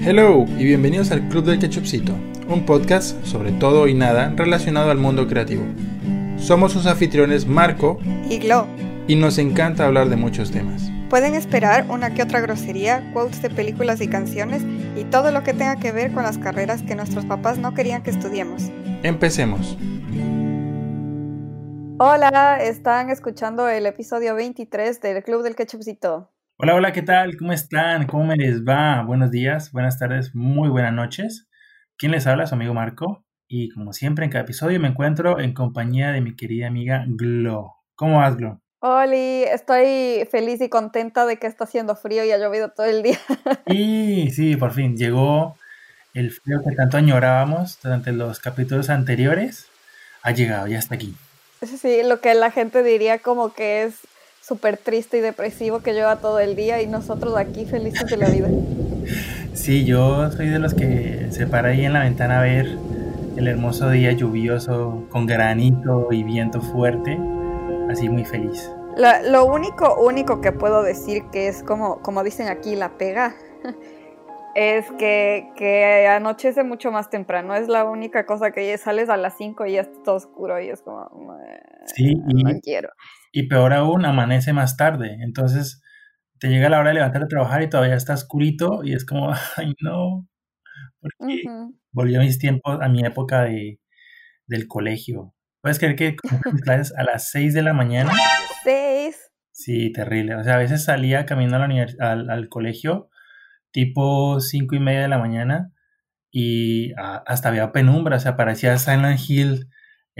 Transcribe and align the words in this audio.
Hello 0.00 0.46
y 0.56 0.64
bienvenidos 0.64 1.10
al 1.10 1.28
Club 1.28 1.44
del 1.44 1.58
Ketchupcito, 1.58 2.12
un 2.48 2.64
podcast 2.64 3.22
sobre 3.24 3.50
todo 3.50 3.88
y 3.88 3.94
nada 3.94 4.32
relacionado 4.36 4.92
al 4.92 4.98
mundo 4.98 5.26
creativo. 5.26 5.64
Somos 6.38 6.72
sus 6.72 6.86
anfitriones 6.86 7.46
Marco 7.46 7.98
y 8.30 8.38
Glo. 8.38 8.66
y 9.08 9.16
nos 9.16 9.38
encanta 9.38 9.86
hablar 9.86 10.08
de 10.08 10.14
muchos 10.14 10.52
temas. 10.52 10.88
Pueden 11.10 11.34
esperar 11.34 11.86
una 11.90 12.14
que 12.14 12.22
otra 12.22 12.40
grosería, 12.40 13.10
quotes 13.12 13.42
de 13.42 13.50
películas 13.50 14.00
y 14.00 14.06
canciones 14.08 14.62
y 14.96 15.02
todo 15.04 15.32
lo 15.32 15.42
que 15.42 15.52
tenga 15.52 15.76
que 15.76 15.90
ver 15.90 16.12
con 16.12 16.22
las 16.22 16.38
carreras 16.38 16.82
que 16.82 16.94
nuestros 16.94 17.24
papás 17.24 17.58
no 17.58 17.74
querían 17.74 18.04
que 18.04 18.10
estudiemos. 18.10 18.70
Empecemos. 19.02 19.76
Hola, 21.98 22.58
están 22.62 23.10
escuchando 23.10 23.68
el 23.68 23.84
episodio 23.84 24.36
23 24.36 25.00
del 25.00 25.24
Club 25.24 25.42
del 25.42 25.56
Ketchupcito. 25.56 26.30
Hola, 26.60 26.74
hola, 26.74 26.92
¿qué 26.92 27.02
tal? 27.02 27.36
¿Cómo 27.36 27.52
están? 27.52 28.08
¿Cómo 28.08 28.24
me 28.24 28.34
les 28.34 28.64
va? 28.64 29.04
Buenos 29.04 29.30
días, 29.30 29.70
buenas 29.70 29.96
tardes, 29.96 30.34
muy 30.34 30.68
buenas 30.68 30.92
noches. 30.92 31.46
¿Quién 31.96 32.10
les 32.10 32.26
habla? 32.26 32.48
Su 32.48 32.56
amigo 32.56 32.74
Marco. 32.74 33.24
Y 33.46 33.68
como 33.68 33.92
siempre, 33.92 34.24
en 34.24 34.32
cada 34.32 34.42
episodio 34.42 34.80
me 34.80 34.88
encuentro 34.88 35.38
en 35.38 35.54
compañía 35.54 36.10
de 36.10 36.20
mi 36.20 36.34
querida 36.34 36.66
amiga 36.66 37.04
Glo. 37.06 37.76
¿Cómo 37.94 38.18
vas, 38.18 38.36
Glo? 38.36 38.60
Oli, 38.80 39.44
estoy 39.44 40.26
feliz 40.32 40.60
y 40.60 40.68
contenta 40.68 41.26
de 41.26 41.36
que 41.36 41.46
está 41.46 41.62
haciendo 41.62 41.94
frío 41.94 42.24
y 42.24 42.32
ha 42.32 42.38
llovido 42.38 42.70
todo 42.70 42.86
el 42.86 43.04
día. 43.04 43.20
Y 43.66 44.32
sí, 44.32 44.56
por 44.56 44.72
fin 44.72 44.96
llegó 44.96 45.56
el 46.12 46.32
frío 46.32 46.58
que 46.68 46.74
tanto 46.74 46.96
añorábamos 46.96 47.78
durante 47.80 48.10
los 48.10 48.40
capítulos 48.40 48.90
anteriores. 48.90 49.68
Ha 50.22 50.32
llegado, 50.32 50.66
ya 50.66 50.80
está 50.80 50.96
aquí. 50.96 51.14
Sí, 51.62 52.02
lo 52.02 52.20
que 52.20 52.34
la 52.34 52.50
gente 52.50 52.82
diría 52.82 53.20
como 53.20 53.52
que 53.52 53.84
es 53.84 54.00
súper 54.48 54.78
triste 54.78 55.18
y 55.18 55.20
depresivo 55.20 55.80
que 55.80 55.92
lleva 55.92 56.16
todo 56.16 56.40
el 56.40 56.56
día 56.56 56.80
y 56.80 56.86
nosotros 56.86 57.36
aquí 57.36 57.66
felices 57.66 58.08
de 58.08 58.16
la 58.16 58.30
vida. 58.30 58.48
Sí, 59.52 59.84
yo 59.84 60.30
soy 60.32 60.48
de 60.48 60.58
los 60.58 60.72
que 60.72 61.26
se 61.30 61.46
para 61.46 61.68
ahí 61.68 61.84
en 61.84 61.92
la 61.92 62.00
ventana 62.00 62.40
a 62.40 62.42
ver 62.42 62.66
el 63.36 63.46
hermoso 63.46 63.90
día 63.90 64.12
lluvioso 64.12 65.04
con 65.10 65.26
granito 65.26 66.08
y 66.10 66.22
viento 66.24 66.62
fuerte, 66.62 67.18
así 67.90 68.08
muy 68.08 68.24
feliz. 68.24 68.70
La- 68.96 69.22
lo 69.22 69.44
único, 69.44 70.02
único 70.02 70.40
que 70.40 70.50
puedo 70.52 70.82
decir 70.82 71.24
que 71.30 71.48
es 71.48 71.62
como, 71.62 72.00
como 72.00 72.24
dicen 72.24 72.48
aquí, 72.48 72.74
la 72.74 72.96
pega, 72.96 73.34
es 74.54 74.86
que, 74.98 75.50
que 75.56 76.08
anochece 76.08 76.64
mucho 76.64 76.90
más 76.90 77.10
temprano. 77.10 77.54
Es 77.54 77.68
la 77.68 77.84
única 77.84 78.24
cosa 78.26 78.50
que 78.50 78.76
sales 78.78 79.08
a 79.10 79.16
las 79.16 79.36
5 79.36 79.66
y 79.66 79.72
ya 79.72 79.82
está 79.82 80.02
todo 80.02 80.16
oscuro 80.16 80.60
y 80.60 80.70
es 80.70 80.80
como, 80.82 81.08
"Meh, 81.10 81.60
Sí, 81.94 82.14
y, 82.28 82.44
no 82.44 82.50
quiero. 82.60 82.88
Y 83.32 83.48
peor 83.48 83.72
aún, 83.72 84.04
amanece 84.04 84.52
más 84.52 84.76
tarde. 84.76 85.18
Entonces 85.22 85.82
te 86.38 86.48
llega 86.48 86.68
la 86.68 86.78
hora 86.78 86.90
de 86.90 86.94
levantarte 86.94 87.26
a 87.26 87.28
trabajar 87.28 87.62
y 87.62 87.68
todavía 87.68 87.94
está 87.94 88.14
oscurito 88.14 88.84
y 88.84 88.94
es 88.94 89.04
como, 89.04 89.32
ay 89.56 89.74
no, 89.80 90.26
porque 91.00 91.42
Ujú. 91.46 91.76
volvió 91.92 92.20
a 92.20 92.24
mis 92.24 92.38
tiempos, 92.38 92.78
a 92.80 92.88
mi 92.88 93.04
época 93.04 93.42
de, 93.42 93.80
del 94.46 94.68
colegio. 94.68 95.34
¿Puedes 95.60 95.78
creer 95.78 95.96
que 95.96 96.16
comencé 96.16 96.52
mis 96.52 96.62
clases 96.62 96.96
a 96.96 97.02
las 97.02 97.30
6 97.30 97.54
de 97.54 97.62
la 97.62 97.72
mañana? 97.72 98.12
Seis. 98.62 99.32
Sí, 99.50 99.92
terrible. 99.92 100.36
O 100.36 100.44
sea, 100.44 100.54
a 100.54 100.58
veces 100.58 100.84
salía 100.84 101.26
caminando 101.26 101.64
a 101.64 101.68
la 101.68 101.86
al, 102.12 102.30
al 102.30 102.48
colegio 102.48 103.10
tipo 103.70 104.40
cinco 104.40 104.74
y 104.76 104.80
media 104.80 105.02
de 105.02 105.08
la 105.08 105.18
mañana 105.18 105.72
y 106.30 106.92
hasta 106.96 107.48
había 107.48 107.72
penumbra, 107.72 108.16
o 108.16 108.20
sea, 108.20 108.36
parecía 108.36 108.76
Silent 108.78 109.20
Hill 109.28 109.68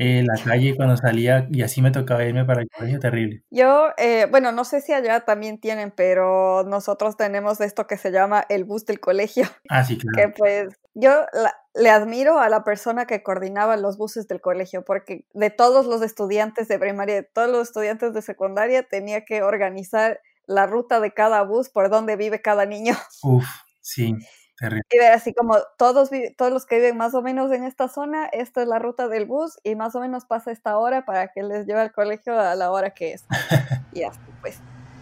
eh, 0.01 0.23
la 0.25 0.41
calle 0.43 0.77
cuando 0.77 0.97
salía 0.97 1.49
y 1.51 1.63
así 1.63 1.83
me 1.83 1.91
tocaba 1.91 2.25
irme 2.25 2.45
para 2.45 2.63
el 2.63 2.69
colegio, 2.71 3.01
terrible. 3.01 3.43
Yo, 3.51 3.89
eh, 3.99 4.29
bueno, 4.31 4.53
no 4.53 4.65
sé 4.65 4.81
si 4.81 4.93
allá 4.93 5.21
también 5.25 5.59
tienen, 5.59 5.91
pero 5.91 6.63
nosotros 6.65 7.17
tenemos 7.17 7.61
esto 7.61 7.89
que 7.89 7.97
se 7.99 8.13
llama 8.13 8.47
el 8.49 8.65
bus 8.65 8.87
del 8.87 9.01
colegio. 9.01 9.45
Ah, 9.69 9.83
sí, 9.83 9.99
que 9.99 10.07
claro. 10.07 10.35
pues 10.39 10.69
yo 10.95 11.11
la- 11.33 11.55
le 11.75 11.91
admiro 11.91 12.39
a 12.39 12.49
la 12.49 12.63
persona 12.63 13.07
que 13.07 13.25
coordinaba 13.25 13.77
los 13.77 13.99
buses 13.99 14.29
del 14.29 14.41
colegio, 14.41 14.85
porque 14.85 15.27
de 15.35 15.51
todos 15.51 15.87
los 15.87 16.01
estudiantes 16.03 16.69
de 16.69 16.79
primaria, 16.79 17.17
de 17.17 17.23
todos 17.25 17.51
los 17.51 17.69
estudiantes 17.69 18.15
de 18.15 18.23
secundaria, 18.23 18.85
tenía 18.85 19.25
que 19.25 19.43
organizar 19.43 20.21
la 20.47 20.67
ruta 20.67 21.01
de 21.01 21.13
cada 21.13 21.43
bus 21.43 21.71
por 21.71 21.91
donde 21.91 22.15
vive 22.15 22.41
cada 22.41 22.67
niño. 22.67 22.95
Uf, 23.25 23.45
sí, 23.81 24.15
terrible. 24.59 24.85
Y 24.91 24.99
ver 24.99 25.13
así 25.13 25.33
como 25.33 25.57
todos, 25.77 26.11
todos 26.37 26.53
los 26.53 26.67
que 26.67 26.77
viven 26.77 26.97
más 26.97 27.15
o 27.15 27.23
menos 27.23 27.51
en 27.53 27.65
esta 27.65 27.89
zona, 27.89 28.27
esta 28.27 28.63
es 28.63 28.69
la 28.69 28.79
ruta 28.79 29.09
del 29.09 29.27
bus 29.27 29.59
y 29.65 29.75
más 29.75 29.95
o 29.95 30.01
menos 30.01 30.25
pasa 30.25 30.51
esta 30.51 30.79
hora 30.79 31.05
para 31.05 31.29
que 31.29 31.43
les 31.43 31.67
lleve 31.67 31.81
al 31.81 31.93
colegio 31.93 32.39
a 32.39 32.55
la 32.55 32.71
hora 32.71 32.91
que 32.91 33.13
es. 33.13 33.25
Y 33.93 34.03
así 34.03 34.21
pues. 34.41 34.59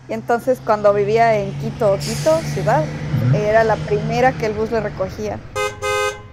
Y 0.09 0.13
entonces 0.13 0.61
cuando 0.65 0.95
vivía 0.95 1.37
en 1.37 1.53
Quito, 1.59 1.97
Quito, 1.99 2.39
ciudad, 2.55 2.85
era 3.35 3.65
la 3.65 3.77
primera 3.77 4.33
que 4.33 4.47
el 4.47 4.53
bus 4.53 4.71
le 4.71 4.81
recogía. 4.81 5.39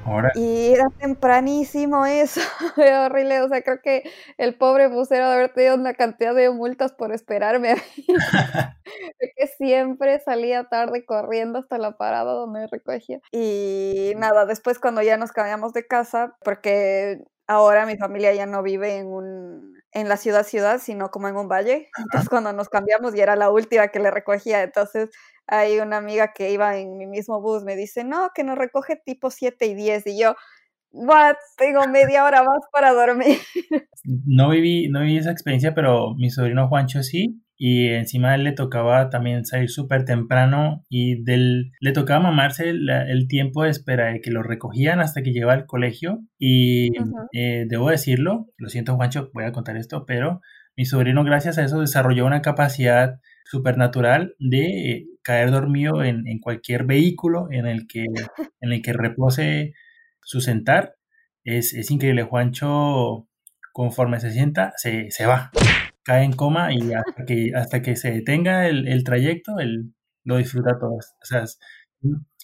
Ahora, 0.05 0.31
Y 0.35 0.73
era 0.73 0.89
tempranísimo 0.99 2.05
eso, 2.05 2.41
era 2.77 3.05
horrible. 3.05 3.41
O 3.41 3.47
sea, 3.47 3.61
creo 3.61 3.81
que 3.81 4.03
el 4.37 4.55
pobre 4.57 4.87
busero 4.87 5.27
de 5.29 5.33
haber 5.33 5.53
tenido 5.53 5.75
una 5.75 5.93
cantidad 5.93 6.35
de 6.35 6.49
multas 6.49 6.91
por 6.91 7.13
esperarme 7.13 7.71
a 7.71 7.75
mí. 7.75 7.81
De 9.19 9.31
que 9.37 9.47
siempre 9.47 10.19
salía 10.19 10.65
tarde 10.65 11.05
corriendo 11.05 11.59
hasta 11.59 11.77
la 11.77 11.97
parada 11.97 12.33
donde 12.33 12.59
me 12.61 12.67
recogía. 12.67 13.19
Y 13.31 14.13
nada, 14.17 14.45
después 14.45 14.77
cuando 14.77 15.01
ya 15.01 15.17
nos 15.17 15.31
cambiamos 15.31 15.73
de 15.73 15.87
casa, 15.87 16.35
porque 16.43 17.23
ahora 17.47 17.85
mi 17.85 17.97
familia 17.97 18.33
ya 18.33 18.45
no 18.45 18.63
vive 18.63 18.97
en 18.97 19.07
un 19.07 19.73
en 19.93 20.09
la 20.09 20.17
ciudad 20.17 20.43
ciudad, 20.43 20.79
sino 20.79 21.11
como 21.11 21.27
en 21.27 21.35
un 21.35 21.47
valle. 21.47 21.89
Entonces 21.97 22.29
cuando 22.29 22.53
nos 22.53 22.69
cambiamos 22.69 23.13
ya 23.13 23.23
era 23.23 23.35
la 23.35 23.51
última 23.51 23.87
que 23.89 23.99
le 23.99 24.11
recogía. 24.11 24.63
Entonces 24.63 25.09
hay 25.47 25.79
una 25.79 25.97
amiga 25.97 26.33
que 26.33 26.51
iba 26.51 26.77
en 26.77 26.97
mi 26.97 27.05
mismo 27.05 27.41
bus, 27.41 27.63
me 27.63 27.75
dice, 27.75 28.03
no, 28.03 28.31
que 28.33 28.43
nos 28.43 28.57
recoge 28.57 28.95
tipo 29.05 29.29
7 29.29 29.65
y 29.65 29.75
10. 29.75 30.07
Y 30.07 30.19
yo, 30.19 30.35
what, 30.91 31.35
tengo 31.57 31.87
media 31.87 32.25
hora 32.25 32.43
más 32.43 32.61
para 32.71 32.93
dormir. 32.93 33.37
no 34.03 34.49
viví, 34.49 34.89
no 34.89 35.01
viví 35.01 35.17
esa 35.17 35.31
experiencia, 35.31 35.73
pero 35.75 36.15
mi 36.15 36.29
sobrino 36.29 36.67
Juancho 36.67 37.03
sí. 37.03 37.42
Y 37.57 37.89
encima 37.89 38.31
a 38.31 38.35
él 38.35 38.43
le 38.43 38.51
tocaba 38.51 39.09
también 39.09 39.45
salir 39.45 39.69
súper 39.69 40.05
temprano 40.05 40.83
y 40.89 41.23
del, 41.23 41.71
le 41.79 41.91
tocaba 41.91 42.19
mamarse 42.19 42.73
la- 42.73 43.07
el 43.09 43.27
tiempo 43.27 43.63
de 43.63 43.69
espera 43.69 44.07
de 44.11 44.21
que 44.21 44.31
lo 44.31 44.43
recogían 44.43 44.99
hasta 44.99 45.21
que 45.21 45.31
llegaba 45.31 45.53
al 45.53 45.65
colegio. 45.65 46.19
Y 46.39 46.89
eh, 47.31 47.65
debo 47.67 47.89
decirlo, 47.89 48.47
lo 48.57 48.69
siento 48.69 48.95
Juancho, 48.95 49.29
voy 49.33 49.45
a 49.45 49.51
contar 49.51 49.77
esto, 49.77 50.05
pero 50.05 50.41
mi 50.75 50.85
sobrino 50.85 51.23
gracias 51.23 51.57
a 51.57 51.63
eso 51.63 51.79
desarrolló 51.81 52.25
una 52.25 52.41
capacidad 52.41 53.19
supernatural 53.45 54.33
de 54.39 55.05
caer 55.21 55.51
dormido 55.51 56.03
en, 56.03 56.27
en 56.27 56.39
cualquier 56.39 56.85
vehículo 56.85 57.47
en 57.51 57.67
el 57.67 57.85
que, 57.87 58.05
en 58.61 58.71
el 58.73 58.81
que 58.81 58.93
repose 58.93 59.73
su 60.21 60.41
sentar. 60.41 60.95
Es, 61.45 61.73
es 61.73 61.91
increíble, 61.91 62.23
Juancho 62.23 63.27
conforme 63.73 64.19
se 64.19 64.31
sienta, 64.31 64.73
se, 64.77 65.11
se 65.11 65.25
va, 65.25 65.51
cae 66.03 66.23
en 66.23 66.33
coma 66.33 66.73
y 66.73 66.93
hasta 66.93 67.25
que, 67.25 67.51
hasta 67.55 67.81
que 67.81 67.95
se 67.95 68.11
detenga 68.11 68.67
el, 68.67 68.87
el 68.87 69.03
trayecto, 69.03 69.59
él 69.59 69.93
lo 70.23 70.37
disfruta 70.37 70.77
todo. 70.79 70.95
O 70.95 71.25
sea, 71.25 71.43
es, 71.43 71.59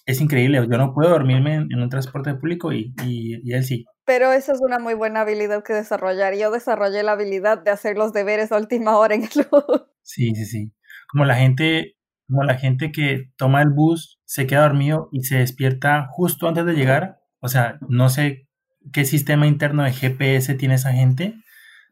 es 0.06 0.20
increíble, 0.20 0.58
yo 0.58 0.78
no 0.78 0.92
puedo 0.94 1.10
dormirme 1.10 1.54
en, 1.54 1.68
en 1.70 1.80
un 1.82 1.88
transporte 1.88 2.34
público 2.34 2.72
y, 2.72 2.94
y, 3.04 3.40
y 3.42 3.52
él 3.52 3.64
sí. 3.64 3.84
Pero 4.04 4.32
esa 4.32 4.52
es 4.52 4.60
una 4.60 4.78
muy 4.78 4.94
buena 4.94 5.20
habilidad 5.20 5.62
que 5.62 5.72
desarrollar. 5.72 6.34
Yo 6.36 6.50
desarrollé 6.50 7.02
la 7.02 7.12
habilidad 7.12 7.62
de 7.62 7.70
hacer 7.70 7.96
los 7.96 8.12
deberes 8.12 8.50
a 8.50 8.56
última 8.56 8.96
hora 8.98 9.14
en 9.14 9.22
el 9.22 9.28
bus. 9.50 9.84
Sí, 10.02 10.34
sí, 10.34 10.46
sí. 10.46 10.72
Como 11.12 11.24
la 11.24 11.36
gente, 11.36 11.96
como 12.26 12.42
la 12.42 12.56
gente 12.56 12.90
que 12.92 13.30
toma 13.36 13.62
el 13.62 13.70
bus, 13.70 14.20
se 14.24 14.46
queda 14.46 14.62
dormido 14.62 15.08
y 15.12 15.22
se 15.22 15.38
despierta 15.38 16.08
justo 16.10 16.48
antes 16.48 16.64
de 16.64 16.72
llegar. 16.74 17.20
O 17.40 17.48
sea, 17.48 17.78
no 17.88 18.08
sé 18.08 18.48
qué 18.92 19.04
sistema 19.04 19.46
interno 19.46 19.84
de 19.84 19.92
GPS 19.92 20.54
tiene 20.54 20.74
esa 20.74 20.92
gente, 20.92 21.34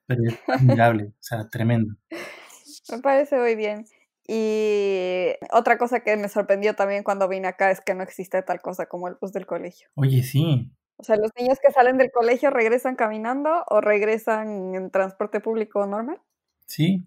pero 0.08 0.22
es 0.26 0.36
admirable, 0.48 1.04
o 1.10 1.22
sea, 1.22 1.48
tremendo. 1.48 1.94
Me 2.90 2.98
parece 2.98 3.38
muy 3.38 3.54
bien. 3.54 3.84
Y 4.26 5.28
otra 5.52 5.78
cosa 5.78 6.00
que 6.00 6.16
me 6.16 6.28
sorprendió 6.28 6.74
también 6.74 7.02
cuando 7.04 7.28
vine 7.28 7.48
acá 7.48 7.70
es 7.70 7.80
que 7.80 7.94
no 7.94 8.02
existe 8.02 8.42
tal 8.42 8.60
cosa 8.60 8.86
como 8.86 9.08
el 9.08 9.16
bus 9.20 9.32
del 9.32 9.46
colegio. 9.46 9.88
Oye, 9.94 10.22
sí, 10.22 10.70
O 10.96 11.04
sea, 11.04 11.16
los 11.16 11.30
niños 11.38 11.58
que 11.64 11.72
salen 11.72 11.96
del 11.98 12.10
colegio 12.10 12.50
regresan 12.50 12.96
caminando 12.96 13.64
o 13.68 13.80
regresan 13.80 14.74
en 14.74 14.90
transporte 14.90 15.40
público 15.40 15.86
normal. 15.86 16.20
sí, 16.66 17.06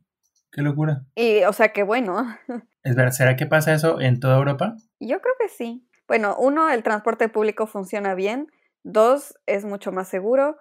qué 0.51 0.61
locura. 0.61 1.03
Y, 1.15 1.43
o 1.43 1.53
sea, 1.53 1.73
que 1.73 1.83
bueno. 1.83 2.25
Es 2.83 2.95
verdad, 2.95 3.11
¿será 3.11 3.35
que 3.35 3.45
pasa 3.45 3.73
eso 3.73 4.01
en 4.01 4.19
toda 4.19 4.37
Europa? 4.37 4.75
Yo 4.99 5.21
creo 5.21 5.33
que 5.39 5.49
sí. 5.49 5.87
Bueno, 6.07 6.35
uno, 6.39 6.69
el 6.71 6.81
transporte 6.81 7.29
público 7.29 7.67
funciona 7.67 8.15
bien. 8.15 8.47
Dos, 8.83 9.35
es 9.45 9.65
mucho 9.65 9.91
más 9.91 10.07
seguro. 10.07 10.57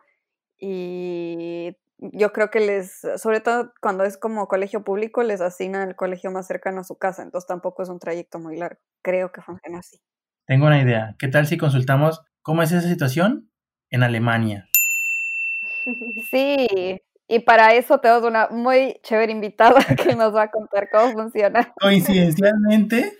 Y 0.58 1.78
yo 2.00 2.32
creo 2.32 2.50
que 2.50 2.60
les, 2.60 3.00
sobre 3.16 3.40
todo 3.40 3.72
cuando 3.80 4.04
es 4.04 4.16
como 4.16 4.48
colegio 4.48 4.82
público, 4.84 5.22
les 5.22 5.40
asignan 5.40 5.88
el 5.88 5.96
colegio 5.96 6.30
más 6.30 6.46
cercano 6.46 6.80
a 6.80 6.84
su 6.84 6.96
casa. 6.96 7.22
Entonces 7.22 7.46
tampoco 7.46 7.82
es 7.82 7.88
un 7.88 7.98
trayecto 7.98 8.38
muy 8.38 8.56
largo. 8.56 8.80
Creo 9.02 9.32
que 9.32 9.42
funciona 9.42 9.78
así. 9.78 10.00
Tengo 10.46 10.66
una 10.66 10.82
idea. 10.82 11.14
¿Qué 11.18 11.28
tal 11.28 11.46
si 11.46 11.58
consultamos 11.58 12.22
cómo 12.42 12.62
es 12.62 12.72
esa 12.72 12.88
situación 12.88 13.50
en 13.90 14.02
Alemania? 14.02 14.66
Sí, 16.30 17.00
y 17.26 17.38
para 17.40 17.74
eso 17.74 18.00
tenemos 18.00 18.24
una 18.24 18.48
muy 18.48 19.00
chévere 19.02 19.32
invitada 19.32 19.80
que 19.96 20.14
nos 20.14 20.34
va 20.34 20.42
a 20.42 20.50
contar 20.50 20.88
cómo 20.90 21.12
funciona. 21.12 21.72
Coincidencialmente, 21.80 23.12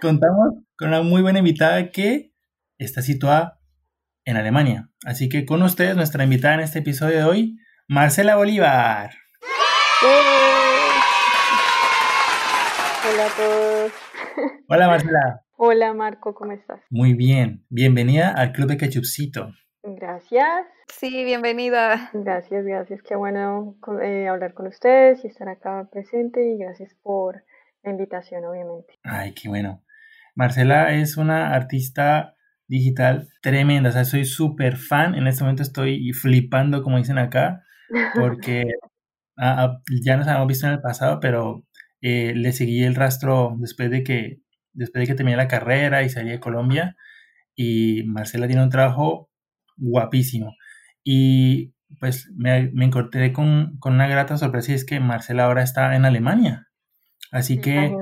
contamos 0.00 0.54
con 0.78 0.88
una 0.88 1.02
muy 1.02 1.20
buena 1.20 1.40
invitada 1.40 1.90
que 1.90 2.32
está 2.78 3.02
situada 3.02 3.60
en 4.24 4.36
Alemania. 4.36 4.88
Así 5.04 5.28
que 5.28 5.44
con 5.44 5.62
ustedes, 5.62 5.96
nuestra 5.96 6.24
invitada 6.24 6.54
en 6.54 6.60
este 6.60 6.78
episodio 6.78 7.16
de 7.18 7.24
hoy, 7.24 7.58
Marcela 7.92 8.36
Bolívar. 8.36 9.10
Hola 13.02 13.26
a 13.26 13.36
todos. 13.36 13.92
Hola 14.68 14.86
Marcela. 14.86 15.42
Hola 15.56 15.92
Marco, 15.92 16.32
¿cómo 16.32 16.52
estás? 16.52 16.80
Muy 16.88 17.14
bien. 17.14 17.66
Bienvenida 17.68 18.30
al 18.30 18.52
Club 18.52 18.68
de 18.68 18.76
Ketchupcito. 18.76 19.50
Gracias. 19.82 20.68
Sí, 20.86 21.24
bienvenida. 21.24 22.10
Gracias, 22.12 22.64
gracias. 22.64 23.02
Qué 23.02 23.16
bueno 23.16 23.76
eh, 24.00 24.28
hablar 24.28 24.54
con 24.54 24.68
ustedes 24.68 25.24
y 25.24 25.26
estar 25.26 25.48
acá 25.48 25.88
presente 25.90 26.48
y 26.48 26.58
gracias 26.58 26.94
por 27.02 27.42
la 27.82 27.90
invitación, 27.90 28.44
obviamente. 28.44 29.00
Ay, 29.02 29.34
qué 29.34 29.48
bueno. 29.48 29.82
Marcela 30.36 30.94
es 30.94 31.16
una 31.16 31.52
artista 31.52 32.36
digital 32.68 33.30
tremenda, 33.42 33.88
o 33.88 33.92
sea, 33.92 34.04
soy 34.04 34.26
súper 34.26 34.76
fan, 34.76 35.16
en 35.16 35.26
este 35.26 35.42
momento 35.42 35.64
estoy 35.64 36.12
flipando, 36.12 36.84
como 36.84 36.98
dicen 36.98 37.18
acá, 37.18 37.64
porque 38.14 38.64
ah, 39.36 39.64
ah, 39.64 39.82
ya 40.02 40.16
nos 40.16 40.26
habíamos 40.26 40.48
visto 40.48 40.66
en 40.66 40.74
el 40.74 40.80
pasado, 40.80 41.20
pero 41.20 41.64
eh, 42.00 42.34
le 42.34 42.52
seguí 42.52 42.82
el 42.82 42.94
rastro 42.94 43.54
después 43.58 43.90
de 43.90 44.02
que 44.02 44.40
después 44.72 45.02
de 45.02 45.06
que 45.08 45.16
terminé 45.16 45.36
la 45.36 45.48
carrera 45.48 46.02
y 46.02 46.10
salí 46.10 46.30
de 46.30 46.40
Colombia 46.40 46.96
y 47.54 48.04
Marcela 48.04 48.46
tiene 48.46 48.62
un 48.62 48.70
trabajo 48.70 49.30
guapísimo. 49.76 50.54
Y 51.04 51.74
pues 51.98 52.30
me, 52.36 52.70
me 52.72 52.84
encontré 52.84 53.32
con, 53.32 53.76
con, 53.78 53.94
una 53.94 54.06
grata 54.06 54.36
sorpresa 54.36 54.72
y 54.72 54.74
es 54.76 54.84
que 54.84 55.00
Marcela 55.00 55.44
ahora 55.44 55.62
está 55.62 55.96
en 55.96 56.04
Alemania. 56.04 56.68
Así 57.32 57.60
que 57.60 57.94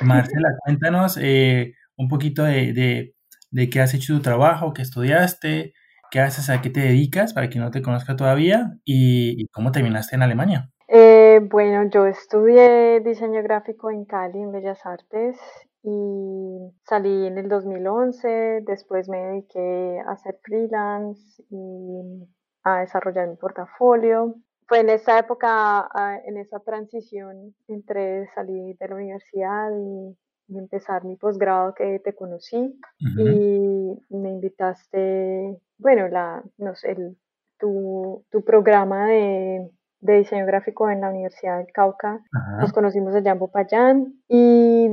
Marcela 0.00 0.48
cuéntanos 0.64 1.18
eh, 1.20 1.74
un 1.96 2.08
poquito 2.08 2.44
de, 2.44 2.72
de, 2.72 3.14
de, 3.50 3.70
qué 3.70 3.80
has 3.80 3.94
hecho 3.94 4.14
tu 4.14 4.22
trabajo, 4.22 4.72
qué 4.72 4.82
estudiaste, 4.82 5.74
qué 6.12 6.20
haces, 6.20 6.50
a 6.50 6.62
qué 6.62 6.70
te 6.70 6.80
dedicas 6.80 7.32
para 7.32 7.48
quien 7.48 7.64
no 7.64 7.72
te 7.72 7.82
conozca 7.82 8.14
todavía 8.14 8.78
y 8.84 9.48
cómo 9.48 9.72
terminaste 9.72 10.14
en 10.14 10.22
Alemania. 10.22 10.70
Eh, 10.94 11.40
bueno, 11.50 11.88
yo 11.88 12.06
estudié 12.06 13.00
diseño 13.00 13.42
gráfico 13.42 13.90
en 13.90 14.04
Cali, 14.04 14.42
en 14.42 14.52
Bellas 14.52 14.84
Artes, 14.84 15.38
y 15.82 16.70
salí 16.84 17.26
en 17.26 17.38
el 17.38 17.48
2011. 17.48 18.60
Después 18.66 19.08
me 19.08 19.16
dediqué 19.16 20.00
a 20.06 20.12
hacer 20.12 20.38
freelance 20.42 21.42
y 21.48 22.28
a 22.64 22.80
desarrollar 22.80 23.26
mi 23.26 23.36
portafolio. 23.36 24.34
Fue 24.68 24.80
en 24.80 24.90
esa 24.90 25.18
época, 25.18 25.88
ah, 25.94 26.18
en 26.26 26.36
esa 26.36 26.60
transición 26.60 27.54
entre 27.68 28.26
salir 28.34 28.76
de 28.76 28.88
la 28.88 28.94
universidad 28.94 29.70
y, 29.70 30.14
empezar 30.48 31.04
mi 31.04 31.16
posgrado 31.16 31.74
que 31.74 32.00
te 32.00 32.14
conocí 32.14 32.78
y 33.16 34.16
me 34.16 34.30
invitaste, 34.30 35.60
bueno, 35.78 36.08
la, 36.08 36.42
no 36.58 36.74
sé, 36.74 36.92
el, 36.92 37.16
tu, 37.58 38.24
tu 38.30 38.44
programa 38.44 39.06
de 39.06 39.70
de 40.02 40.18
diseño 40.18 40.44
gráfico 40.44 40.90
en 40.90 41.00
la 41.00 41.08
Universidad 41.08 41.58
del 41.58 41.72
Cauca. 41.72 42.20
Nos 42.60 42.72
conocimos 42.72 43.14
allá 43.14 43.32
en 43.32 43.38
Popayán 43.38 44.14
y 44.28 44.88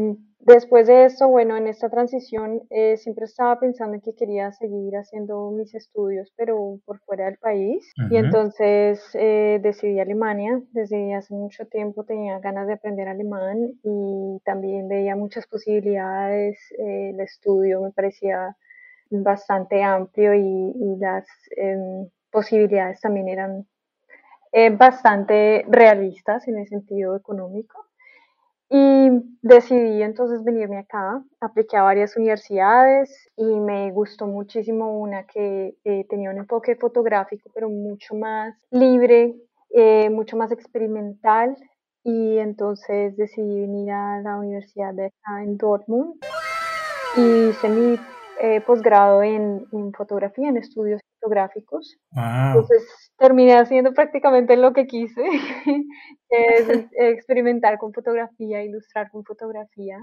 después 0.54 0.88
de 0.88 1.06
eso, 1.06 1.28
bueno, 1.28 1.58
en 1.58 1.68
esta 1.68 1.90
transición 1.90 2.62
eh, 2.70 2.98
siempre 2.98 3.26
estaba 3.26 3.60
pensando 3.60 3.96
en 3.96 4.02
que 4.02 4.16
quería 4.16 4.52
seguir 4.52 4.96
haciendo 4.96 5.52
mis 5.52 5.74
estudios, 5.76 6.32
pero 6.36 6.80
por 6.86 7.00
fuera 7.02 7.26
del 7.26 7.38
país. 7.38 7.92
Y 8.10 8.18
entonces 8.18 9.02
eh, 9.14 9.60
decidí 9.62 10.00
Alemania. 10.00 10.62
Desde 10.72 11.14
hace 11.14 11.34
mucho 11.34 11.66
tiempo 11.68 12.04
tenía 12.04 12.40
ganas 12.40 12.68
de 12.68 12.74
aprender 12.74 13.08
alemán 13.08 13.74
y 13.84 14.40
también 14.44 14.88
veía 14.88 15.16
muchas 15.16 15.48
posibilidades. 15.48 16.58
Eh, 16.78 17.12
el 17.12 17.20
estudio 17.20 17.82
me 17.82 17.92
parecía 17.92 18.56
bastante 19.10 19.84
amplio 19.84 20.34
y, 20.36 20.40
y 20.42 20.98
las 21.00 21.28
em, 21.58 22.08
posibilidades 22.32 23.02
también 23.02 23.28
eran 23.28 23.66
bastante 24.78 25.64
realistas 25.68 26.48
en 26.48 26.58
el 26.58 26.68
sentido 26.68 27.16
económico. 27.16 27.89
Y 28.70 29.10
decidí 29.42 30.04
entonces 30.04 30.44
venirme 30.44 30.78
acá, 30.78 31.24
apliqué 31.40 31.76
a 31.76 31.82
varias 31.82 32.16
universidades 32.16 33.28
y 33.36 33.44
me 33.44 33.92
gustó 33.92 34.28
muchísimo 34.28 35.00
una 35.00 35.26
que 35.26 35.76
eh, 35.84 36.06
tenía 36.08 36.30
un 36.30 36.38
enfoque 36.38 36.76
fotográfico, 36.76 37.50
pero 37.54 37.68
mucho 37.68 38.14
más 38.14 38.56
libre, 38.70 39.36
eh, 39.72 40.10
mucho 40.12 40.38
más 40.38 40.52
experimental. 40.52 41.58
Y 42.04 42.38
entonces 42.38 43.18
decidí 43.18 43.62
venir 43.62 43.92
a 43.92 44.22
la 44.22 44.38
universidad 44.38 44.94
de 44.94 45.08
acá 45.08 45.44
en 45.44 45.58
Dortmund 45.58 46.16
y 47.18 47.50
hice 47.50 47.70
mi 47.70 48.00
posgrado 48.66 49.22
en, 49.22 49.68
en, 49.74 49.92
fotografía, 49.92 50.48
en 50.48 50.56
estudios 50.56 51.02
fotográficos. 51.20 51.98
Entonces 52.16 53.09
terminé 53.20 53.58
haciendo 53.58 53.94
prácticamente 53.94 54.58
lo 54.58 54.74
que 54.74 54.88
quise, 54.88 55.22
es 56.30 56.88
experimentar 56.94 57.78
con 57.78 57.94
fotografía, 57.94 58.64
ilustrar 58.64 59.12
con 59.12 59.24
fotografía. 59.24 59.98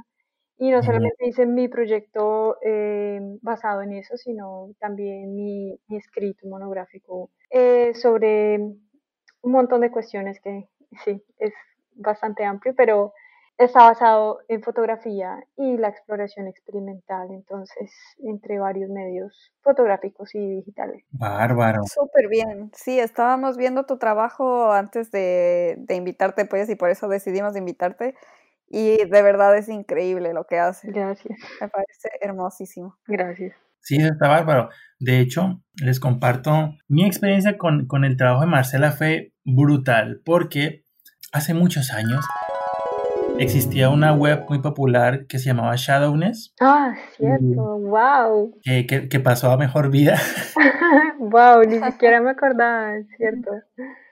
Y 0.59 0.71
no 0.71 0.83
solamente 0.83 1.27
hice 1.27 1.45
mi 1.45 1.69
proyecto 1.69 2.57
eh, 2.63 3.21
basado 3.43 3.83
en 3.83 3.93
eso, 3.93 4.17
sino 4.17 4.71
también 4.79 5.35
mi, 5.35 5.79
mi 5.89 5.97
escrito 5.99 6.49
monográfico 6.49 7.31
eh, 7.51 7.93
sobre 7.95 8.57
un 8.57 9.53
montón 9.53 9.83
de 9.83 9.91
cuestiones 9.91 10.41
que 10.41 10.69
sí, 11.05 11.23
es 11.39 11.53
bastante 11.93 12.45
amplio, 12.45 12.75
pero 12.75 13.13
está 13.59 13.85
basado 13.85 14.41
en 14.49 14.63
fotografía 14.63 15.39
y 15.57 15.77
la 15.79 15.89
exploración 15.89 16.47
experimental, 16.47 17.29
entonces, 17.31 17.91
entre 18.19 18.59
varios 18.59 18.91
medios 18.91 19.53
fotográficos 19.63 20.35
y 20.35 20.57
digitales. 20.57 21.05
Bárbaro. 21.11 21.83
Súper 21.87 22.29
bien. 22.29 22.71
Sí, 22.75 22.99
estábamos 22.99 23.57
viendo 23.57 23.85
tu 23.85 23.99
trabajo 23.99 24.73
antes 24.73 25.11
de, 25.11 25.77
de, 25.79 25.95
invitarte, 25.97 26.45
pues, 26.45 26.69
y 26.69 26.75
por 26.75 26.91
eso 26.91 27.09
decidimos 27.09 27.57
invitarte. 27.57 28.15
Y 28.69 28.97
de 28.97 29.23
verdad 29.23 29.57
es 29.57 29.69
increíble 29.69 30.35
lo 30.35 30.45
que 30.45 30.59
haces. 30.59 30.93
Gracias. 30.93 31.39
Me 31.61 31.69
parece 31.69 32.11
hermosísimo. 32.21 32.97
Gracias. 33.07 33.55
Sí, 33.81 33.97
está 33.97 34.29
bárbaro. 34.29 34.69
De 34.99 35.21
hecho, 35.21 35.63
les 35.77 36.01
comparto 36.01 36.75
mi 36.89 37.07
experiencia 37.07 37.57
con, 37.57 37.87
con 37.87 38.05
el 38.05 38.17
trabajo 38.17 38.41
de 38.41 38.49
Marcela 38.49 38.91
fue 38.91 39.33
brutal, 39.45 40.21
porque 40.25 40.85
hace 41.33 41.55
muchos 41.55 41.93
años 41.93 42.25
existía 43.39 43.91
una 43.91 44.13
web 44.13 44.45
muy 44.49 44.61
popular 44.61 45.27
que 45.27 45.39
se 45.39 45.47
llamaba 45.47 45.75
Shadowness. 45.77 46.55
Ah, 46.61 46.95
cierto, 47.17 47.79
wow. 47.79 48.59
Que, 48.63 48.87
que, 48.87 49.21
pasó 49.21 49.51
a 49.51 49.57
mejor 49.57 49.91
vida. 49.91 50.19
wow, 51.19 51.63
ni 51.63 51.79
siquiera 51.81 52.21
me 52.21 52.31
acordaba, 52.31 52.93
cierto. 53.17 53.51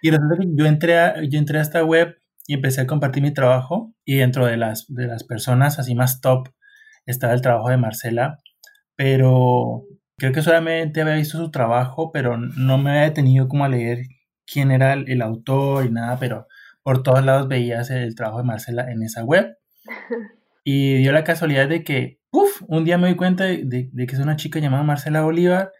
Y 0.02 0.10
resulta 0.10 0.36
que 0.40 0.48
yo 0.54 0.66
entré, 0.66 0.98
a, 0.98 1.22
yo 1.22 1.38
entré 1.38 1.58
a 1.58 1.62
esta 1.62 1.84
web 1.84 2.16
y 2.46 2.54
empecé 2.54 2.82
a 2.82 2.86
compartir 2.86 3.22
mi 3.22 3.32
trabajo 3.32 3.94
y 4.04 4.16
dentro 4.16 4.46
de 4.46 4.56
las, 4.56 4.86
de 4.88 5.06
las 5.06 5.24
personas 5.24 5.78
así 5.78 5.94
más 5.94 6.20
top 6.20 6.48
estaba 7.06 7.32
el 7.32 7.42
trabajo 7.42 7.70
de 7.70 7.76
Marcela, 7.76 8.38
pero 8.96 9.84
creo 10.18 10.32
que 10.32 10.42
solamente 10.42 11.00
había 11.00 11.14
visto 11.14 11.38
su 11.38 11.50
trabajo, 11.50 12.12
pero 12.12 12.36
no 12.36 12.78
me 12.78 12.90
había 12.90 13.02
detenido 13.02 13.48
como 13.48 13.64
a 13.64 13.68
leer 13.68 14.02
quién 14.46 14.70
era 14.70 14.92
el, 14.92 15.08
el 15.10 15.22
autor 15.22 15.86
y 15.86 15.90
nada, 15.90 16.18
pero 16.18 16.46
por 16.84 17.02
todos 17.02 17.24
lados 17.24 17.48
veías 17.48 17.90
el 17.90 18.14
trabajo 18.14 18.38
de 18.38 18.44
Marcela 18.44 18.92
en 18.92 19.02
esa 19.02 19.24
web. 19.24 19.58
Y 20.66 20.94
dio 20.96 21.12
la 21.12 21.24
casualidad 21.24 21.68
de 21.68 21.84
que, 21.84 22.20
uff, 22.30 22.62
un 22.68 22.84
día 22.84 22.96
me 22.96 23.08
di 23.08 23.16
cuenta 23.16 23.44
de, 23.44 23.90
que 23.94 24.14
es 24.14 24.18
una 24.18 24.36
chica 24.36 24.60
llamada 24.60 24.82
Marcela 24.82 25.20
Bolívar. 25.20 25.72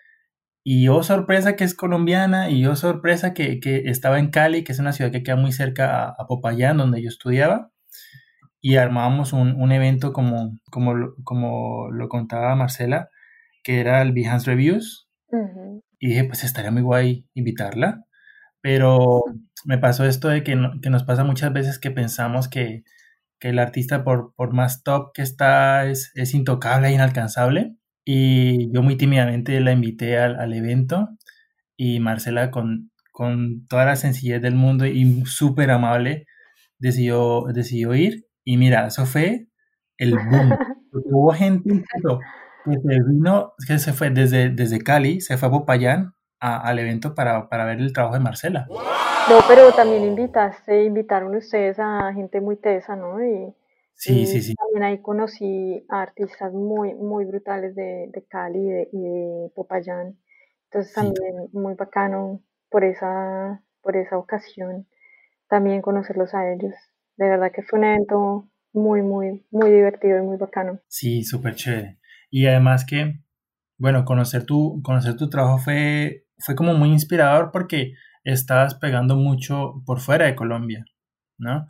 Y 0.63 0.85
yo 0.85 1.03
sorpresa 1.03 1.57
que 1.57 1.65
es 1.65 1.75
colombiana 1.75 2.51
y 2.51 2.61
yo 2.61 2.77
sorpresa 2.77 3.33
que, 3.33 3.59
estaba 3.87 4.19
en 4.19 4.31
Cali, 4.31 4.63
que 4.63 4.73
es 4.73 4.79
una 4.79 4.93
ciudad 4.93 5.11
que 5.11 5.23
queda 5.23 5.37
muy 5.37 5.53
cerca 5.53 6.11
a, 6.11 6.27
Popayán, 6.27 6.77
donde 6.77 7.03
yo 7.03 7.09
estudiaba. 7.09 7.71
Y 8.61 8.77
armábamos 8.77 9.33
un, 9.33 9.73
evento 9.73 10.13
como, 10.13 10.59
como, 10.71 11.15
como 11.25 11.91
lo 11.91 12.09
contaba 12.11 12.55
Marcela, 12.55 13.09
que 13.63 13.81
era 13.81 14.03
el 14.03 14.13
Behance 14.13 14.51
Reviews. 14.51 15.09
Y 15.99 16.09
dije, 16.09 16.25
pues 16.25 16.45
estaría 16.45 16.71
muy 16.71 16.83
guay 16.83 17.27
invitarla. 17.33 18.05
Pero 18.61 19.23
me 19.65 19.79
pasó 19.79 20.05
esto 20.05 20.29
de 20.29 20.45
que, 20.45 20.59
que 20.83 20.91
nos 20.91 21.05
pasa 21.05 21.25
muchas 21.25 21.53
veces 21.53 21.79
que 21.79 21.91
pensamos 21.91 22.49
que, 22.49 22.85
que 23.39 23.49
el 23.51 23.59
artista, 23.59 24.05
por, 24.05 24.35
por, 24.35 24.53
más 24.53 24.83
top 24.83 25.13
que 25.15 25.23
está, 25.23 25.87
es, 25.87 26.13
es, 26.15 26.35
intocable 26.35 26.89
e 26.89 26.93
inalcanzable. 26.93 27.77
Y 28.05 28.73
yo 28.73 28.83
muy 28.83 28.97
tímidamente 28.97 29.59
la 29.61 29.73
invité 29.73 30.19
al, 30.19 30.39
al 30.39 30.53
evento 30.53 31.09
y 31.77 32.01
Marcela 32.01 32.51
con, 32.51 32.91
con, 33.13 33.67
toda 33.67 33.87
la 33.87 33.97
sencillez 33.97 34.43
del 34.43 34.55
mundo 34.55 34.87
y 34.87 35.25
súper 35.25 35.71
amable 35.71 36.27
decidió, 36.79 37.45
decidió 37.53 37.95
ir. 37.95 38.27
Y 38.45 38.59
mira, 38.59 38.87
eso 38.87 39.07
fue 39.07 39.49
el 39.99 40.15
boom. 40.15 40.57
Hubo 40.93 41.33
gente 41.33 41.83
que 42.65 42.73
se 42.73 43.03
vino, 43.09 43.55
que 43.67 43.79
se 43.79 43.93
fue 43.93 44.11
desde, 44.11 44.51
desde 44.51 44.81
Cali, 44.81 45.21
se 45.21 45.37
fue 45.39 45.49
a 45.49 45.51
Popayán 45.51 46.15
al 46.41 46.79
evento 46.79 47.15
para, 47.15 47.49
para 47.49 47.65
ver 47.65 47.81
el 47.81 47.93
trabajo 47.93 48.15
de 48.15 48.21
Marcela. 48.21 48.67
No, 49.29 49.39
pero 49.49 49.73
también 49.73 50.05
invitaste, 50.05 50.85
invitaron 50.85 51.35
ustedes 51.35 51.79
a 51.79 52.13
gente 52.13 52.41
muy 52.41 52.57
tesa, 52.57 52.95
¿no? 52.95 53.25
Y 53.25 53.55
Sí, 53.97 54.27
sí, 54.27 54.43
sí. 54.43 54.55
También 54.55 54.83
ahí 54.83 55.01
conocí 55.01 55.87
a 55.89 56.03
artistas 56.03 56.53
muy, 56.53 56.95
muy 56.95 57.25
brutales 57.25 57.75
de, 57.75 58.11
de 58.13 58.25
Cali 58.29 58.59
y 58.59 58.71
de, 58.71 58.89
y 58.93 58.99
de 58.99 59.51
Popayán. 59.55 60.19
Entonces 60.65 60.93
también 60.93 61.49
muy 61.53 61.75
bacano 61.75 62.43
por 62.69 62.85
esa, 62.85 63.63
por 63.81 63.97
esa 63.97 64.19
ocasión 64.19 64.87
también 65.49 65.83
conocerlos 65.83 66.35
a 66.35 66.53
ellos. 66.53 66.75
De 67.17 67.29
verdad 67.29 67.53
que 67.53 67.63
fue 67.63 67.79
un 67.79 67.85
evento 67.85 68.51
muy, 68.73 69.03
muy, 69.03 69.47
muy 69.51 69.71
divertido 69.71 70.19
y 70.19 70.23
muy 70.23 70.37
bacano. 70.37 70.81
Sí, 70.89 71.23
súper 71.23 71.55
chévere. 71.55 71.99
Y 72.29 72.47
además 72.47 72.85
que, 72.85 73.21
bueno, 73.79 74.05
conocer 74.05 74.45
tu, 74.45 74.83
conocer 74.83 75.17
tu 75.17 75.31
trabajo 75.31 75.59
fue, 75.59 76.27
fue 76.39 76.57
como 76.57 76.75
muy 76.75 76.91
inspirador 76.91 77.53
porque 77.53 77.93
estabas 78.25 78.75
pegando 78.75 79.17
mucho 79.17 79.83
por 79.87 80.01
fuera 80.01 80.27
de 80.27 80.35
Colombia, 80.35 80.85
¿no? 81.39 81.69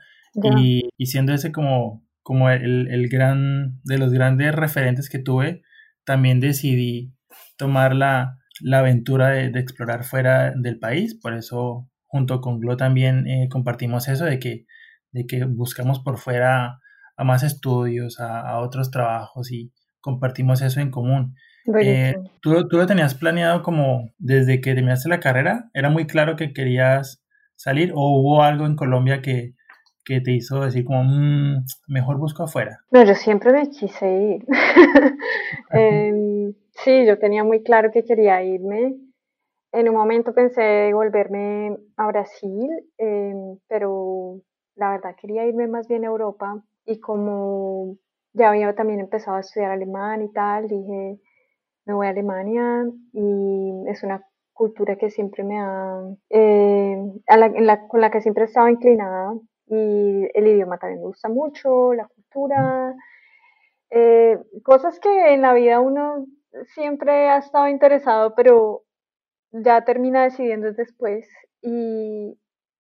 Y, 0.57 0.91
y, 0.97 1.07
siendo 1.07 1.33
ese 1.33 1.53
como, 1.53 2.05
como 2.23 2.51
el, 2.51 2.89
el, 2.89 3.09
gran, 3.09 3.81
de 3.85 3.99
los 3.99 4.13
grandes 4.13 4.53
referentes 4.55 5.09
que 5.09 5.21
tuve, 5.21 5.63
también 6.05 6.41
decidí 6.41 7.13
tomar 7.57 7.95
la, 7.95 8.39
la 8.61 8.81
aventura 8.81 9.29
de, 9.29 9.51
de, 9.51 9.61
explorar 9.61 10.03
fuera 10.03 10.53
del 10.57 10.81
país, 10.81 11.15
por 11.15 11.35
eso 11.35 11.89
junto 12.07 12.41
con 12.41 12.61
Glo 12.61 12.77
también 12.77 13.27
eh, 13.29 13.49
compartimos 13.49 14.09
eso 14.09 14.25
de 14.25 14.39
que, 14.39 14.67
de 15.13 15.27
que 15.27 15.45
buscamos 15.45 16.01
por 16.01 16.19
fuera 16.19 16.81
a 17.17 17.25
más 17.25 17.43
estudios, 17.43 18.21
a, 18.21 18.41
a 18.41 18.61
otros 18.61 18.91
trabajos 18.91 19.53
y 19.53 19.73
compartimos 20.01 20.63
eso 20.63 20.81
en 20.81 20.91
común. 20.91 21.35
Eh, 21.81 22.15
¿tú, 22.41 22.69
¿tú, 22.69 22.77
lo 22.77 22.87
tenías 22.87 23.15
planeado 23.15 23.63
como 23.63 24.11
desde 24.19 24.61
que 24.61 24.75
terminaste 24.75 25.09
la 25.09 25.21
carrera? 25.21 25.71
¿Era 25.73 25.89
muy 25.89 26.07
claro 26.07 26.37
que 26.37 26.53
querías 26.53 27.23
salir 27.57 27.93
o 27.95 28.21
hubo 28.21 28.43
algo 28.43 28.67
en 28.67 28.77
Colombia 28.77 29.23
que, 29.23 29.55
que 30.05 30.21
te 30.21 30.33
hizo 30.33 30.61
decir 30.61 30.85
como, 30.85 31.05
mmm, 31.05 31.65
mejor 31.89 32.19
busco 32.19 32.43
afuera? 32.43 32.79
No, 32.91 33.03
yo 33.05 33.15
siempre 33.15 33.53
me 33.53 33.69
quise 33.71 34.07
ir. 34.07 34.47
eh, 35.73 36.53
sí, 36.73 37.07
yo 37.07 37.19
tenía 37.19 37.45
muy 37.45 37.63
claro 37.63 37.91
que 37.91 38.05
quería 38.05 38.43
irme. 38.43 38.97
En 39.73 39.89
un 39.89 39.95
momento 39.95 40.35
pensé 40.35 40.93
volverme 40.93 41.77
a 41.97 42.07
Brasil, 42.07 42.69
eh, 42.99 43.35
pero 43.69 44.41
la 44.77 44.91
verdad 44.91 45.17
quería 45.21 45.47
irme 45.47 45.67
más 45.67 45.89
bien 45.89 46.05
a 46.05 46.09
Europa 46.09 46.63
y 46.87 47.01
como 47.01 47.97
ya 48.35 48.51
había 48.51 48.75
también 48.75 49.01
empezado 49.01 49.37
a 49.37 49.41
estudiar 49.41 49.71
alemán 49.71 50.23
y 50.23 50.33
tal, 50.33 50.69
dije, 50.69 51.19
me 51.87 51.95
voy 51.95 52.07
a 52.07 52.11
Alemania 52.11 52.87
y 53.13 53.85
es 53.89 54.03
una 54.03 54.25
cultura 54.53 54.97
que 54.97 55.11
siempre 55.11 55.45
me 55.45 55.59
ha, 55.59 56.01
eh, 56.31 56.97
en 57.27 57.67
la, 57.67 57.89
con 57.89 58.01
la 58.01 58.11
que 58.11 58.21
siempre 58.21 58.45
he 58.45 58.47
estado 58.47 58.69
inclinada 58.69 59.35
y 59.67 60.29
el 60.35 60.47
idioma 60.47 60.79
también 60.79 61.01
me 61.01 61.07
gusta 61.07 61.29
mucho, 61.29 61.93
la 61.95 62.07
cultura, 62.07 62.95
eh, 63.91 64.39
cosas 64.63 64.99
que 65.01 65.35
en 65.35 65.43
la 65.43 65.55
vida 65.55 65.81
uno 65.81 66.27
siempre 66.75 67.29
ha 67.29 67.39
estado 67.39 67.69
interesado, 67.69 68.35
pero 68.35 68.83
ya 69.51 69.85
termina 69.85 70.25
decidiendo 70.25 70.73
después 70.73 71.29
y 71.61 72.37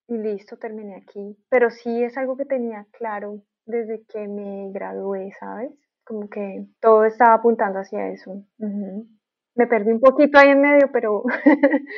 listo, 0.09 0.57
terminé 0.57 0.97
aquí. 0.97 1.37
Pero 1.49 1.71
sí 1.71 2.03
es 2.03 2.17
algo 2.17 2.37
que 2.37 2.45
tenía 2.45 2.87
claro 2.93 3.43
desde 3.67 4.05
que 4.07 4.29
me 4.29 4.71
gradué, 4.73 5.33
¿sabes? 5.39 5.73
Como 6.05 6.29
que 6.29 6.67
todo 6.81 7.05
estaba 7.05 7.35
apuntando 7.35 7.79
hacia 7.81 8.09
eso. 8.11 8.45
Me 9.57 9.67
perdí 9.69 9.93
un 9.93 10.01
poquito 10.01 10.39
ahí 10.39 10.49
en 10.51 10.61
medio, 10.61 10.91
pero, 10.93 11.23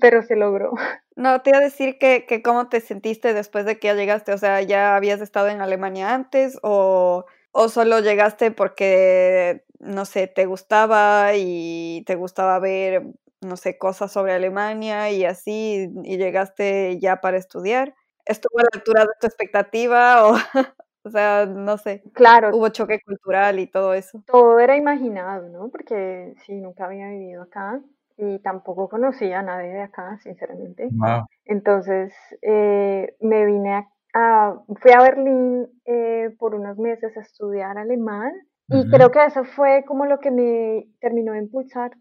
pero 0.00 0.22
se 0.22 0.36
logró. 0.36 0.72
No, 1.16 1.42
te 1.42 1.50
iba 1.50 1.58
a 1.58 1.62
decir 1.62 1.98
que, 1.98 2.26
que 2.26 2.42
cómo 2.42 2.68
te 2.68 2.80
sentiste 2.80 3.34
después 3.34 3.64
de 3.66 3.78
que 3.78 3.88
ya 3.88 3.94
llegaste, 3.94 4.32
o 4.32 4.38
sea, 4.38 4.62
¿ya 4.62 4.96
habías 4.96 5.20
estado 5.20 5.48
en 5.48 5.60
Alemania 5.60 6.14
antes 6.14 6.58
o, 6.62 7.24
o 7.52 7.68
solo 7.68 8.00
llegaste 8.00 8.50
porque, 8.50 9.64
no 9.78 10.04
sé, 10.06 10.26
te 10.26 10.46
gustaba 10.46 11.32
y 11.36 12.02
te 12.06 12.16
gustaba 12.16 12.58
ver, 12.58 13.04
no 13.40 13.56
sé, 13.56 13.78
cosas 13.78 14.10
sobre 14.12 14.32
Alemania 14.34 15.10
y 15.10 15.24
así, 15.24 15.88
y 16.04 16.16
llegaste 16.18 16.98
ya 17.00 17.20
para 17.20 17.36
estudiar? 17.38 17.94
¿Estuvo 18.24 18.58
a 18.60 18.62
la 18.62 18.68
altura 18.74 19.02
de 19.02 19.08
tu 19.20 19.26
expectativa 19.26 20.26
o, 20.28 20.34
o 21.04 21.10
sea, 21.10 21.46
no 21.46 21.76
sé? 21.78 22.02
Claro. 22.12 22.50
Hubo 22.56 22.68
choque 22.68 23.00
cultural 23.04 23.58
y 23.58 23.66
todo 23.66 23.94
eso. 23.94 24.22
Todo 24.26 24.58
era 24.58 24.76
imaginado, 24.76 25.48
¿no? 25.48 25.68
Porque 25.70 26.34
sí, 26.46 26.54
nunca 26.60 26.86
había 26.86 27.08
vivido 27.08 27.42
acá 27.42 27.80
y 28.16 28.38
tampoco 28.40 28.88
conocía 28.88 29.40
a 29.40 29.42
nadie 29.42 29.72
de 29.72 29.82
acá, 29.82 30.18
sinceramente. 30.22 30.88
Wow. 30.92 31.26
Entonces, 31.44 32.12
eh, 32.42 33.16
me 33.20 33.44
vine 33.46 33.74
a, 33.74 33.88
a, 34.14 34.62
fui 34.80 34.92
a 34.92 35.02
Berlín 35.02 35.66
eh, 35.84 36.30
por 36.38 36.54
unos 36.54 36.78
meses 36.78 37.16
a 37.16 37.20
estudiar 37.20 37.78
alemán 37.78 38.32
y 38.68 38.76
uh 38.76 38.78
-huh. 38.80 38.90
creo 38.90 39.10
que 39.10 39.24
eso 39.24 39.44
fue 39.44 39.84
como 39.86 40.06
lo 40.06 40.18
que 40.20 40.30
me 40.30 40.86
terminó 41.00 41.32
de 41.32 41.38
impulsar 41.38 41.92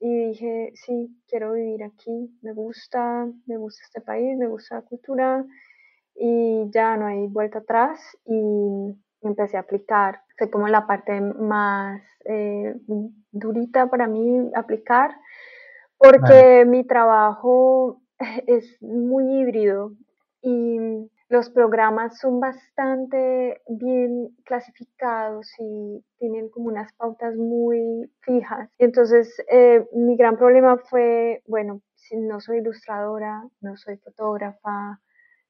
y 0.00 0.28
dije, 0.28 0.72
sí, 0.74 1.08
quiero 1.28 1.52
vivir 1.52 1.82
aquí, 1.82 2.38
me 2.42 2.52
gusta, 2.52 3.26
me 3.46 3.56
gusta 3.56 3.82
este 3.84 4.00
país, 4.00 4.36
me 4.38 4.46
gusta 4.46 4.76
la 4.76 4.82
cultura 4.82 5.44
y 6.18 6.70
ya 6.70 6.96
no 6.96 7.06
hay 7.06 7.26
vuelta 7.26 7.58
atrás 7.60 8.00
y 8.24 8.96
empecé 9.22 9.56
a 9.56 9.60
aplicar. 9.60 10.22
Fue 10.36 10.50
como 10.50 10.68
la 10.68 10.86
parte 10.86 11.20
más 11.20 12.02
eh, 12.24 12.74
durita 13.30 13.88
para 13.88 14.06
mí 14.06 14.50
aplicar 14.54 15.12
porque 15.98 16.64
mi 16.66 16.84
trabajo 16.84 18.00
es 18.46 18.80
muy 18.80 19.40
híbrido 19.40 19.92
y 20.42 20.78
los 21.28 21.50
programas 21.50 22.18
son 22.18 22.40
bastante 22.40 23.60
bien 23.68 24.30
clasificados 24.44 25.52
y 25.58 26.02
tienen 26.18 26.48
como 26.48 26.68
unas 26.68 26.92
pautas 26.94 27.36
muy 27.36 28.10
fijas. 28.20 28.70
Entonces 28.78 29.42
eh, 29.50 29.86
mi 29.92 30.16
gran 30.16 30.36
problema 30.38 30.78
fue, 30.78 31.42
bueno, 31.46 31.82
no 32.12 32.40
soy 32.40 32.58
ilustradora, 32.58 33.44
no 33.60 33.76
soy 33.76 33.98
fotógrafa, 33.98 35.00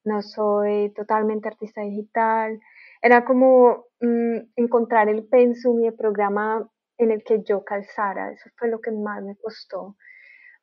no 0.08 0.22
soy 0.22 0.92
totalmente 0.94 1.48
artista 1.48 1.82
digital. 1.82 2.58
Era 3.02 3.24
como 3.24 3.86
mmm, 4.00 4.38
encontrar 4.56 5.08
el 5.08 5.26
pensum 5.28 5.80
y 5.82 5.86
el 5.88 5.94
programa 5.94 6.68
en 6.98 7.10
el 7.12 7.22
que 7.22 7.42
yo 7.44 7.64
calzara. 7.64 8.32
Eso 8.32 8.50
fue 8.56 8.68
lo 8.68 8.80
que 8.80 8.90
más 8.90 9.22
me 9.22 9.36
costó. 9.36 9.96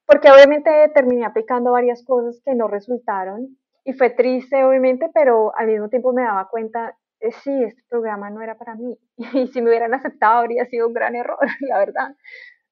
Porque 0.05 0.29
obviamente 0.31 0.69
terminé 0.93 1.25
aplicando 1.25 1.71
varias 1.71 2.03
cosas 2.03 2.41
que 2.45 2.53
no 2.55 2.67
resultaron 2.67 3.57
y 3.83 3.93
fue 3.93 4.09
triste 4.09 4.63
obviamente, 4.63 5.09
pero 5.13 5.55
al 5.55 5.67
mismo 5.67 5.89
tiempo 5.89 6.13
me 6.13 6.23
daba 6.23 6.49
cuenta, 6.49 6.97
eh, 7.19 7.31
sí, 7.31 7.63
este 7.63 7.83
programa 7.89 8.29
no 8.29 8.41
era 8.41 8.57
para 8.57 8.75
mí 8.75 8.97
y 9.33 9.47
si 9.47 9.61
me 9.61 9.69
hubieran 9.69 9.93
aceptado 9.93 10.39
habría 10.39 10.65
sido 10.65 10.87
un 10.87 10.93
gran 10.93 11.15
error, 11.15 11.37
la 11.61 11.79
verdad. 11.79 12.15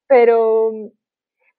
Pero, 0.06 0.72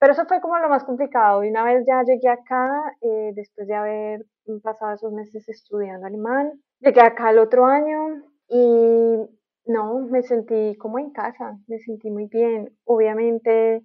pero 0.06 0.14
eso 0.14 0.26
fue 0.28 0.40
como 0.40 0.60
lo 0.60 0.70
más 0.70 0.84
complicado. 0.84 1.44
Y 1.44 1.50
una 1.50 1.64
vez 1.64 1.84
ya 1.88 2.04
llegué 2.04 2.30
acá, 2.30 2.96
eh, 3.02 3.32
después 3.34 3.68
de 3.68 3.74
haber 3.74 4.26
pasado 4.62 4.94
esos 4.94 5.12
meses 5.12 5.50
estudiando 5.50 6.06
alemán, 6.06 6.62
llegué 6.80 7.02
acá 7.02 7.32
el 7.32 7.40
otro 7.40 7.66
año 7.66 8.22
y 8.48 9.18
no, 9.66 10.02
me 10.12 10.22
sentí 10.22 10.76
como 10.78 11.00
en 11.00 11.10
casa, 11.10 11.58
me 11.68 11.80
sentí 11.80 12.12
muy 12.12 12.28
bien. 12.28 12.70
Obviamente 12.84 13.82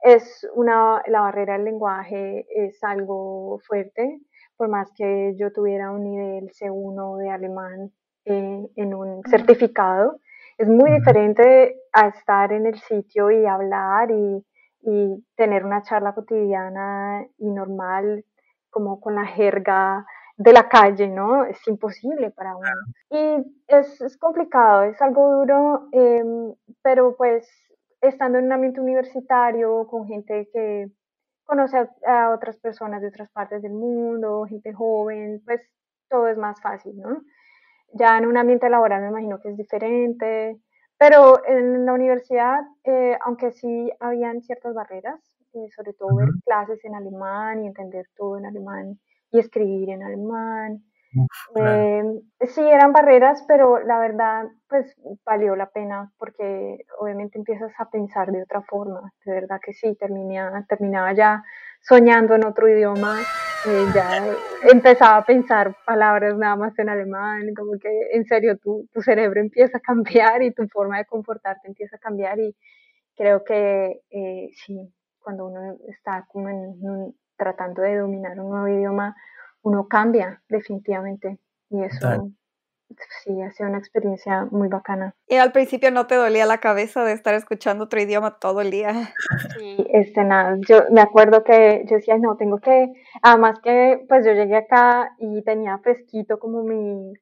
es 0.00 0.48
una, 0.54 1.02
la 1.06 1.20
barrera 1.20 1.52
del 1.52 1.64
lenguaje 1.64 2.46
es 2.48 2.82
algo 2.82 3.60
fuerte, 3.66 4.22
por 4.56 4.70
más 4.70 4.90
que 4.96 5.34
yo 5.36 5.52
tuviera 5.52 5.90
un 5.90 6.02
nivel 6.02 6.50
C1 6.50 7.18
de 7.18 7.28
alemán 7.28 7.92
eh, 8.24 8.66
en 8.74 8.94
un 8.94 9.22
certificado, 9.28 10.18
es 10.56 10.66
muy 10.66 10.90
diferente 10.92 11.76
a 11.92 12.08
estar 12.08 12.54
en 12.54 12.64
el 12.64 12.78
sitio 12.78 13.30
y 13.30 13.44
hablar 13.44 14.10
y, 14.10 14.42
y, 14.82 15.24
tener 15.36 15.64
una 15.64 15.82
charla 15.82 16.14
cotidiana 16.14 17.26
y 17.38 17.50
normal, 17.50 18.24
como 18.70 19.00
con 19.00 19.14
la 19.14 19.26
jerga 19.26 20.06
de 20.36 20.52
la 20.52 20.68
calle, 20.68 21.08
¿no? 21.08 21.44
Es 21.44 21.66
imposible 21.66 22.30
para 22.30 22.56
uno. 22.56 22.68
Y 23.10 23.62
es, 23.66 24.00
es 24.00 24.16
complicado, 24.16 24.84
es 24.84 25.00
algo 25.02 25.38
duro, 25.38 25.88
eh, 25.92 26.24
pero 26.82 27.16
pues 27.16 27.48
estando 28.00 28.38
en 28.38 28.46
un 28.46 28.52
ambiente 28.52 28.80
universitario 28.80 29.86
con 29.88 30.06
gente 30.06 30.48
que 30.52 30.88
conoce 31.44 31.78
a, 31.78 31.90
a, 32.06 32.30
otras 32.30 32.56
personas 32.58 33.00
de 33.00 33.08
otras 33.08 33.30
partes 33.30 33.62
del 33.62 33.72
mundo, 33.72 34.46
gente 34.48 34.72
joven, 34.72 35.42
pues 35.44 35.60
todo 36.08 36.28
es 36.28 36.36
más 36.38 36.60
fácil, 36.60 36.96
¿no? 36.96 37.22
Ya 37.94 38.18
en 38.18 38.26
un 38.26 38.36
ambiente 38.36 38.68
laboral 38.68 39.02
me 39.02 39.08
imagino 39.08 39.40
que 39.40 39.50
es 39.50 39.56
diferente, 39.56 40.60
pero 40.98 41.44
en 41.46 41.86
la 41.86 41.92
universidad, 41.92 42.60
eh, 42.84 43.16
aunque 43.24 43.52
sí 43.52 43.90
habían 44.00 44.42
ciertas 44.42 44.74
barreras, 44.74 45.20
eh, 45.54 45.68
sobre 45.74 45.92
todo 45.94 46.16
ver 46.16 46.28
clases 46.44 46.84
en 46.84 46.94
alemán 46.94 47.64
y 47.64 47.68
entender 47.68 48.06
todo 48.16 48.36
en 48.36 48.46
alemán 48.46 48.98
y 49.30 49.38
escribir 49.38 49.90
en 49.90 50.02
alemán, 50.02 50.82
Eh, 51.56 52.02
sí, 52.48 52.60
eran 52.60 52.92
barreras, 52.92 53.44
pero 53.48 53.78
la 53.80 53.98
verdad, 53.98 54.44
pues 54.68 54.94
valió 55.24 55.56
la 55.56 55.70
pena 55.70 56.12
porque 56.18 56.78
obviamente 56.98 57.38
empiezas 57.38 57.72
a 57.78 57.90
pensar 57.90 58.30
de 58.30 58.42
otra 58.42 58.62
forma. 58.62 59.12
De 59.24 59.32
verdad 59.32 59.60
que 59.64 59.72
sí, 59.72 59.96
terminaba, 59.96 60.64
terminaba 60.68 61.12
ya 61.12 61.42
soñando 61.80 62.34
en 62.34 62.44
otro 62.44 62.68
idioma, 62.68 63.20
eh, 63.66 63.86
ya 63.94 64.24
empezaba 64.70 65.16
a 65.18 65.24
pensar 65.24 65.74
palabras 65.86 66.36
nada 66.36 66.56
más 66.56 66.78
en 66.78 66.88
alemán, 66.88 67.54
como 67.56 67.72
que 67.80 68.10
en 68.12 68.24
serio 68.24 68.58
tu, 68.58 68.86
tu 68.92 69.00
cerebro 69.00 69.40
empieza 69.40 69.78
a 69.78 69.80
cambiar 69.80 70.42
y 70.42 70.52
tu 70.52 70.66
forma 70.68 70.98
de 70.98 71.06
comportarte 71.06 71.68
empieza 71.68 71.96
a 71.96 72.00
cambiar 72.00 72.38
y 72.38 72.54
creo 73.16 73.44
que 73.44 74.00
eh, 74.10 74.50
sí, 74.54 74.92
cuando 75.18 75.46
uno 75.46 75.76
está 75.88 76.26
como 76.28 76.48
en, 76.48 77.14
tratando 77.36 77.82
de 77.82 77.96
dominar 77.96 78.38
un 78.40 78.50
nuevo 78.50 78.68
idioma, 78.68 79.16
uno 79.62 79.88
cambia 79.88 80.42
definitivamente 80.48 81.38
y 81.70 81.82
eso 81.82 82.32
sí 83.22 83.40
ha 83.42 83.50
sido 83.52 83.68
una 83.68 83.78
experiencia 83.78 84.46
muy 84.50 84.68
bacana. 84.68 85.14
Y 85.26 85.36
al 85.36 85.52
principio 85.52 85.90
no 85.90 86.06
te 86.06 86.14
dolía 86.14 86.46
la 86.46 86.58
cabeza 86.58 87.04
de 87.04 87.12
estar 87.12 87.34
escuchando 87.34 87.84
otro 87.84 88.00
idioma 88.00 88.38
todo 88.38 88.60
el 88.60 88.70
día. 88.70 89.14
Sí, 89.58 89.76
este 89.92 90.24
nada, 90.24 90.56
yo 90.68 90.84
me 90.90 91.00
acuerdo 91.00 91.42
que 91.42 91.84
yo 91.88 91.96
decía, 91.96 92.16
no, 92.16 92.36
tengo 92.36 92.58
que, 92.58 92.92
además 93.22 93.58
que 93.60 94.04
pues 94.08 94.24
yo 94.24 94.32
llegué 94.32 94.56
acá 94.56 95.14
y 95.18 95.42
tenía 95.42 95.78
fresquito 95.78 96.38
como 96.38 96.62
mi, 96.62 97.12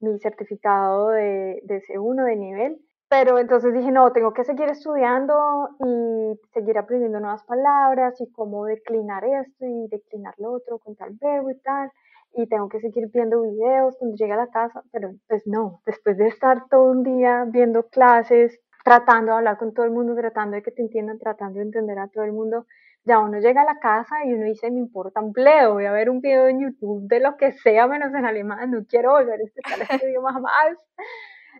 mi 0.00 0.18
certificado 0.20 1.08
de, 1.08 1.60
de 1.64 1.82
C1 1.82 2.24
de 2.24 2.36
nivel, 2.36 2.80
pero 3.10 3.40
entonces 3.40 3.74
dije, 3.74 3.90
no, 3.90 4.12
tengo 4.12 4.32
que 4.32 4.44
seguir 4.44 4.68
estudiando 4.68 5.70
y 5.84 6.40
seguir 6.54 6.78
aprendiendo 6.78 7.18
nuevas 7.18 7.42
palabras 7.44 8.20
y 8.20 8.30
cómo 8.30 8.64
declinar 8.66 9.24
esto 9.24 9.66
y 9.66 9.88
declinar 9.88 10.34
lo 10.38 10.52
otro 10.52 10.78
con 10.78 10.94
tal 10.94 11.10
verbo 11.20 11.50
y 11.50 11.58
tal 11.58 11.90
y 12.32 12.46
tengo 12.46 12.68
que 12.68 12.80
seguir 12.80 13.08
viendo 13.12 13.42
videos 13.42 13.96
cuando 13.98 14.16
llegue 14.16 14.32
a 14.32 14.36
la 14.36 14.50
casa, 14.50 14.84
pero 14.92 15.10
pues 15.28 15.42
no, 15.46 15.82
después 15.84 16.16
de 16.16 16.28
estar 16.28 16.68
todo 16.68 16.84
un 16.84 17.02
día 17.02 17.44
viendo 17.48 17.88
clases, 17.88 18.60
tratando 18.84 19.32
de 19.32 19.38
hablar 19.38 19.58
con 19.58 19.74
todo 19.74 19.84
el 19.84 19.90
mundo, 19.90 20.14
tratando 20.14 20.54
de 20.54 20.62
que 20.62 20.70
te 20.70 20.82
entiendan, 20.82 21.18
tratando 21.18 21.58
de 21.58 21.64
entender 21.64 21.98
a 21.98 22.06
todo 22.08 22.22
el 22.22 22.32
mundo, 22.32 22.66
ya 23.04 23.18
uno 23.18 23.40
llega 23.40 23.62
a 23.62 23.64
la 23.64 23.80
casa 23.80 24.24
y 24.24 24.32
uno 24.32 24.44
dice, 24.44 24.70
me 24.70 24.78
importa 24.78 25.20
un 25.20 25.32
pleo, 25.32 25.74
voy 25.74 25.86
a 25.86 25.92
ver 25.92 26.10
un 26.10 26.20
video 26.20 26.46
en 26.46 26.60
YouTube 26.60 27.08
de 27.08 27.18
lo 27.18 27.36
que 27.36 27.52
sea 27.52 27.88
menos 27.88 28.14
en 28.14 28.24
alemán, 28.24 28.70
no 28.70 28.84
quiero 28.86 29.12
volver 29.12 29.40
a 29.40 29.44
escuchar 29.44 29.80
este 29.80 30.06
idioma 30.10 30.38
más. 30.38 30.76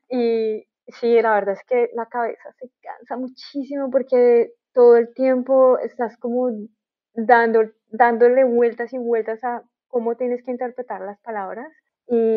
Y 0.09 0.67
sí, 0.93 1.21
la 1.21 1.35
verdad 1.35 1.55
es 1.55 1.65
que 1.65 1.91
la 1.95 2.07
cabeza 2.07 2.53
se 2.59 2.71
cansa 2.81 3.17
muchísimo 3.17 3.91
porque 3.91 4.53
todo 4.73 4.97
el 4.97 5.13
tiempo 5.15 5.79
estás 5.79 6.17
como 6.19 6.51
dando, 7.15 7.63
dándole 7.89 8.45
vueltas 8.45 8.93
y 8.93 8.99
vueltas 8.99 9.43
a 9.45 9.63
cómo 9.89 10.17
tienes 10.17 10.43
que 10.45 10.53
interpretar 10.53 11.01
las 11.01 11.19
palabras 11.21 11.69
y, 12.07 12.37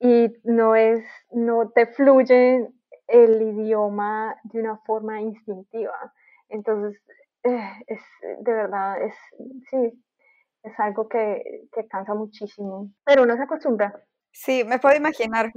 y 0.00 0.32
no 0.44 0.76
es, 0.76 1.04
no 1.32 1.70
te 1.70 1.86
fluye 1.86 2.68
el 3.06 3.42
idioma 3.42 4.36
de 4.44 4.60
una 4.60 4.78
forma 4.78 5.20
instintiva. 5.20 6.12
Entonces, 6.48 7.00
eh, 7.42 7.72
es 7.86 8.00
de 8.40 8.52
verdad, 8.52 9.02
es, 9.02 9.14
sí, 9.70 10.02
es 10.62 10.80
algo 10.80 11.08
que, 11.08 11.66
que, 11.72 11.86
cansa 11.88 12.14
muchísimo, 12.14 12.90
pero 13.04 13.24
uno 13.24 13.36
se 13.36 13.42
acostumbra. 13.42 13.94
Sí, 14.32 14.64
me 14.64 14.78
puedo 14.78 14.96
imaginar. 14.96 15.52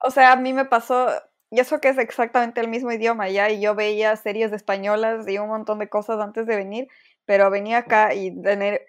O 0.00 0.10
sea, 0.10 0.32
a 0.32 0.36
mí 0.36 0.52
me 0.52 0.64
pasó, 0.64 1.06
y 1.50 1.60
eso 1.60 1.80
que 1.80 1.88
es 1.88 1.98
exactamente 1.98 2.60
el 2.60 2.68
mismo 2.68 2.92
idioma 2.92 3.28
ya, 3.28 3.50
y 3.50 3.60
yo 3.60 3.74
veía 3.74 4.14
series 4.16 4.52
españolas 4.52 5.28
y 5.28 5.38
un 5.38 5.48
montón 5.48 5.78
de 5.78 5.88
cosas 5.88 6.20
antes 6.20 6.46
de 6.46 6.56
venir, 6.56 6.88
pero 7.24 7.50
venía 7.50 7.78
acá 7.78 8.14
y 8.14 8.40
tener 8.42 8.86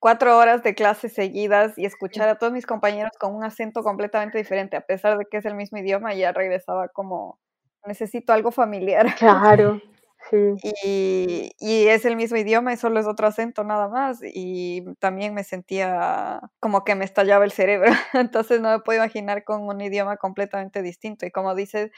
cuatro 0.00 0.36
horas 0.38 0.62
de 0.62 0.74
clases 0.74 1.12
seguidas 1.12 1.76
y 1.78 1.84
escuchar 1.84 2.28
a 2.28 2.38
todos 2.38 2.52
mis 2.52 2.66
compañeros 2.66 3.12
con 3.20 3.34
un 3.34 3.44
acento 3.44 3.82
completamente 3.82 4.38
diferente, 4.38 4.76
a 4.76 4.80
pesar 4.80 5.18
de 5.18 5.26
que 5.30 5.36
es 5.38 5.44
el 5.44 5.54
mismo 5.54 5.78
idioma, 5.78 6.14
ya 6.14 6.32
regresaba 6.32 6.88
como, 6.88 7.38
necesito 7.86 8.32
algo 8.32 8.50
familiar. 8.50 9.06
Claro, 9.18 9.80
sí. 10.28 10.54
Y, 10.84 11.52
y, 11.58 11.86
es 11.88 12.04
el 12.04 12.16
mismo 12.16 12.36
idioma 12.36 12.72
y 12.72 12.76
solo 12.76 13.00
es 13.00 13.06
otro 13.06 13.26
acento 13.26 13.64
nada 13.64 13.88
más. 13.88 14.20
Y 14.22 14.84
también 14.98 15.32
me 15.32 15.44
sentía 15.44 16.40
como 16.60 16.84
que 16.84 16.94
me 16.94 17.04
estallaba 17.04 17.44
el 17.44 17.52
cerebro. 17.52 17.90
Entonces 18.12 18.60
no 18.60 18.70
me 18.70 18.80
puedo 18.80 18.98
imaginar 18.98 19.44
con 19.44 19.62
un 19.62 19.80
idioma 19.80 20.16
completamente 20.16 20.82
distinto. 20.82 21.24
Y 21.24 21.30
como 21.30 21.54
dices, 21.54 21.90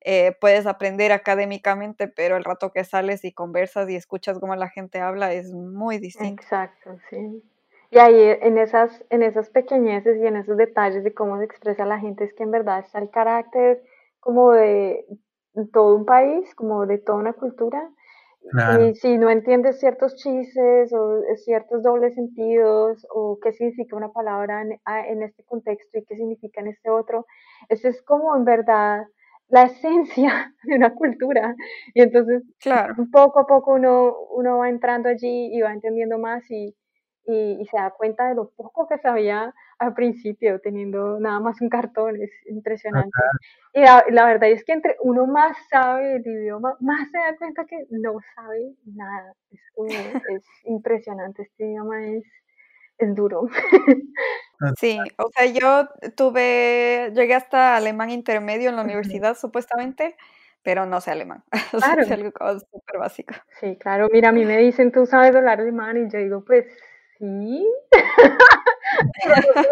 eh, 0.00 0.36
puedes 0.40 0.66
aprender 0.66 1.12
académicamente, 1.12 2.08
pero 2.08 2.36
el 2.36 2.44
rato 2.44 2.72
que 2.72 2.84
sales 2.84 3.24
y 3.24 3.32
conversas 3.32 3.90
y 3.90 3.96
escuchas 3.96 4.38
cómo 4.38 4.54
la 4.56 4.68
gente 4.68 5.00
habla 5.00 5.32
es 5.32 5.52
muy 5.52 5.98
distinto. 5.98 6.42
Exacto, 6.42 6.98
sí. 7.10 7.42
Y 7.90 7.98
ahí 7.98 8.36
en 8.42 8.58
esas, 8.58 9.04
en 9.10 9.22
esas 9.22 9.48
pequeñeces 9.50 10.18
y 10.18 10.26
en 10.26 10.36
esos 10.36 10.56
detalles 10.56 11.04
de 11.04 11.14
cómo 11.14 11.38
se 11.38 11.44
expresa 11.44 11.86
la 11.86 11.98
gente 11.98 12.24
es 12.24 12.34
que 12.34 12.42
en 12.42 12.50
verdad 12.50 12.80
está 12.80 12.98
el 12.98 13.10
carácter 13.10 13.82
como 14.20 14.52
de 14.52 15.06
todo 15.72 15.96
un 15.96 16.04
país, 16.04 16.54
como 16.54 16.86
de 16.86 16.98
toda 16.98 17.18
una 17.18 17.32
cultura. 17.32 17.90
Y 18.80 18.94
si 18.94 19.18
no 19.18 19.28
entiendes 19.28 19.78
ciertos 19.78 20.14
chistes 20.16 20.92
o 20.94 21.20
ciertos 21.44 21.82
dobles 21.82 22.14
sentidos 22.14 23.06
o 23.14 23.38
qué 23.42 23.52
significa 23.52 23.96
una 23.96 24.10
palabra 24.10 24.62
en, 24.62 24.80
en 24.86 25.22
este 25.22 25.44
contexto 25.44 25.98
y 25.98 26.04
qué 26.04 26.16
significa 26.16 26.60
en 26.60 26.68
este 26.68 26.88
otro, 26.88 27.26
eso 27.68 27.88
es 27.88 28.00
como 28.02 28.34
en 28.36 28.44
verdad 28.44 29.02
la 29.48 29.62
esencia 29.64 30.54
de 30.62 30.76
una 30.76 30.94
cultura. 30.94 31.54
Y 31.94 32.02
entonces, 32.02 32.42
claro. 32.60 32.94
poco 33.12 33.40
a 33.40 33.46
poco 33.46 33.74
uno, 33.74 34.14
uno 34.30 34.58
va 34.58 34.68
entrando 34.68 35.08
allí 35.08 35.54
y 35.54 35.60
va 35.60 35.72
entendiendo 35.72 36.18
más 36.18 36.48
y, 36.50 36.74
y, 37.24 37.66
se 37.70 37.76
da 37.76 37.90
cuenta 37.90 38.28
de 38.28 38.34
lo 38.34 38.50
poco 38.50 38.86
que 38.88 38.98
sabía 38.98 39.54
al 39.78 39.94
principio, 39.94 40.60
teniendo 40.60 41.20
nada 41.20 41.40
más 41.40 41.60
un 41.60 41.68
cartón, 41.68 42.20
es 42.20 42.30
impresionante. 42.46 43.10
Y 43.74 43.80
la, 43.80 44.26
verdad 44.26 44.50
es 44.50 44.64
que 44.64 44.72
entre 44.72 44.96
uno 45.02 45.26
más 45.26 45.56
sabe 45.70 46.16
el 46.16 46.26
idioma, 46.26 46.76
más 46.80 47.08
se 47.10 47.18
da 47.18 47.36
cuenta 47.36 47.64
que 47.64 47.86
no 47.90 48.16
sabe 48.34 48.74
nada. 48.84 49.34
Es, 49.50 49.60
es 50.34 50.44
impresionante, 50.64 51.42
este 51.42 51.66
idioma 51.66 52.04
es, 52.06 52.24
es 52.98 53.14
duro. 53.14 53.48
Sí, 54.76 54.98
o 55.18 55.30
sea, 55.30 55.46
yo 55.46 55.88
tuve, 56.16 57.12
llegué 57.14 57.34
hasta 57.36 57.76
alemán 57.76 58.10
intermedio 58.10 58.70
en 58.70 58.74
la 58.74 58.82
universidad 58.82 59.36
supuestamente, 59.36 60.16
pero 60.64 60.84
no 60.84 61.00
sé 61.00 61.12
alemán. 61.12 61.44
O 61.72 61.78
sea, 61.78 61.94
es 61.94 62.10
algo 62.10 62.32
súper 62.32 62.98
básico. 62.98 63.34
Sí, 63.60 63.76
claro. 63.76 64.08
Mira, 64.12 64.30
a 64.30 64.32
mí 64.32 64.44
me 64.44 64.56
dicen, 64.58 64.90
¿tú 64.90 65.06
sabes 65.06 65.32
hablar 65.36 65.60
alemán? 65.60 65.96
Y 65.96 66.10
yo 66.10 66.18
digo, 66.18 66.44
pues 66.44 66.66
sí. 67.18 67.66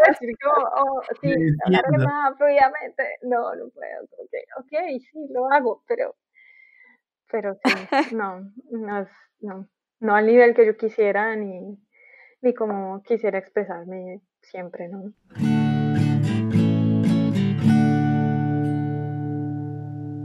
decir 0.09 0.37
como, 0.43 0.67
oh, 0.77 1.03
sí, 1.23 1.35
hablar 1.65 1.85
alemán 1.87 2.37
fluidamente. 2.37 3.05
No, 3.23 3.55
no 3.55 3.69
puedo. 3.71 4.05
Okay, 4.25 4.97
ok, 4.97 5.01
sí, 5.01 5.27
lo 5.31 5.51
hago, 5.51 5.83
pero, 5.87 6.15
pero 7.31 7.55
sí, 7.55 7.61
no, 8.15 8.41
no, 8.71 9.07
no, 9.41 9.69
no 10.01 10.15
al 10.15 10.27
nivel 10.27 10.55
que 10.55 10.67
yo 10.67 10.77
quisiera 10.77 11.35
ni, 11.37 11.79
ni 12.43 12.55
como 12.55 13.03
quisiera 13.03 13.39
expresarme 13.39 14.21
siempre, 14.41 14.89
¿no? 14.89 15.13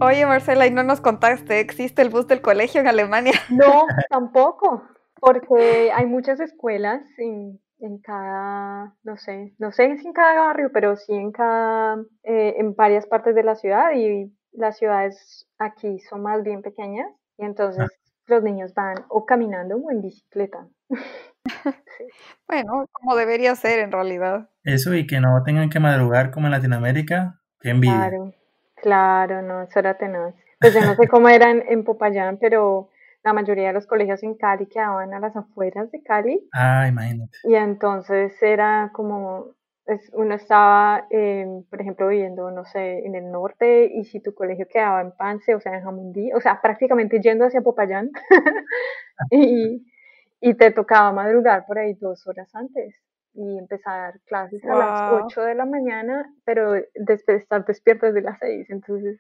Oye, 0.03 0.25
Marcela, 0.25 0.65
y 0.65 0.71
no 0.71 0.81
nos 0.81 0.99
contaste, 0.99 1.59
¿existe 1.59 2.01
el 2.01 2.09
bus 2.09 2.25
del 2.25 2.41
colegio 2.41 2.81
en 2.81 2.87
Alemania? 2.87 3.33
No, 3.49 3.85
tampoco, 4.09 4.83
porque 5.21 5.91
hay 5.93 6.05
muchas 6.05 6.41
escuelas 6.41 7.01
en, 7.17 7.61
en 7.79 7.99
cada, 7.99 8.93
no 9.03 9.15
sé, 9.15 9.53
no 9.59 9.71
sé 9.71 9.97
si 9.97 10.07
en 10.07 10.13
cada 10.13 10.41
barrio, 10.41 10.71
pero 10.73 10.97
sí 10.97 11.13
en 11.13 11.31
cada, 11.31 12.03
eh, 12.23 12.55
en 12.57 12.75
varias 12.75 13.05
partes 13.05 13.35
de 13.35 13.43
la 13.43 13.55
ciudad 13.55 13.93
y 13.95 14.35
las 14.51 14.77
ciudades 14.77 15.47
aquí 15.57 15.99
son 15.99 16.23
más 16.23 16.43
bien 16.43 16.61
pequeñas 16.61 17.07
y 17.37 17.45
entonces 17.45 17.87
los 18.25 18.43
niños 18.43 18.73
van 18.73 18.95
o 19.09 19.25
caminando 19.25 19.77
o 19.77 19.91
en 19.91 20.01
bicicleta. 20.01 20.67
Bueno, 22.47 22.85
como 22.91 23.15
debería 23.15 23.55
ser 23.55 23.79
en 23.79 23.91
realidad. 23.91 24.49
Eso 24.63 24.93
y 24.93 25.07
que 25.07 25.19
no 25.19 25.41
tengan 25.43 25.69
que 25.69 25.79
madrugar 25.79 26.31
como 26.31 26.47
en 26.47 26.51
Latinoamérica, 26.51 27.39
qué 27.59 27.69
envidia. 27.69 27.95
Claro, 27.95 28.33
claro, 28.75 29.41
no, 29.41 29.61
eso 29.61 29.79
era 29.79 29.97
tenaz. 29.97 30.33
Pues 30.59 30.73
yo 30.73 30.81
no 30.81 30.95
sé 30.95 31.07
cómo 31.07 31.29
era 31.29 31.49
en, 31.49 31.83
Popayán, 31.83 32.37
pero 32.39 32.89
la 33.23 33.33
mayoría 33.33 33.67
de 33.67 33.73
los 33.73 33.87
colegios 33.87 34.23
en 34.23 34.35
Cali 34.35 34.67
quedaban 34.67 35.13
a 35.13 35.19
las 35.19 35.35
afueras 35.35 35.91
de 35.91 36.01
Cali. 36.01 36.47
Ah, 36.53 36.87
imagínate. 36.87 37.37
Y 37.43 37.55
entonces 37.55 38.33
era 38.41 38.91
como, 38.93 39.55
uno 40.13 40.35
estaba, 40.35 41.07
por 41.69 41.81
ejemplo, 41.81 42.07
viviendo, 42.07 42.51
no 42.51 42.65
sé, 42.65 42.99
en 43.05 43.15
el 43.15 43.31
norte 43.31 43.91
y 43.93 44.05
si 44.05 44.21
tu 44.21 44.33
colegio 44.33 44.67
quedaba 44.67 45.01
en 45.01 45.11
Pance, 45.11 45.55
o 45.55 45.59
sea, 45.59 45.75
en 45.75 45.83
Jamundí, 45.83 46.31
o 46.33 46.41
sea, 46.41 46.61
prácticamente 46.61 47.19
yendo 47.19 47.45
hacia 47.45 47.61
Popayán. 47.61 48.11
y, 49.31 49.85
y 50.39 50.53
te 50.55 50.71
tocaba 50.71 51.11
madrugar 51.11 51.65
por 51.65 51.79
ahí 51.79 51.93
dos 51.93 52.25
horas 52.27 52.53
antes 52.55 52.95
y 53.33 53.57
empezar 53.57 54.19
clases 54.25 54.63
a 54.65 54.75
las 54.75 55.23
8 55.23 55.41
de 55.41 55.55
la 55.55 55.65
mañana, 55.65 56.29
pero 56.43 56.73
después 56.95 57.41
estar 57.41 57.63
despierto 57.65 58.07
desde 58.07 58.21
las 58.21 58.37
6, 58.39 58.69
entonces 58.69 59.19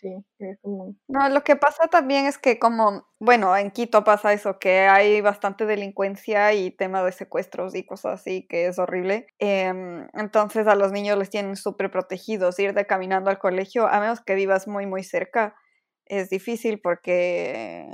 sí, 0.00 0.14
es 0.38 0.58
como... 0.60 0.94
No, 1.08 1.28
lo 1.28 1.42
que 1.42 1.56
pasa 1.56 1.88
también 1.88 2.26
es 2.26 2.38
que 2.38 2.58
como, 2.58 3.06
bueno, 3.18 3.56
en 3.56 3.70
Quito 3.70 4.04
pasa 4.04 4.32
eso, 4.32 4.58
que 4.58 4.80
hay 4.88 5.20
bastante 5.20 5.66
delincuencia 5.66 6.52
y 6.52 6.70
tema 6.70 7.02
de 7.02 7.12
secuestros 7.12 7.74
y 7.74 7.84
cosas 7.84 8.20
así, 8.20 8.46
que 8.48 8.66
es 8.66 8.78
horrible. 8.78 9.26
Em, 9.38 10.06
entonces 10.14 10.66
a 10.66 10.74
los 10.76 10.92
niños 10.92 11.18
les 11.18 11.30
tienen 11.30 11.56
súper 11.56 11.90
protegidos. 11.90 12.58
Ir 12.58 12.74
de 12.74 12.86
caminando 12.86 13.30
al 13.30 13.38
colegio, 13.38 13.86
a 13.88 14.00
menos 14.00 14.20
que 14.20 14.34
vivas 14.34 14.68
muy, 14.68 14.86
muy 14.86 15.02
cerca, 15.04 15.54
es 16.06 16.30
difícil 16.30 16.80
porque 16.80 17.92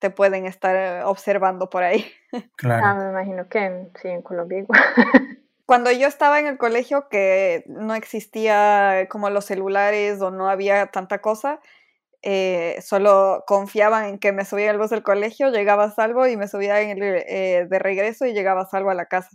te 0.00 0.10
pueden 0.10 0.46
estar 0.46 1.04
observando 1.04 1.70
por 1.70 1.82
ahí. 1.82 2.04
Claro. 2.56 2.86
Ah, 2.86 2.94
me 2.94 3.10
imagino 3.10 3.48
que 3.48 3.58
en- 3.58 3.90
sí, 4.00 4.08
en 4.08 4.22
Colombia 4.22 4.58
igual. 4.58 4.80
Cuando 5.68 5.92
yo 5.92 6.08
estaba 6.08 6.40
en 6.40 6.46
el 6.46 6.56
colegio 6.56 7.10
que 7.10 7.62
no 7.66 7.94
existía 7.94 9.06
como 9.10 9.28
los 9.28 9.44
celulares 9.44 10.18
o 10.22 10.30
no 10.30 10.48
había 10.48 10.86
tanta 10.86 11.18
cosa, 11.18 11.60
eh, 12.22 12.78
solo 12.80 13.44
confiaban 13.46 14.06
en 14.06 14.18
que 14.18 14.32
me 14.32 14.46
subía 14.46 14.70
al 14.70 14.78
bus 14.78 14.88
del 14.88 15.02
colegio, 15.02 15.50
llegaba 15.50 15.84
a 15.84 15.90
salvo 15.90 16.26
y 16.26 16.38
me 16.38 16.48
subía 16.48 16.80
en 16.80 17.02
el, 17.02 17.22
eh, 17.28 17.66
de 17.68 17.78
regreso 17.78 18.24
y 18.24 18.32
llegaba 18.32 18.62
a 18.62 18.66
salvo 18.66 18.88
a 18.88 18.94
la 18.94 19.08
casa. 19.08 19.28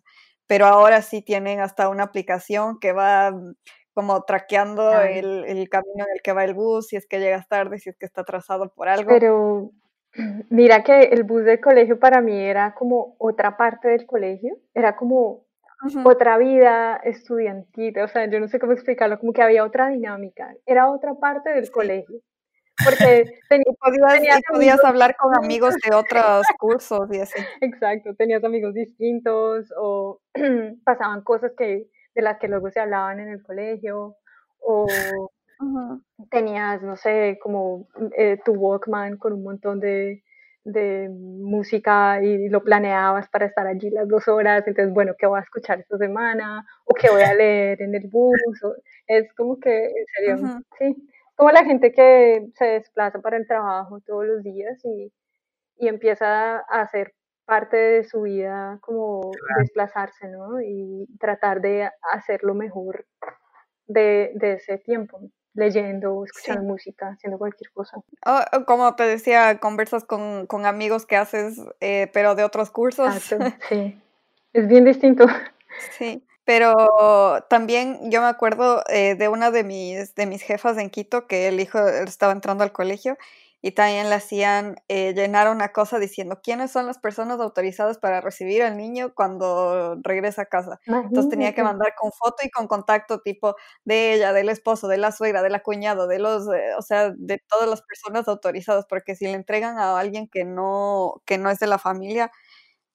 Pero 0.48 0.66
ahora 0.66 1.04
sí 1.04 1.22
tienen 1.22 1.60
hasta 1.60 1.88
una 1.88 2.06
aplicación 2.06 2.80
que 2.80 2.94
va 2.94 3.30
mm, 3.30 3.54
como 3.94 4.24
traqueando 4.24 5.02
el, 5.02 5.46
el 5.46 5.70
camino 5.70 6.04
en 6.04 6.16
el 6.16 6.24
que 6.24 6.34
va 6.34 6.46
el 6.46 6.56
bus, 6.56 6.88
si 6.88 6.96
es 6.96 7.06
que 7.06 7.20
llegas 7.20 7.48
tarde, 7.48 7.78
si 7.78 7.92
es 7.92 7.96
que 7.96 8.08
está 8.08 8.22
atrasado 8.22 8.74
por 8.74 8.90
algo. 8.90 9.08
Pero 9.08 9.70
mira 10.50 10.84
que 10.84 11.00
el 11.00 11.26
bus 11.26 11.46
del 11.46 11.62
colegio 11.62 12.00
para 12.00 12.22
mí 12.22 12.42
era 12.42 12.74
como 12.74 13.16
otra 13.20 13.56
parte 13.56 13.90
del 13.90 14.08
colegio, 14.08 14.58
era 14.74 14.96
como 14.96 15.46
Otra 16.06 16.38
vida 16.38 16.98
estudiantil, 17.04 17.98
o 18.00 18.08
sea, 18.08 18.30
yo 18.30 18.40
no 18.40 18.48
sé 18.48 18.60
cómo 18.60 18.74
explicarlo, 18.74 19.20
como 19.20 19.34
que 19.34 19.42
había 19.42 19.64
otra 19.64 19.90
dinámica, 19.90 20.54
era 20.66 20.90
otra 20.90 21.14
parte 21.16 21.50
del 21.50 21.66
Sí. 21.66 21.72
colegio, 21.72 22.20
porque 22.86 23.26
tenía, 23.50 23.74
podías, 23.80 24.14
tenías 24.14 24.42
podías 24.50 24.74
amigos 24.80 24.86
hablar 24.86 25.16
con 25.18 25.36
amigos 25.36 25.76
de 25.76 25.96
otros 25.96 26.46
cursos 26.60 27.08
y 27.12 27.20
así. 27.20 27.42
Exacto, 27.62 28.16
tenías 28.16 28.44
amigos 28.44 28.74
distintos 28.74 29.74
o 29.78 30.20
pasaban 30.86 31.22
cosas 31.24 31.52
que 31.58 31.88
de 32.16 32.22
las 32.22 32.38
que 32.40 32.48
luego 32.48 32.70
se 32.70 32.80
hablaban 32.80 33.20
en 33.20 33.30
el 33.30 33.42
colegio 33.42 34.16
o 34.60 34.88
tenías, 36.30 36.82
no 36.82 36.96
sé, 36.96 37.38
como 37.42 37.88
eh, 38.18 38.38
tu 38.44 38.54
Walkman 38.54 39.18
con 39.18 39.34
un 39.34 39.44
montón 39.44 39.80
de, 39.80 40.24
de 40.66 41.10
música 41.10 42.22
y 42.24 42.50
lo 42.50 42.64
planeabas 42.64 43.30
para 43.30 43.46
estar 43.48 43.68
allí 43.68 43.90
las 43.90 44.08
dos 44.08 44.28
horas, 44.28 44.64
entonces, 44.68 44.94
bueno, 44.94 45.14
¿qué 45.18 45.28
voy 45.28 45.40
a 45.40 45.44
escuchar 45.44 45.80
esta 45.80 45.98
semana? 45.98 46.66
¿O 46.86 46.94
qué 46.96 47.10
voy 47.10 47.24
a 47.24 47.34
leer 47.36 47.82
en 47.82 47.96
el 47.96 48.08
bus? 48.10 48.38
O- 48.64 48.76
es 49.08 49.34
como 49.36 49.60
que, 49.60 49.86
en 49.88 50.06
serio, 50.16 50.38
sí, 50.80 51.10
como 51.36 51.52
la 51.52 51.66
gente 51.66 51.92
que 51.92 52.48
se 52.56 52.66
desplaza 52.66 53.20
para 53.22 53.38
el 53.38 53.48
trabajo 53.48 54.00
todos 54.06 54.26
los 54.26 54.44
días 54.44 54.80
y, 54.86 55.12
y 55.78 55.88
empieza 55.88 56.58
a 56.60 56.82
hacer 56.82 57.14
parte 57.46 57.78
de 57.78 58.04
su 58.06 58.22
vida 58.24 58.80
como 58.82 59.32
desplazarse, 59.60 60.28
¿no? 60.30 60.62
Y 60.62 61.08
tratar 61.20 61.62
de 61.62 61.90
hacerlo 62.14 62.54
mejor 62.56 63.06
de, 63.88 64.32
de 64.36 64.54
ese 64.54 64.78
tiempo, 64.80 65.20
leyendo, 65.54 66.26
escuchando 66.26 66.62
Sí. 66.62 66.68
música, 66.68 67.10
haciendo 67.10 67.38
cualquier 67.38 67.72
cosa. 67.72 67.98
O- 68.26 68.58
o 68.58 68.66
como 68.66 68.96
te 68.96 69.04
decía, 69.04 69.60
conversas 69.60 70.04
con, 70.04 70.48
con 70.48 70.66
amigos 70.66 71.06
que 71.06 71.16
haces, 71.18 71.60
eh, 71.80 72.10
pero 72.14 72.36
de 72.36 72.44
otros 72.44 72.70
cursos. 72.72 73.16
Exacto, 73.16 73.46
sí. 73.70 74.00
Es 74.54 74.68
bien 74.68 74.86
distinto. 74.86 75.26
Sí, 75.98 76.24
pero 76.46 76.76
también 77.50 78.12
yo 78.12 78.22
me 78.22 78.28
acuerdo 78.28 78.84
eh, 78.90 79.16
de 79.16 79.28
una 79.30 79.50
de 79.52 79.64
mis, 79.64 80.14
de 80.16 80.26
mis 80.26 80.42
jefas 80.42 80.78
en 80.78 80.90
Quito 80.90 81.26
que 81.28 81.48
el 81.48 81.60
hijo 81.60 81.80
estaba 81.88 82.32
entrando 82.34 82.64
al 82.64 82.72
colegio 82.72 83.18
y 83.66 83.72
también 83.72 84.10
le 84.10 84.16
hacían 84.16 84.76
eh, 84.90 85.14
llenar 85.14 85.50
una 85.50 85.70
cosa 85.70 85.98
diciendo 85.98 86.42
quiénes 86.44 86.70
son 86.70 86.86
las 86.86 87.00
personas 87.00 87.40
autorizadas 87.40 87.98
para 87.98 88.20
recibir 88.20 88.62
al 88.62 88.76
niño 88.76 89.14
cuando 89.16 89.96
regresa 90.04 90.42
a 90.42 90.46
casa. 90.48 90.82
Entonces 90.86 91.30
tenía 91.30 91.56
que 91.56 91.64
mandar 91.64 91.94
con 91.98 92.12
foto 92.12 92.44
y 92.44 92.50
con 92.50 92.68
contacto 92.68 93.22
tipo 93.22 93.56
de 93.86 94.16
ella, 94.16 94.34
del 94.34 94.50
esposo, 94.50 94.90
de 94.90 94.98
la 94.98 95.14
suegra, 95.14 95.42
de 95.42 95.50
la 95.50 95.62
cuñada, 95.62 96.08
de 96.08 96.20
los, 96.20 96.46
eh, 96.54 96.76
o 96.78 96.82
sea, 96.82 97.12
de 97.16 97.42
todas 97.48 97.70
las 97.70 97.82
personas 97.82 98.28
autorizadas, 98.28 98.86
porque 98.86 99.16
si 99.16 99.24
le 99.24 99.32
entregan 99.32 99.78
a 99.80 99.98
alguien 99.98 100.28
que 100.28 100.44
no, 100.44 101.22
que 101.24 101.38
no 101.38 101.50
es 101.50 101.60
de 101.60 101.68
la 101.68 101.78
familia, 101.78 102.32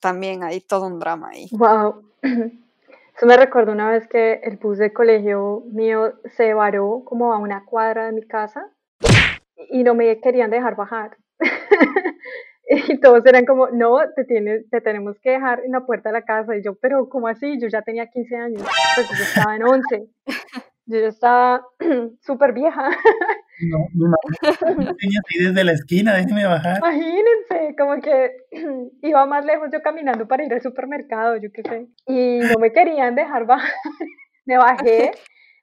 también 0.01 0.45
hay 0.45 0.61
todo 0.61 0.87
un 0.87 0.99
drama 0.99 1.31
ahí. 1.33 1.49
Wow. 1.53 2.03
Eso 3.17 3.27
me 3.27 3.39
recordó 3.39 3.73
una 3.73 3.89
vez 3.89 4.07
que 4.07 4.35
el 4.45 4.59
bus 4.59 4.77
de 4.77 4.93
colegio 4.93 5.63
mío 5.73 6.13
se 6.37 6.53
varó 6.53 7.05
como 7.07 7.33
a 7.33 7.39
una 7.39 7.65
cuadra 7.65 8.05
de 8.05 8.13
mi 8.13 8.23
casa 8.23 8.71
y 9.71 9.83
no 9.83 9.95
me 9.95 10.21
querían 10.21 10.51
dejar 10.51 10.77
bajar. 10.77 11.17
Y 12.71 13.01
todos 13.01 13.25
eran 13.25 13.47
como, 13.47 13.69
no, 13.71 13.99
te, 14.15 14.25
tienes, 14.25 14.69
te 14.69 14.83
tenemos 14.83 15.19
que 15.21 15.31
dejar 15.31 15.61
en 15.65 15.73
la 15.73 15.87
puerta 15.87 16.11
de 16.11 16.13
la 16.13 16.23
casa. 16.23 16.55
Y 16.55 16.63
yo, 16.63 16.75
pero 16.75 17.09
¿cómo 17.09 17.27
así? 17.27 17.59
Yo 17.59 17.67
ya 17.69 17.81
tenía 17.81 18.09
15 18.09 18.37
años, 18.37 18.63
pues 18.95 19.09
yo 19.09 19.25
estaba 19.25 19.57
en 19.57 19.63
11. 19.63 20.09
Yo 20.85 21.01
ya 21.01 21.09
estaba 21.09 21.67
súper 22.21 22.53
vieja. 22.53 22.91
No, 23.95 24.17
me 24.77 24.85
enseña 24.85 25.21
así 25.25 25.45
desde 25.45 25.65
la 25.65 25.73
esquina, 25.73 26.15
déjeme 26.15 26.47
bajar. 26.47 26.79
Imagínense, 26.79 27.75
como 27.77 28.01
que 28.01 28.33
iba 29.03 29.27
más 29.27 29.45
lejos 29.45 29.69
yo 29.73 29.83
caminando 29.83 30.29
para 30.29 30.45
ir 30.45 30.53
al 30.53 30.63
supermercado, 30.63 31.37
yo 31.37 31.51
qué 31.53 31.63
sé. 31.63 31.89
Y 32.07 32.39
no 32.39 32.59
me 32.61 32.73
querían 32.73 33.15
dejar 33.15 33.47
bajar. 33.47 33.73
Me 34.47 34.57
bajé, 34.57 35.11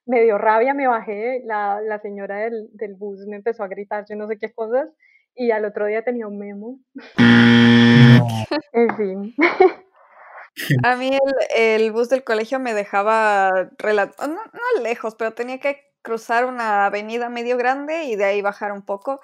me 0.06 0.22
dio 0.22 0.38
rabia, 0.38 0.74
me 0.74 0.86
bajé. 0.86 1.42
La, 1.44 1.80
la 1.82 1.98
señora 2.00 2.38
del, 2.38 2.68
del 2.72 2.94
bus 2.94 3.26
me 3.26 3.36
empezó 3.36 3.64
a 3.64 3.68
gritar 3.68 4.04
yo 4.08 4.16
no 4.16 4.26
sé 4.28 4.38
qué 4.38 4.52
cosas. 4.52 4.88
Y 5.34 5.50
al 5.50 5.64
otro 5.66 5.86
día 5.86 6.02
tenía 6.02 6.26
un 6.26 6.38
memo. 6.38 6.78
En 8.72 8.96
fin. 8.96 9.34
A 10.82 10.96
mí 10.96 11.10
el, 11.54 11.82
el 11.82 11.92
bus 11.92 12.08
del 12.08 12.24
colegio 12.24 12.58
me 12.58 12.72
dejaba 12.72 13.68
no, 13.84 14.26
no 14.28 14.82
lejos, 14.82 15.14
pero 15.16 15.34
tenía 15.34 15.58
que 15.60 15.82
cruzar 16.02 16.46
una 16.46 16.86
avenida 16.86 17.28
medio 17.28 17.56
grande 17.58 18.04
y 18.04 18.16
de 18.16 18.24
ahí 18.24 18.40
bajar 18.42 18.72
un 18.72 18.82
poco. 18.82 19.20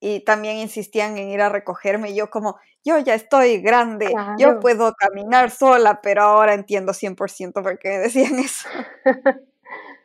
Y 0.00 0.20
también 0.20 0.58
insistían 0.58 1.18
en 1.18 1.30
ir 1.30 1.40
a 1.42 1.48
recogerme. 1.48 2.10
Y 2.10 2.16
yo 2.16 2.30
como, 2.30 2.58
yo 2.84 2.98
ya 2.98 3.14
estoy 3.14 3.60
grande, 3.62 4.08
yo 4.38 4.58
Claro. 4.58 4.60
puedo 4.60 4.94
caminar 4.94 5.50
sola, 5.50 6.00
pero 6.02 6.22
ahora 6.22 6.54
entiendo 6.54 6.92
100% 6.92 7.62
por 7.62 7.78
qué 7.78 7.88
me 7.90 7.98
decían 7.98 8.38
eso. 8.38 8.68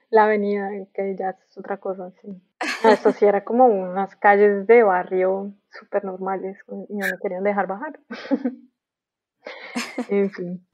La 0.10 0.24
avenida, 0.24 0.70
que 0.94 1.16
ya 1.16 1.32
es 1.32 1.58
otra 1.58 1.78
cosa, 1.78 2.12
sí. 2.22 2.30
No, 2.84 2.94
Esto 2.94 3.12
sí 3.12 3.26
era 3.26 3.44
como 3.44 3.66
unas 3.66 4.16
calles 4.16 4.66
de 4.66 4.84
barrio 4.84 5.54
súper 5.70 6.04
normales 6.06 6.58
y 6.90 6.96
no 6.96 7.06
me 7.08 7.18
querían 7.22 7.44
dejar 7.44 7.68
bajar. 7.68 8.00
En 10.10 10.30
fin. 10.32 10.66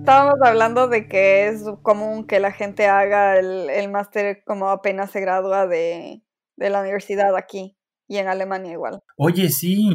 Estábamos 0.00 0.38
hablando 0.42 0.86
de 0.88 1.08
que 1.08 1.48
es 1.48 1.64
común 1.82 2.26
que 2.26 2.38
la 2.38 2.52
gente 2.52 2.86
haga 2.86 3.38
el, 3.38 3.70
el 3.70 3.90
máster 3.90 4.42
como 4.44 4.68
apenas 4.68 5.10
se 5.10 5.20
gradúa 5.20 5.66
de, 5.66 6.22
de 6.56 6.70
la 6.70 6.82
universidad 6.82 7.34
aquí 7.36 7.76
y 8.06 8.18
en 8.18 8.28
Alemania 8.28 8.72
igual. 8.72 9.02
Oye, 9.16 9.48
sí. 9.48 9.90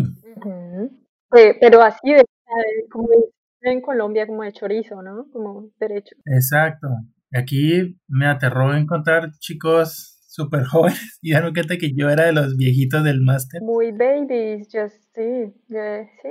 Pe- 1.30 1.58
Pero 1.62 1.82
así, 1.84 2.10
de, 2.12 2.18
de- 2.18 2.90
como 2.92 3.08
dicen 3.10 3.30
en 3.62 3.82
Colombia, 3.82 4.28
como 4.28 4.44
de 4.44 4.52
chorizo, 4.52 5.02
¿no? 5.02 5.28
Como 5.32 5.70
derecho. 5.80 6.16
exacto. 6.26 6.88
Aquí 7.32 8.00
me 8.08 8.26
aterró 8.26 8.76
encontrar 8.76 9.30
chicos 9.40 10.20
súper 10.28 10.64
jóvenes 10.64 11.20
y 11.22 11.32
dieron 11.32 11.54
cuenta 11.54 11.78
que 11.78 11.92
yo 11.96 12.10
era 12.10 12.26
de 12.26 12.34
los 12.34 12.56
viejitos 12.56 13.04
del 13.04 13.22
máster. 13.22 13.62
Muy 13.62 13.92
babies, 13.92 14.68
just, 14.72 15.04
sí, 15.16 15.54
sí. 15.68 16.30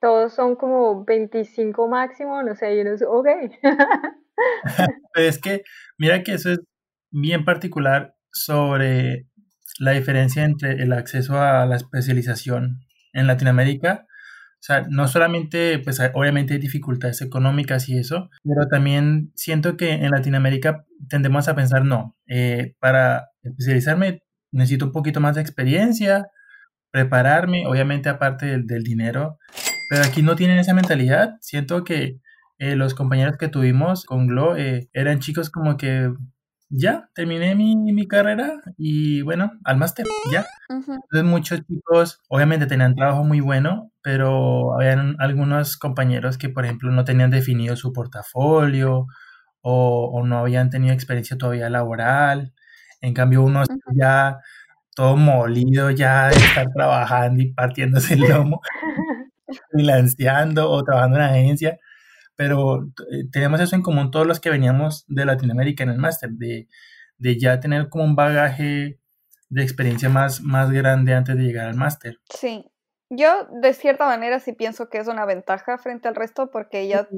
Todos 0.00 0.34
son 0.34 0.56
como 0.56 1.04
25 1.04 1.88
máximo, 1.88 2.42
no 2.42 2.54
sé, 2.54 2.76
y 2.76 2.80
uno 2.80 2.92
es, 2.92 3.02
ok. 3.02 3.26
Pero 5.14 5.28
es 5.28 5.40
que, 5.40 5.62
mira 5.98 6.22
que 6.22 6.34
eso 6.34 6.52
es 6.52 6.60
bien 7.10 7.44
particular 7.44 8.14
sobre 8.30 9.26
la 9.80 9.92
diferencia 9.92 10.44
entre 10.44 10.82
el 10.82 10.92
acceso 10.92 11.40
a 11.40 11.64
la 11.66 11.76
especialización 11.76 12.80
en 13.12 13.26
Latinoamérica. 13.26 14.06
Sea, 14.66 14.84
no 14.90 15.06
solamente, 15.06 15.78
pues 15.78 16.00
obviamente 16.14 16.54
hay 16.54 16.58
dificultades 16.58 17.22
económicas 17.22 17.88
y 17.88 17.98
eso, 17.98 18.30
pero 18.42 18.66
también 18.66 19.30
siento 19.36 19.76
que 19.76 19.92
en 19.92 20.10
Latinoamérica 20.10 20.84
tendemos 21.08 21.46
a 21.46 21.54
pensar, 21.54 21.84
no, 21.84 22.16
eh, 22.26 22.74
para 22.80 23.28
especializarme 23.44 24.24
necesito 24.50 24.86
un 24.86 24.92
poquito 24.92 25.20
más 25.20 25.36
de 25.36 25.42
experiencia, 25.42 26.26
prepararme, 26.90 27.64
obviamente 27.68 28.08
aparte 28.08 28.46
del, 28.46 28.66
del 28.66 28.82
dinero, 28.82 29.38
pero 29.88 30.02
aquí 30.02 30.22
no 30.22 30.34
tienen 30.34 30.58
esa 30.58 30.74
mentalidad. 30.74 31.36
Siento 31.40 31.84
que 31.84 32.18
eh, 32.58 32.74
los 32.74 32.94
compañeros 32.94 33.36
que 33.36 33.46
tuvimos 33.46 34.04
con 34.04 34.26
Glo 34.26 34.56
eh, 34.56 34.88
eran 34.92 35.20
chicos 35.20 35.48
como 35.48 35.76
que 35.76 36.12
ya 36.68 37.08
terminé 37.14 37.54
mi, 37.54 37.76
mi 37.76 38.06
carrera 38.08 38.60
y 38.76 39.22
bueno, 39.22 39.52
al 39.64 39.76
máster, 39.76 40.06
ya. 40.32 40.44
Entonces 40.68 41.24
muchos 41.24 41.60
chicos 41.66 42.20
obviamente 42.28 42.66
tenían 42.66 42.94
trabajo 42.94 43.24
muy 43.24 43.40
bueno, 43.40 43.92
pero 44.02 44.74
habían 44.74 45.16
algunos 45.18 45.76
compañeros 45.76 46.38
que 46.38 46.48
por 46.48 46.64
ejemplo 46.64 46.90
no 46.90 47.04
tenían 47.04 47.30
definido 47.30 47.76
su 47.76 47.92
portafolio 47.92 49.06
o, 49.60 50.22
no 50.24 50.38
habían 50.38 50.70
tenido 50.70 50.94
experiencia 50.94 51.36
todavía 51.36 51.68
laboral. 51.70 52.52
En 53.00 53.14
cambio, 53.14 53.42
uno 53.42 53.64
ya 53.94 54.38
todo 54.94 55.16
molido 55.16 55.90
ya 55.90 56.28
de 56.28 56.36
estar 56.36 56.72
trabajando 56.72 57.42
y 57.42 57.52
partiéndose 57.52 58.14
el 58.14 58.20
lomo, 58.20 58.60
financiando 59.72 60.70
o 60.70 60.82
trabajando 60.84 61.18
en 61.18 61.24
agencia. 61.24 61.78
Pero 62.36 62.84
eh, 63.10 63.24
tenemos 63.32 63.60
eso 63.60 63.76
en 63.76 63.82
común 63.82 64.10
todos 64.10 64.26
los 64.26 64.40
que 64.40 64.50
veníamos 64.50 65.04
de 65.08 65.24
Latinoamérica 65.24 65.82
en 65.84 65.90
el 65.90 65.98
máster, 65.98 66.30
de, 66.30 66.68
de 67.18 67.38
ya 67.38 67.60
tener 67.60 67.88
como 67.88 68.04
un 68.04 68.14
bagaje 68.14 69.00
de 69.48 69.62
experiencia 69.62 70.08
más, 70.08 70.40
más 70.42 70.70
grande 70.70 71.14
antes 71.14 71.36
de 71.36 71.42
llegar 71.42 71.68
al 71.68 71.76
máster. 71.76 72.18
Sí, 72.28 72.70
yo 73.08 73.46
de 73.62 73.72
cierta 73.72 74.06
manera 74.06 74.40
sí 74.40 74.52
pienso 74.52 74.88
que 74.88 74.98
es 74.98 75.06
una 75.06 75.24
ventaja 75.24 75.78
frente 75.78 76.08
al 76.08 76.16
resto 76.16 76.50
porque 76.50 76.88
ya 76.88 77.08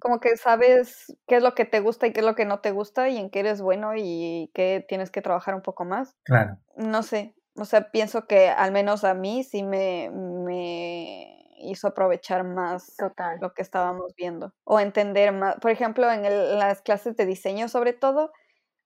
como 0.00 0.18
que 0.18 0.36
sabes 0.36 1.16
qué 1.28 1.36
es 1.36 1.42
lo 1.42 1.54
que 1.54 1.64
te 1.64 1.80
gusta 1.80 2.06
y 2.06 2.12
qué 2.12 2.20
es 2.20 2.26
lo 2.26 2.34
que 2.34 2.44
no 2.44 2.58
te 2.58 2.72
gusta 2.72 3.08
y 3.08 3.18
en 3.18 3.30
qué 3.30 3.40
eres 3.40 3.60
bueno 3.60 3.92
y 3.96 4.50
qué 4.52 4.84
tienes 4.88 5.10
que 5.10 5.22
trabajar 5.22 5.54
un 5.54 5.62
poco 5.62 5.84
más. 5.84 6.16
Claro. 6.24 6.58
No 6.76 7.04
sé, 7.04 7.36
o 7.54 7.64
sea, 7.64 7.90
pienso 7.90 8.26
que 8.26 8.48
al 8.48 8.72
menos 8.72 9.04
a 9.04 9.14
mí 9.14 9.44
sí 9.44 9.62
me, 9.62 10.10
me 10.10 11.47
hizo 11.60 11.88
aprovechar 11.88 12.44
más 12.44 12.94
lo 13.40 13.54
que 13.54 13.62
estábamos 13.62 14.14
viendo 14.16 14.54
o 14.64 14.80
entender 14.80 15.32
más. 15.32 15.56
Por 15.56 15.70
ejemplo, 15.70 16.10
en 16.10 16.22
las 16.58 16.82
clases 16.82 17.16
de 17.16 17.26
diseño 17.26 17.68
sobre 17.68 17.92
todo, 17.92 18.32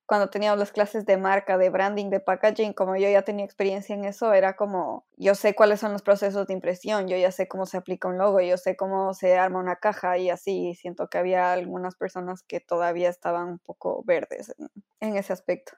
cuando 0.05 0.29
teníamos 0.29 0.59
las 0.59 0.71
clases 0.71 1.05
de 1.05 1.17
marca, 1.17 1.57
de 1.57 1.69
branding, 1.69 2.09
de 2.09 2.19
packaging, 2.19 2.73
como 2.73 2.95
yo 2.97 3.09
ya 3.09 3.21
tenía 3.21 3.45
experiencia 3.45 3.95
en 3.95 4.05
eso, 4.05 4.33
era 4.33 4.55
como, 4.55 5.05
yo 5.15 5.33
sé 5.33 5.55
cuáles 5.55 5.79
son 5.79 5.93
los 5.93 6.01
procesos 6.01 6.45
de 6.47 6.53
impresión, 6.53 7.07
yo 7.07 7.17
ya 7.17 7.31
sé 7.31 7.47
cómo 7.47 7.65
se 7.65 7.77
aplica 7.77 8.07
un 8.07 8.17
logo, 8.17 8.41
yo 8.41 8.57
sé 8.57 8.75
cómo 8.75 9.13
se 9.13 9.37
arma 9.37 9.59
una 9.59 9.77
caja 9.77 10.17
y 10.17 10.29
así. 10.29 10.75
Siento 10.75 11.07
que 11.07 11.17
había 11.17 11.53
algunas 11.53 11.95
personas 11.95 12.43
que 12.43 12.59
todavía 12.59 13.09
estaban 13.09 13.47
un 13.47 13.59
poco 13.59 14.03
verdes 14.05 14.53
en, 14.99 15.15
ese 15.15 15.33
aspecto. 15.33 15.73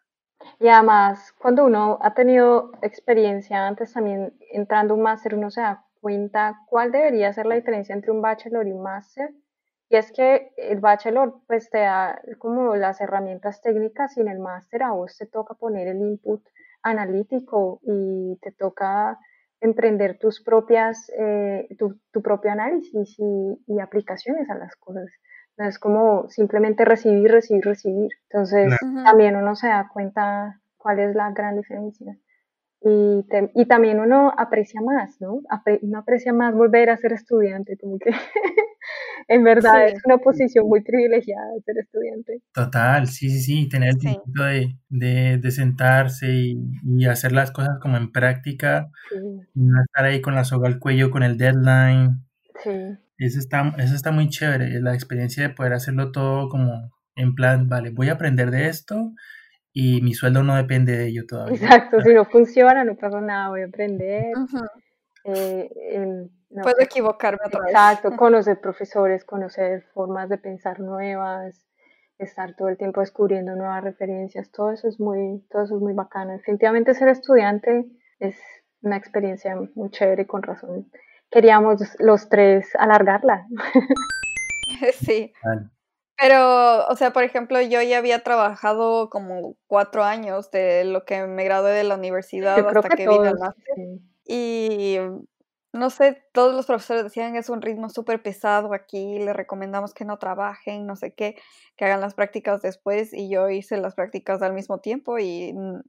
Y 0.60 0.68
además, 0.68 1.34
cuando 1.40 1.66
uno 1.66 2.00
ha 2.02 2.14
tenido 2.14 2.72
experiencia 2.82 3.68
antes 3.68 3.94
también 3.94 4.36
entrando 4.52 4.96
un 4.96 5.02
máster, 5.02 5.36
uno 5.36 5.50
se 5.50 5.62
da 5.62 5.85
cuenta 6.06 6.62
cuál 6.68 6.92
debería 6.92 7.34
ser 7.34 7.48
la 7.48 7.56
diferencia 7.56 7.96
entre 7.96 8.12
un 8.12 8.22
bachelor 8.22 8.68
y 8.68 8.72
un 8.74 8.84
máster 8.84 9.32
y 9.90 9.96
es 9.96 10.12
que 10.12 10.52
el 10.56 10.80
bachelor 10.80 11.42
pues 11.48 11.72
te 11.72 11.80
da 11.80 12.22
como 12.38 12.76
las 12.76 13.02
herramientas 13.02 13.60
técnicas 13.64 14.16
y 14.16 14.22
en 14.22 14.28
el 14.28 14.38
máster 14.38 14.84
a 14.84 14.92
vos 14.92 15.18
te 15.18 15.26
toca 15.26 15.56
poner 15.56 15.88
el 15.88 15.98
input 15.98 16.44
analítico 16.84 17.80
y 17.82 18.38
te 18.40 18.52
toca 18.52 19.18
emprender 19.60 20.20
tus 20.20 20.44
propias, 20.44 21.10
eh, 21.18 21.68
tu, 21.80 22.00
tu, 22.12 22.22
propio 22.22 22.52
análisis 22.52 23.16
y, 23.18 23.64
y, 23.66 23.80
aplicaciones 23.80 24.48
a 24.52 24.56
las 24.60 24.76
cosas. 24.76 25.08
No 25.58 25.68
es 25.68 25.80
como 25.80 26.30
simplemente 26.30 26.86
recibir, 26.86 27.32
recibir, 27.32 27.66
recibir. 27.66 28.12
Entonces 28.30 28.78
también 29.04 29.36
uno 29.38 29.56
se 29.56 29.70
da 29.70 29.90
cuenta 29.92 30.62
cuál 30.78 31.00
es 31.00 31.16
la 31.16 31.32
gran 31.32 31.56
diferencia. 31.56 32.16
Y, 32.88 33.26
y 33.56 33.66
también 33.66 34.00
uno 34.00 34.32
aprecia 34.38 34.80
más, 34.80 35.20
¿no? 35.20 35.42
uno 35.82 35.98
aprecia 35.98 36.34
más 36.34 36.54
volver 36.54 36.92
a 36.92 36.98
ser 36.98 37.14
estudiante, 37.14 37.78
como 37.78 37.98
que 37.98 38.12
en 39.28 39.44
verdad 39.44 39.88
es 39.88 40.06
una 40.06 40.20
posición 40.20 40.68
muy 40.68 40.84
privilegiada 40.84 41.48
ser 41.66 41.80
estudiante. 41.80 42.42
Total, 42.54 43.08
sí, 43.08 43.32
sí, 43.32 43.42
sí, 43.42 43.70
tener 43.70 43.90
el 43.90 43.98
tiempo 43.98 44.44
de, 44.44 44.78
de, 44.90 45.40
de, 45.40 45.52
sentarse 45.52 46.28
y, 46.28 46.60
y, 46.86 47.08
hacer 47.08 47.32
las 47.32 47.50
cosas 47.50 47.80
como 47.82 47.98
en 47.98 48.12
práctica, 48.12 48.92
no 49.56 49.82
estar 49.82 50.06
ahí 50.06 50.22
con 50.22 50.36
la 50.36 50.44
soga 50.44 50.68
al 50.68 50.78
cuello, 50.78 51.10
con 51.10 51.24
el 51.24 51.40
deadline. 51.40 52.24
Sí. 52.64 52.70
Eso 53.18 53.40
está, 53.40 53.74
eso 53.80 53.96
está 53.96 54.12
muy 54.12 54.30
chévere, 54.30 54.80
la 54.80 54.94
experiencia 54.94 55.42
de 55.42 55.56
poder 55.56 55.74
hacerlo 55.74 56.12
todo 56.12 56.50
como 56.50 56.92
en 57.16 57.34
plan, 57.34 57.68
vale, 57.68 57.90
voy 57.90 58.10
a 58.10 58.14
aprender 58.14 58.52
de 58.52 58.68
esto 58.68 59.14
y 59.78 60.02
mi 60.02 60.14
sueldo 60.14 60.42
no 60.42 60.56
depende 60.56 60.98
de 60.98 61.08
ello 61.08 61.26
todavía. 61.28 61.58
Exacto, 61.58 62.00
si 62.00 62.14
no 62.14 62.24
funciona, 62.24 62.86
no 62.86 62.96
pasa 62.96 63.20
nada, 63.20 63.50
voy 63.50 63.62
a 63.62 63.66
aprender. 63.66 64.32
Puedo 65.24 66.80
equivocarme 66.80 67.40
otra 67.46 67.60
vez. 67.60 67.72
Exacto, 67.72 68.16
conocer 68.16 68.62
profesores, 68.62 69.26
conocer 69.26 69.84
formas 69.94 70.30
de 70.30 70.38
pensar 70.38 70.80
nuevas, 70.80 71.68
estar 72.18 72.56
todo 72.56 72.70
el 72.70 72.78
tiempo 72.78 73.02
descubriendo 73.02 73.54
nuevas 73.54 73.84
referencias, 73.84 74.50
todo 74.50 74.72
eso 74.72 74.88
es 74.88 74.98
muy, 74.98 75.46
todo 75.52 75.64
eso 75.64 75.76
es 75.76 75.82
muy 75.82 75.92
bacano. 75.92 76.32
Definitivamente 76.32 76.94
ser 76.94 77.10
estudiante 77.10 77.86
es 78.20 78.38
una 78.82 78.96
experiencia 78.96 79.58
muy 79.76 79.90
chévere 79.90 80.22
y 80.22 80.26
con 80.26 80.42
razón. 80.42 80.90
Queríamos 81.30 81.82
los 82.00 82.30
tres 82.30 82.74
alargarla. 82.78 83.46
Sí. 84.94 85.34
Pero, 86.18 86.88
o 86.88 86.96
sea, 86.96 87.12
por 87.12 87.24
ejemplo, 87.24 87.62
yo 87.62 87.82
ya 87.82 87.98
había 87.98 88.24
trabajado 88.24 89.10
como 89.10 89.56
cuatro 89.68 90.04
años 90.04 90.50
de 90.50 90.86
lo 90.86 91.04
que 91.04 91.28
me 91.28 91.44
gradué 91.44 91.72
de 91.72 91.84
la 91.84 91.96
universidad 91.96 92.58
hasta 92.66 92.96
que, 92.96 93.08
vine 93.08 93.28
al 93.28 93.38
máster. 93.38 93.76
Y 94.26 94.98
no 95.74 95.90
sé, 95.90 96.24
todos 96.32 96.56
los 96.56 96.66
profesores 96.68 97.04
decían 97.04 97.36
es 97.36 97.50
un 97.50 97.62
ritmo 97.62 97.90
súper 97.90 98.22
pesado 98.24 98.74
aquí, 98.74 99.20
le 99.20 99.34
recomendamos 99.34 99.94
que 99.94 100.06
no 100.06 100.18
trabajen, 100.18 100.88
no 100.88 100.96
sé 100.96 101.14
qué, 101.14 101.36
que 101.76 101.86
hagan 101.86 102.00
las 102.00 102.14
prácticas 102.14 102.62
después 102.62 103.14
y 103.14 103.30
yo 103.30 103.50
hice 103.50 103.78
las 103.78 103.94
prácticas 103.94 104.42
al 104.42 104.54
mismo 104.54 104.80
tiempo 104.80 105.20
y, 105.20 105.52
mm, 105.54 105.82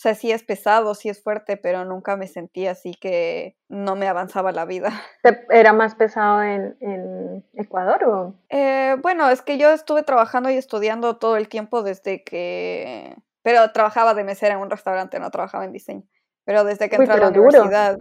o 0.00 0.02
sea, 0.02 0.14
sí 0.14 0.32
es 0.32 0.42
pesado, 0.42 0.94
sí 0.94 1.10
es 1.10 1.22
fuerte, 1.22 1.58
pero 1.58 1.84
nunca 1.84 2.16
me 2.16 2.26
sentí 2.26 2.66
así 2.66 2.94
que 2.94 3.58
no 3.68 3.96
me 3.96 4.08
avanzaba 4.08 4.50
la 4.50 4.64
vida. 4.64 4.88
¿Era 5.50 5.74
más 5.74 5.94
pesado 5.94 6.42
en, 6.42 6.74
en 6.80 7.44
Ecuador 7.52 8.04
o? 8.04 8.34
Eh, 8.48 8.96
bueno, 9.02 9.28
es 9.28 9.42
que 9.42 9.58
yo 9.58 9.70
estuve 9.70 10.02
trabajando 10.02 10.48
y 10.48 10.54
estudiando 10.54 11.18
todo 11.18 11.36
el 11.36 11.50
tiempo 11.50 11.82
desde 11.82 12.24
que... 12.24 13.14
Pero 13.42 13.72
trabajaba 13.72 14.14
de 14.14 14.24
mesera 14.24 14.54
en 14.54 14.60
un 14.62 14.70
restaurante, 14.70 15.20
no 15.20 15.30
trabajaba 15.30 15.66
en 15.66 15.72
diseño. 15.72 16.04
Pero 16.44 16.64
desde 16.64 16.88
que 16.88 16.96
entré 16.96 17.12
a 17.12 17.18
la 17.18 17.28
universidad 17.28 17.98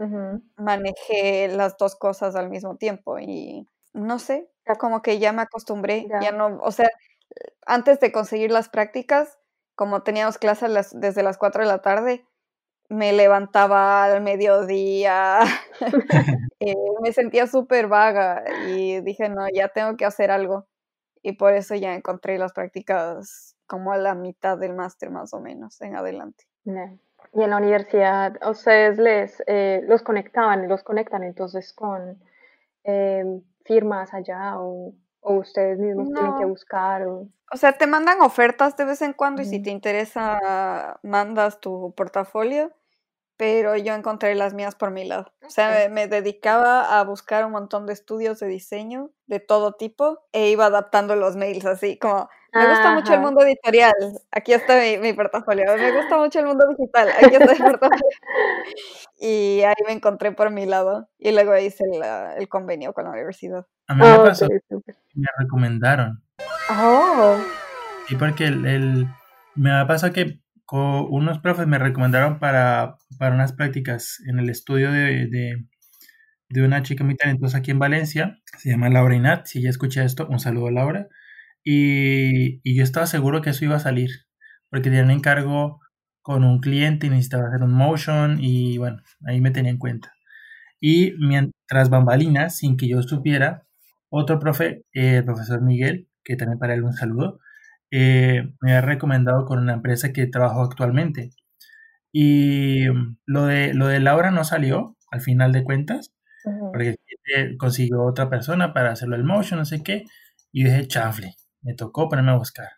manejé 0.56 1.50
las 1.50 1.76
dos 1.76 1.98
cosas 1.98 2.38
al 2.38 2.50
mismo 2.50 2.78
tiempo 2.78 3.20
y 3.20 3.68
no 3.92 4.20
sé, 4.20 4.50
como 4.80 5.02
que 5.02 5.20
ya 5.20 5.34
me 5.34 5.42
acostumbré, 5.42 6.08
ya, 6.22 6.32
no, 6.32 6.60
o 6.62 6.72
sea, 6.72 6.88
antes 7.66 8.00
de 8.00 8.14
conseguir 8.14 8.52
las 8.52 8.70
prácticas, 8.70 9.39
como 9.80 10.04
teníamos 10.04 10.38
clases 10.38 10.92
desde 10.92 11.24
las 11.24 11.38
4 11.38 11.62
de 11.62 11.70
la 11.70 11.82
tarde, 11.82 12.26
me 12.90 13.14
levantaba 13.14 14.04
al 14.04 14.22
mediodía, 14.22 15.40
eh, 16.60 16.76
me 17.02 17.14
sentía 17.14 17.48
súper 17.48 17.88
vaga 17.88 18.44
y 18.68 19.00
dije, 19.00 19.30
no, 19.30 19.48
ya 19.48 19.70
tengo 19.70 19.96
que 19.96 20.04
hacer 20.04 20.32
algo. 20.32 20.68
Y 21.22 21.38
por 21.38 21.54
eso 21.54 21.76
ya 21.76 21.96
encontré 21.96 22.38
las 22.38 22.52
prácticas 22.52 23.56
como 23.68 23.94
a 23.94 23.98
la 23.98 24.16
mitad 24.16 24.58
del 24.58 24.74
máster 24.74 25.12
más 25.12 25.34
o 25.34 25.40
menos 25.40 25.80
en 25.80 25.96
adelante. 25.96 26.44
Y 26.66 27.42
en 27.42 27.50
la 27.50 27.56
universidad, 27.56 28.34
ustedes 28.50 28.98
les 28.98 29.42
eh, 29.48 29.82
los 29.88 30.02
conectaban, 30.02 30.68
los 30.68 30.84
conectan 30.84 31.24
entonces 31.24 31.72
con 31.72 32.22
eh, 32.84 33.24
firmas 33.64 34.14
allá 34.14 34.60
o, 34.60 34.94
o, 35.22 35.36
ustedes 35.36 35.80
mismos 35.80 36.10
tienen 36.14 36.38
que 36.38 36.46
buscar. 36.46 37.08
O... 37.08 37.28
o... 37.52 37.58
sea, 37.58 37.74
te 37.74 37.88
mandan 37.88 38.22
ofertas 38.22 38.78
de 38.78 38.86
vez 38.86 39.02
en 39.02 39.14
cuando 39.14 39.42
y 39.42 39.46
si 39.46 39.62
te 39.62 39.70
interesa, 39.70 41.00
mandas 41.04 41.60
tu 41.60 41.94
portafolio 41.96 42.72
pero 43.40 43.78
yo 43.78 43.94
encontré 43.94 44.36
las 44.36 44.54
mías 44.54 44.76
por 44.76 44.92
mi 44.92 45.06
lado. 45.06 45.32
O 45.48 45.50
sea, 45.50 45.88
me, 45.88 46.08
dedicaba 46.08 47.00
a 47.00 47.04
buscar 47.06 47.46
un 47.46 47.54
montón 47.54 47.86
de 47.86 47.94
estudios 47.94 48.38
de 48.42 48.48
diseño 48.48 49.12
de 49.28 49.40
todo 49.40 49.72
tipo 49.72 50.20
e 50.34 50.50
iba 50.50 50.66
adaptando 50.66 51.16
los 51.16 51.38
mails 51.38 51.66
así, 51.66 51.98
como, 51.98 52.28
me 52.54 52.68
gusta 52.68 52.94
mucho 52.94 53.14
el 53.14 53.20
mundo 53.20 53.42
editorial, 53.42 53.94
aquí 54.32 54.54
está 54.54 54.80
mi, 55.02 55.14
portafolio, 55.14 55.66
me 55.78 55.92
gusta 55.92 56.18
mucho 56.18 56.40
el 56.40 56.46
mundo 56.46 56.66
digital, 56.70 57.10
aquí 57.10 57.36
está 57.36 57.54
mi 57.54 57.60
portafolio. 57.60 58.04
y 59.20 59.62
ahí 59.62 59.76
me 59.86 59.94
encontré 59.94 60.32
por 60.32 60.52
mi 60.52 60.66
lado. 60.66 61.10
Y 61.18 61.32
luego 61.32 61.58
hice 61.58 61.84
el, 62.38 62.48
convenio 62.48 62.94
con 62.94 63.06
la 63.06 63.12
universidad. 63.12 63.66
A 63.88 63.96
mí 63.96 64.02
me 64.02 64.14
oh, 64.14 64.24
pasó, 64.24 64.48
me 65.16 65.28
recomendaron. 65.38 66.24
Oh. 66.70 67.38
Sí, 68.08 68.16
porque 68.16 68.46
el, 68.46 68.66
el 68.66 69.08
me 69.56 69.72
ha 69.72 69.86
pasado 69.86 70.14
que 70.14 70.40
unos 70.72 71.40
profes 71.40 71.68
me 71.68 71.80
recomendaron 71.80 72.40
para, 72.40 72.98
para 73.18 73.36
unas 73.36 73.54
prácticas 73.54 74.22
en 74.28 74.40
el 74.40 74.50
estudio 74.50 74.92
de, 74.92 75.28
de, 76.50 76.64
una 76.64 76.84
chica 76.84 77.04
muy 77.04 77.16
talentosa 77.16 77.60
aquí 77.60 77.72
en 77.72 77.80
Valencia, 77.80 78.38
se 78.58 78.70
llama 78.70 78.90
Laura 78.90 79.16
Inat, 79.16 79.46
si 79.46 79.62
ya 79.62 79.70
escuché 79.70 80.04
esto, 80.04 80.28
un 80.28 80.40
saludo 80.40 80.68
a 80.68 80.72
Laura, 80.72 81.08
y, 81.64 82.62
y 82.64 82.76
yo 82.76 82.84
estaba 82.84 83.08
seguro 83.08 83.42
que 83.42 83.52
eso 83.52 83.66
iba 83.66 83.76
a 83.76 83.80
salir, 83.80 84.10
porque 84.70 84.90
tenía 84.90 85.04
un 85.04 85.12
encargo 85.12 85.80
con 86.22 86.44
un 86.44 86.60
cliente 86.60 87.08
y 87.08 87.10
necesitaba 87.10 87.48
hacer 87.48 87.64
un 87.64 87.74
motion 87.74 88.38
y 88.40 88.78
bueno, 88.78 89.02
ahí 89.26 89.42
me 89.42 89.52
tenía 89.52 89.72
en 89.72 89.78
cuenta. 89.80 90.14
Y 90.80 91.14
mientras 91.20 91.90
bambalinas, 91.90 92.58
sin 92.58 92.78
que 92.78 92.88
yo 92.88 93.02
supiera, 93.04 93.64
otro 94.10 94.40
profe, 94.40 94.86
el 94.94 95.26
profesor 95.26 95.62
Miguel, 95.62 96.08
que 96.24 96.36
también 96.36 96.60
para 96.60 96.74
él 96.74 96.84
un 96.84 96.94
saludo, 96.94 97.40
eh, 97.92 98.50
me 98.62 98.74
ha 98.74 98.82
recomendado 98.82 99.46
con 99.46 99.60
una 99.60 99.74
empresa 99.74 100.14
que 100.14 100.28
trabajo 100.28 100.64
actualmente. 100.64 101.32
Y 102.12 102.86
lo 103.26 103.46
de, 103.46 103.74
lo 103.74 103.88
de 103.88 104.00
Laura 104.00 104.32
no 104.32 104.44
salió 104.44 104.98
al 105.12 105.22
final 105.22 105.52
de 105.52 105.64
cuentas, 105.64 106.14
porque 106.72 106.98
consiguió 107.58 108.04
otra 108.04 108.30
persona 108.30 108.74
para 108.74 108.92
hacerlo 108.92 109.16
el 109.16 109.24
motion, 109.24 109.60
no 109.60 109.66
sé 109.66 109.84
qué, 109.84 110.06
y 110.52 110.64
dije, 110.64 110.88
chafle, 110.88 111.36
me 111.62 111.74
tocó 111.76 112.10
ponerme 112.10 112.32
a 112.32 112.38
buscar. 112.38 112.70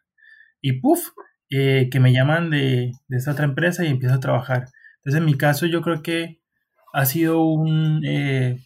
y 0.62 0.80
puff, 0.82 1.10
eh, 1.50 1.89
que 1.91 2.00
me 2.00 2.13
llaman 2.13 2.50
de, 2.50 2.91
de, 3.08 3.17
esta 3.17 3.32
otra 3.34 3.46
empresa 3.46 3.84
y 3.86 3.89
empiezo 3.89 4.15
a 4.15 4.20
trabajar. 4.20 4.67
Entonces, 4.98 5.20
en 5.20 5.26
mi 5.26 5.36
caso, 5.38 5.65
yo 5.65 5.82
creo 5.82 6.02
que 6.04 6.41
ha 6.94 7.06
sido 7.06 7.44
un, 7.44 8.04
eh, 8.06 8.60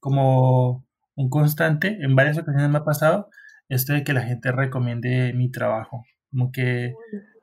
como 0.00 0.86
un 1.16 1.30
constante, 1.30 1.98
en 2.00 2.16
varias 2.16 2.38
ocasiones 2.38 2.70
me 2.70 2.78
ha 2.78 2.84
pasado, 2.84 3.28
esto 3.68 3.92
de 3.92 4.04
que 4.04 4.12
la 4.12 4.22
gente 4.22 4.52
recomiende 4.52 5.32
mi 5.34 5.50
trabajo. 5.50 6.04
Como 6.30 6.52
que 6.52 6.94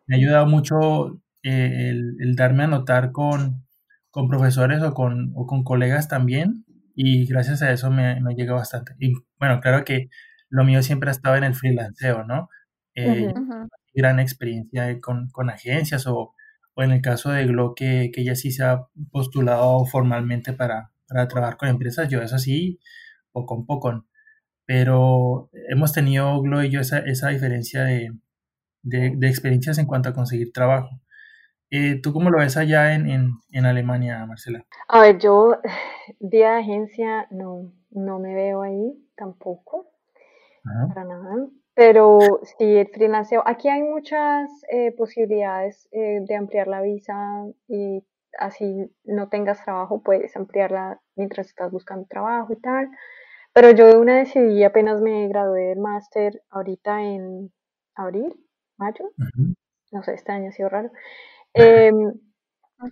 me 0.07 0.15
ha 0.15 0.19
ayudado 0.19 0.45
mucho 0.47 1.19
eh, 1.43 1.89
el, 2.19 2.35
darme 2.35 2.63
a 2.63 2.67
notar 2.67 3.11
con, 3.11 3.65
con 4.11 4.29
profesores 4.29 4.81
o 4.83 4.93
con, 4.93 5.31
o 5.35 5.45
con, 5.45 5.63
colegas 5.63 6.07
también 6.07 6.65
y 6.95 7.25
gracias 7.27 7.61
a 7.61 7.71
eso 7.71 7.91
me, 7.91 8.19
me 8.21 8.35
llega 8.35 8.53
bastante. 8.53 8.95
Y 8.99 9.13
bueno, 9.39 9.59
claro 9.61 9.83
que 9.85 10.09
lo 10.49 10.63
mío 10.63 10.81
siempre 10.83 11.09
ha 11.09 11.11
estado 11.11 11.35
en 11.35 11.43
el 11.43 11.55
freelanceo, 11.55 12.23
¿no? 12.23 12.49
Eh, 12.95 13.33
Gran 13.93 14.19
experiencia 14.19 14.99
con, 14.99 15.29
con 15.29 15.49
agencias 15.49 16.05
o, 16.07 16.33
o, 16.73 16.83
en 16.83 16.91
el 16.91 17.01
caso 17.01 17.31
de 17.31 17.45
Glo 17.45 17.73
que, 17.75 18.11
que 18.13 18.21
ella 18.21 18.35
sí 18.35 18.51
se 18.51 18.63
ha 18.63 18.87
postulado 19.11 19.85
formalmente 19.85 20.53
para, 20.53 20.91
para 21.07 21.27
trabajar 21.27 21.57
con 21.57 21.69
empresas, 21.69 22.09
yo 22.09 22.21
eso 22.21 22.37
sí, 22.37 22.79
poco 23.31 23.61
a 23.61 23.65
poco, 23.65 24.05
pero 24.65 25.49
hemos 25.69 25.93
tenido 25.93 26.41
Glo 26.41 26.63
y 26.63 26.69
yo 26.69 26.81
esa, 26.81 26.99
esa 26.99 27.29
diferencia 27.29 27.83
de, 27.83 28.11
de, 28.81 29.13
de, 29.15 29.27
experiencias 29.27 29.77
en 29.77 29.85
cuanto 29.85 30.09
a 30.09 30.13
conseguir 30.13 30.51
trabajo. 30.51 30.89
Eh, 31.71 31.99
¿Tú 32.01 32.13
cómo 32.13 32.29
lo 32.29 32.39
ves 32.39 32.57
allá 32.57 32.93
en, 32.93 33.09
en, 33.09 33.31
en, 33.51 33.65
Alemania, 33.65 34.25
Marcela? 34.25 34.65
A 34.87 35.01
ver, 35.01 35.19
yo 35.19 35.59
día 36.19 36.51
de 36.51 36.59
agencia 36.59 37.27
no, 37.31 37.73
no 37.89 38.19
me 38.19 38.33
veo 38.33 38.61
ahí 38.61 38.93
tampoco, 39.15 39.91
para 40.87 41.03
nada. 41.03 41.47
Pero 41.73 42.19
sí, 42.43 42.77
el 42.77 42.87
freelanceo, 42.87 43.43
aquí 43.45 43.67
hay 43.67 43.83
muchas 43.83 44.49
eh, 44.69 44.93
posibilidades 44.93 45.87
eh, 45.91 46.21
de 46.25 46.35
ampliar 46.35 46.67
la 46.67 46.81
visa 46.81 47.45
y 47.67 48.01
así 48.39 48.89
no 49.03 49.27
tengas 49.29 49.63
trabajo, 49.63 50.01
puedes 50.01 50.35
ampliarla 50.35 51.01
mientras 51.15 51.47
estás 51.47 51.71
buscando 51.71 52.07
trabajo 52.09 52.53
y 52.53 52.61
tal. 52.61 52.89
Pero 53.53 53.71
yo 53.71 53.87
de 53.87 53.97
una 53.97 54.17
decidí, 54.17 54.63
apenas 54.63 55.01
me 55.01 55.27
gradué 55.27 55.67
del 55.67 55.79
máster 55.79 56.41
ahorita 56.49 57.01
en 57.01 57.51
abril, 57.95 58.33
mayo, 58.77 59.11
no 59.91 60.03
sé, 60.03 60.13
este 60.13 60.31
año 60.31 60.49
ha 60.49 60.53
sido 60.53 60.69
raro. 60.69 60.91
Eh, 61.53 61.91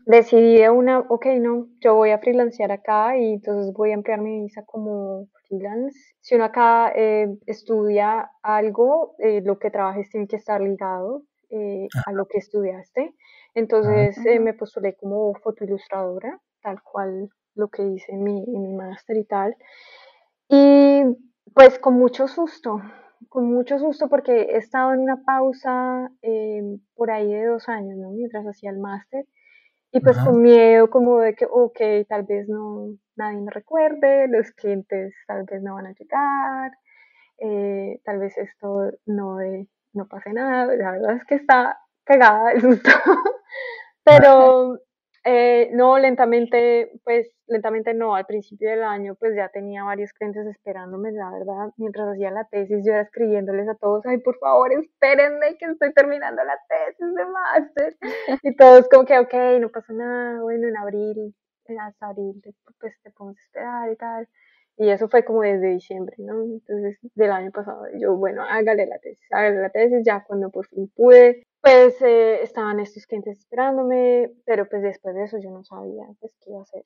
decidí 0.06 0.58
de 0.58 0.70
una, 0.70 1.00
ok, 1.00 1.26
no, 1.40 1.68
yo 1.80 1.96
voy 1.96 2.12
a 2.12 2.20
freelancear 2.20 2.72
acá 2.72 3.18
y 3.18 3.34
entonces 3.34 3.74
voy 3.74 3.92
a 3.92 3.96
ampliar 3.96 4.22
mi 4.22 4.42
visa 4.42 4.64
como 4.66 5.28
freelance. 5.48 5.98
Si 6.22 6.36
uno 6.36 6.46
acá 6.46 6.92
eh, 6.96 7.28
estudia 7.46 8.32
algo, 8.42 9.16
eh, 9.20 9.42
lo 9.44 9.60
que 9.60 9.72
trabajes 9.72 10.10
tiene 10.10 10.28
que 10.28 10.38
estar 10.38 10.62
ligado 10.62 11.24
eh, 11.50 11.88
a 12.06 12.12
lo 12.12 12.28
que 12.28 12.38
estudiaste. 12.38 13.14
Entonces 13.56 14.18
me 14.42 14.54
postulé 14.54 14.96
como 14.96 15.34
fotoilustradora, 15.36 16.40
tal 16.62 16.82
cual 16.82 17.30
lo 17.56 17.68
que 17.68 17.84
hice 17.84 18.14
en 18.14 18.24
mi, 18.24 18.44
en 18.44 18.62
mi 18.64 18.74
máster 18.74 19.18
y 19.18 19.26
tal. 19.26 19.56
Y 20.50 21.04
pues 21.54 21.78
con 21.78 21.94
mucho 21.94 22.28
susto, 22.28 22.82
con 23.30 23.46
mucho 23.46 23.78
susto 23.78 24.10
porque 24.10 24.42
he 24.42 24.58
estado 24.58 24.94
en 24.94 25.02
una 25.02 25.24
pausa 25.24 26.10
por 26.96 27.12
ahí 27.12 27.32
de 27.32 27.46
dos 27.46 27.70
años, 27.70 27.96
¿no? 27.98 28.10
Mientras 28.10 28.44
hacía 28.46 28.72
el 28.72 28.80
máster. 28.80 29.28
Y 29.96 30.00
pues 30.00 30.18
con 30.18 30.42
miedo 30.42 30.90
como 30.90 31.20
de 31.20 31.36
que, 31.36 31.46
ok, 31.46 31.80
tal 32.10 32.24
vez 32.24 32.50
no, 32.50 32.98
nadie 33.16 33.40
me 33.40 33.52
recuerde, 33.52 34.28
los 34.28 34.52
clientes 34.54 35.14
tal 35.28 35.44
vez 35.44 35.62
no 35.62 35.76
van 35.76 35.86
a 35.86 35.94
llegar, 35.94 36.72
eh, 37.38 38.02
tal 38.04 38.18
vez 38.18 38.36
esto 38.40 38.90
no, 39.06 39.38
de, 39.38 39.68
no 39.94 40.08
pase 40.08 40.34
nada, 40.34 40.66
la 40.76 40.92
verdad 40.94 41.18
es 41.18 41.26
que 41.26 41.36
está 41.36 41.78
cagada 42.06 42.54
el 42.54 42.62
susto. 42.62 42.90
Pero 44.04 44.80
eh, 45.26 45.70
no, 45.72 45.98
lentamente, 46.00 46.92
pues 47.04 47.32
lentamente 47.48 47.94
no, 47.94 48.16
al 48.16 48.26
principio 48.26 48.70
del 48.70 48.84
año 48.84 49.16
pues 49.16 49.36
ya 49.36 49.48
tenía 49.50 49.84
varios 49.84 50.12
clientes 50.12 50.46
esperándome, 50.48 51.12
la 51.12 51.32
verdad, 51.32 51.72
mientras 51.78 52.10
hacía 52.10 52.32
la 52.32 52.46
tesis 52.46 52.84
yo 52.86 52.92
era 52.92 53.04
escribiéndoles 53.04 53.70
a 53.70 53.76
todos, 53.76 54.06
ay, 54.06 54.18
por 54.20 54.38
favor, 54.40 54.74
espérenme 54.74 55.58
que 55.58 55.66
estoy 55.66 55.94
terminando 55.94 56.44
la 56.44 56.60
tesis 56.68 57.16
de 57.16 57.26
máster. 57.26 57.98
Y 58.44 58.56
todos 58.56 58.90
como 58.90 59.06
que, 59.06 59.18
ok, 59.20 59.34
no 59.62 59.70
pasa 59.70 59.94
nada, 59.94 60.42
bueno, 60.42 60.68
en 60.68 60.78
abril, 60.78 61.34
hasta 61.80 62.08
abril, 62.08 62.42
pues 62.80 62.94
te 63.02 63.12
podemos 63.12 63.40
esperar 63.40 63.92
y 63.92 63.96
tal. 63.96 64.28
Y 64.78 64.90
eso 64.90 65.08
fue 65.08 65.24
como 65.24 65.42
desde 65.44 65.68
diciembre, 65.68 66.16
¿no? 66.20 66.42
Entonces, 66.44 66.98
del 67.16 67.32
año 67.32 67.52
pasado, 67.52 67.86
yo, 67.98 68.16
bueno, 68.16 68.44
hágale 68.44 68.88
la 68.88 68.98
tesis, 69.00 69.26
hágale 69.32 69.62
la 69.62 69.70
tesis, 69.70 70.02
ya 70.06 70.24
cuando 70.26 70.50
por 70.50 70.66
fin 70.68 70.92
pude, 70.96 71.44
pues 71.64 71.96
eh, 72.02 72.44
estaban 72.44 72.82
estos 72.82 73.08
clientes 73.08 73.40
esperándome, 73.40 74.30
pero 74.46 74.68
pues 74.68 74.82
después 74.82 75.16
de 75.16 75.24
eso 75.24 75.38
yo 75.42 75.50
no 75.50 75.64
sabía 75.64 76.04
pues 76.20 76.34
qué 76.42 76.50
iba 76.50 76.60
a 76.60 76.64
hacer. 76.64 76.84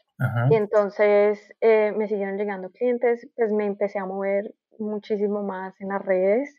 Y 0.51 0.55
entonces 0.55 1.51
eh, 1.61 1.91
me 1.97 2.07
siguieron 2.07 2.37
llegando 2.37 2.69
clientes, 2.69 3.27
pues 3.35 3.51
me 3.51 3.65
empecé 3.65 3.97
a 3.97 4.05
mover 4.05 4.53
muchísimo 4.77 5.41
más 5.41 5.73
en 5.81 5.87
las 5.87 6.05
redes. 6.05 6.55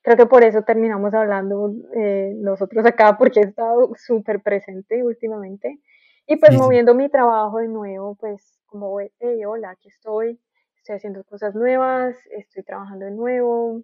Creo 0.00 0.16
que 0.16 0.24
por 0.24 0.44
eso 0.44 0.62
terminamos 0.62 1.12
hablando 1.12 1.70
eh, 1.94 2.32
nosotros 2.36 2.86
acá, 2.86 3.18
porque 3.18 3.40
he 3.40 3.44
estado 3.44 3.90
súper 3.96 4.40
presente 4.42 5.04
últimamente. 5.04 5.78
Y 6.26 6.36
pues 6.36 6.56
moviendo 6.56 6.94
mi 6.94 7.10
trabajo 7.10 7.58
de 7.58 7.68
nuevo, 7.68 8.14
pues 8.14 8.58
como, 8.64 8.98
hey, 8.98 9.44
hola, 9.44 9.72
aquí 9.72 9.88
estoy, 9.88 10.40
estoy 10.78 10.96
haciendo 10.96 11.22
cosas 11.24 11.54
nuevas, 11.54 12.16
estoy 12.30 12.62
trabajando 12.62 13.04
de 13.04 13.10
nuevo, 13.10 13.82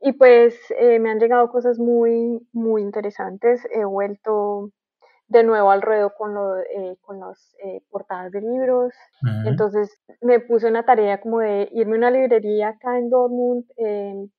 y 0.00 0.12
pues 0.12 0.58
eh, 0.78 0.98
me 0.98 1.10
han 1.10 1.18
llegado 1.18 1.50
cosas 1.50 1.78
muy, 1.78 2.46
muy 2.52 2.82
interesantes. 2.82 3.66
He 3.72 3.84
vuelto 3.84 4.70
de 5.28 5.42
nuevo 5.42 5.70
al 5.70 5.82
ruedo 5.82 6.12
con, 6.16 6.34
lo, 6.34 6.58
eh, 6.58 6.96
con 7.00 7.20
las 7.20 7.56
eh, 7.64 7.80
portadas 7.90 8.30
de 8.32 8.40
libros. 8.42 8.92
Entonces 9.44 10.00
me 10.20 10.40
puse 10.40 10.68
una 10.68 10.84
tarea 10.84 11.20
como 11.20 11.40
de 11.40 11.68
irme 11.72 11.94
a 11.94 11.98
una 11.98 12.10
librería 12.10 12.68
acá 12.68 12.98
en 12.98 13.10
Dortmund, 13.10 13.64
en, 13.76 14.30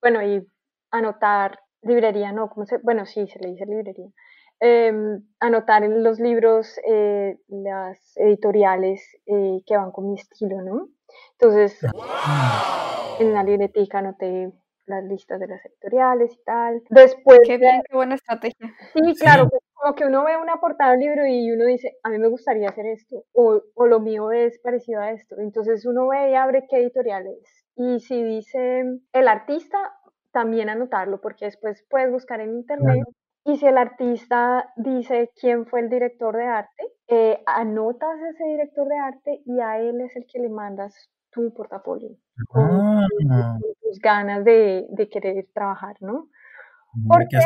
bueno, 0.00 0.22
y 0.22 0.46
anotar, 0.90 1.60
librería 1.82 2.32
no, 2.32 2.48
¿cómo 2.48 2.66
se? 2.66 2.78
Bueno, 2.78 3.06
sí, 3.06 3.26
se 3.28 3.38
le 3.38 3.50
dice 3.50 3.66
librería. 3.66 4.08
Em, 4.58 5.22
anotar 5.38 5.84
en 5.84 6.02
los 6.02 6.18
libros 6.18 6.80
las 7.48 8.16
editoriales 8.16 9.02
que 9.26 9.76
van 9.76 9.92
con 9.92 10.08
mi 10.08 10.14
estilo, 10.18 10.62
¿no? 10.62 10.88
Entonces, 11.38 11.78
en 13.20 13.32
la 13.34 13.42
libretica 13.42 13.98
anoté 13.98 14.52
las 14.86 15.04
listas 15.04 15.40
de 15.40 15.48
las 15.48 15.64
editoriales 15.66 16.32
y 16.32 16.44
tal. 16.44 16.82
Después. 16.90 17.40
Qué 17.44 17.58
bien, 17.58 17.82
qué 17.88 17.96
buena 17.96 18.14
estrategia. 18.14 18.74
Sí, 18.94 19.14
claro, 19.18 19.48
pues, 19.48 19.62
como 19.74 19.94
que 19.94 20.04
uno 20.06 20.24
ve 20.24 20.36
una 20.36 20.58
portada 20.58 20.92
del 20.92 21.00
libro 21.00 21.26
y 21.26 21.50
uno 21.50 21.66
dice, 21.66 21.98
a 22.02 22.08
mí 22.08 22.18
me 22.18 22.28
gustaría 22.28 22.68
hacer 22.68 22.86
esto, 22.86 23.24
o, 23.32 23.60
o 23.74 23.86
lo 23.86 24.00
mío 24.00 24.30
es 24.30 24.58
parecido 24.60 25.00
a 25.00 25.10
esto. 25.10 25.36
Entonces 25.38 25.84
uno 25.86 26.08
ve 26.08 26.30
y 26.30 26.34
abre 26.34 26.66
qué 26.70 26.78
editoriales. 26.78 27.66
Y 27.76 28.00
si 28.00 28.22
dice 28.22 28.84
el 29.12 29.28
artista, 29.28 29.78
también 30.32 30.68
anotarlo, 30.68 31.20
porque 31.20 31.46
después 31.46 31.84
puedes 31.90 32.10
buscar 32.10 32.40
en 32.40 32.54
internet. 32.54 33.04
Y 33.46 33.58
si 33.58 33.66
el 33.66 33.78
artista 33.78 34.72
dice 34.76 35.30
quién 35.40 35.66
fue 35.66 35.80
el 35.80 35.88
director 35.88 36.36
de 36.36 36.46
arte, 36.46 36.82
eh, 37.06 37.40
anotas 37.46 38.20
ese 38.20 38.44
director 38.44 38.88
de 38.88 38.98
arte 38.98 39.42
y 39.46 39.60
a 39.60 39.78
él 39.78 40.00
es 40.00 40.16
el 40.16 40.26
que 40.26 40.40
le 40.40 40.48
mandas 40.48 41.08
tu 41.30 41.54
portafolio, 41.54 42.10
con, 42.48 42.64
ah. 43.30 43.58
tus 43.82 44.00
ganas 44.00 44.44
de, 44.44 44.86
de, 44.88 45.08
querer 45.08 45.46
trabajar, 45.54 45.94
¿no? 46.00 46.28
Porque, 47.06 47.38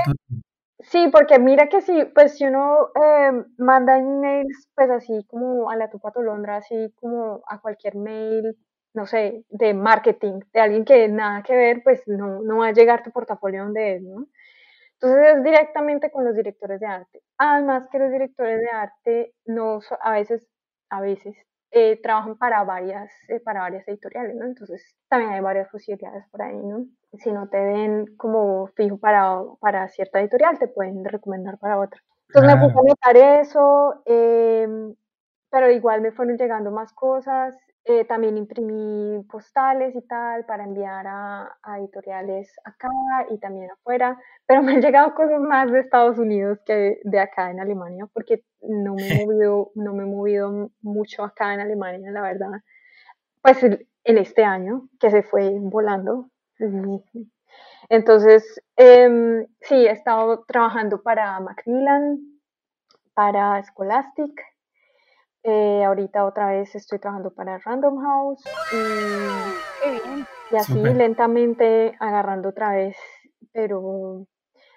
sí, 0.79 1.09
porque 1.13 1.39
mira 1.39 1.69
que 1.69 1.83
si, 1.83 2.05
pues 2.15 2.39
si 2.39 2.47
uno 2.47 2.89
eh, 2.95 3.45
manda 3.59 3.99
emails, 3.99 4.71
pues 4.75 4.89
así 4.91 5.27
como 5.29 5.69
a 5.69 5.77
la 5.77 5.91
tupa 5.91 6.13
tolondra, 6.13 6.57
así 6.57 6.95
como 6.99 7.43
a 7.47 7.61
cualquier 7.61 7.97
mail, 7.97 8.57
no 8.95 9.05
sé, 9.05 9.45
de 9.51 9.75
marketing, 9.75 10.41
de 10.55 10.61
alguien 10.61 10.85
que 10.85 11.09
nada 11.09 11.43
que 11.43 11.55
ver, 11.55 11.83
pues 11.83 12.03
no, 12.07 12.41
no 12.41 12.59
va 12.59 12.69
a 12.69 12.73
llegar 12.73 13.03
tu 13.03 13.11
portafolio 13.11 13.65
donde 13.65 13.97
es, 13.97 14.03
¿no? 14.03 14.27
Entonces 15.03 15.37
es 15.37 15.45
directamente 15.45 16.11
con 16.11 16.25
los 16.25 16.35
directores 16.35 16.79
de 16.79 16.87
arte. 16.87 17.23
Además 17.39 17.89
que 17.91 17.99
los 17.99 18.11
directores 18.11 18.61
de 18.61 18.69
arte 18.69 19.35
no 19.47 19.81
a 20.03 20.13
veces, 20.13 20.47
a 20.91 21.01
veces 21.01 21.35
eh, 21.71 22.01
trabajan 22.03 22.37
para 22.37 22.65
varias, 22.65 23.11
eh, 23.29 23.41
para 23.41 23.61
varias 23.61 23.89
editoriales, 23.89 24.37
¿no? 24.37 24.45
Entonces 24.45 24.95
también 25.09 25.33
hay 25.33 25.41
varias 25.41 25.69
posibilidades 25.71 26.25
por 26.31 26.43
ahí, 26.43 26.57
¿no? 26.57 26.85
Si 27.15 27.33
no 27.33 27.49
te 27.49 27.59
ven 27.63 28.15
como 28.17 28.67
fijo 28.77 28.99
para, 28.99 29.41
para 29.61 29.89
cierta 29.89 30.21
editorial, 30.21 30.59
te 30.59 30.69
pueden 30.69 31.03
recomendar 31.05 31.59
para 31.59 31.79
otra. 31.79 32.01
Entonces 32.29 32.55
me 32.55 32.61
puse 32.61 32.79
a 32.79 32.83
notar 32.83 33.17
eso, 33.41 34.03
em, 34.05 34.95
pero 35.51 35.71
igual 35.71 36.01
me 36.03 36.13
fueron 36.13 36.37
llegando 36.37 36.71
más 36.71 36.93
cosas 36.93 37.57
eh, 37.90 38.05
también 38.05 38.37
imprimí 38.37 39.23
postales 39.25 39.94
y 39.96 40.02
tal 40.02 40.46
para 40.46 40.65
enviar 40.65 41.06
a, 41.06 41.56
editoriales 41.79 42.48
acá 42.65 42.88
y 43.31 43.38
también 43.38 43.71
afuera, 43.71 44.19
pero 44.46 44.62
me 44.62 44.73
han 44.73 44.81
llegado 44.81 45.15
cosas 45.15 45.40
más 45.40 45.71
de 45.71 45.81
Estados 45.81 46.19
Unidos 46.19 46.58
que 46.65 47.00
de 47.02 47.21
acá 47.21 47.50
en 47.50 47.60
Alemania, 47.60 48.06
porque 48.12 48.44
no 48.62 48.94
me 48.94 49.08
he 49.08 49.15
movido, 49.27 49.71
no 49.75 49.94
me 49.94 50.04
he 50.04 50.06
movido 50.06 50.71
mucho 50.83 51.25
acá 51.25 51.54
en 51.54 51.60
Alemania, 51.60 52.10
la 52.12 52.23
verdad. 52.23 52.50
Pues 53.42 53.62
en 53.62 54.19
este 54.19 54.44
año, 54.44 54.88
que 54.98 55.10
se 55.10 55.23
fue 55.23 55.50
volando. 55.58 56.31
Entonces, 57.88 58.62
em, 58.77 59.46
sí, 59.60 59.75
he 59.75 59.90
estado 59.90 60.44
trabajando 60.44 61.02
para 61.02 61.40
Macmillan, 61.40 62.21
para 63.15 63.62
Scholastic. 63.65 64.50
Eh, 65.43 65.83
ahorita 65.85 66.27
otra 66.27 66.49
vez 66.51 66.75
estoy 66.75 66.99
trabajando 66.99 67.33
para 67.33 67.59
Random 67.59 67.99
House 68.03 68.45
y, 70.53 70.55
así 70.55 70.75
lentamente 70.75 71.95
agarrando 71.99 72.51
otra 72.51 72.73
vez, 72.75 72.97
pero 73.53 74.27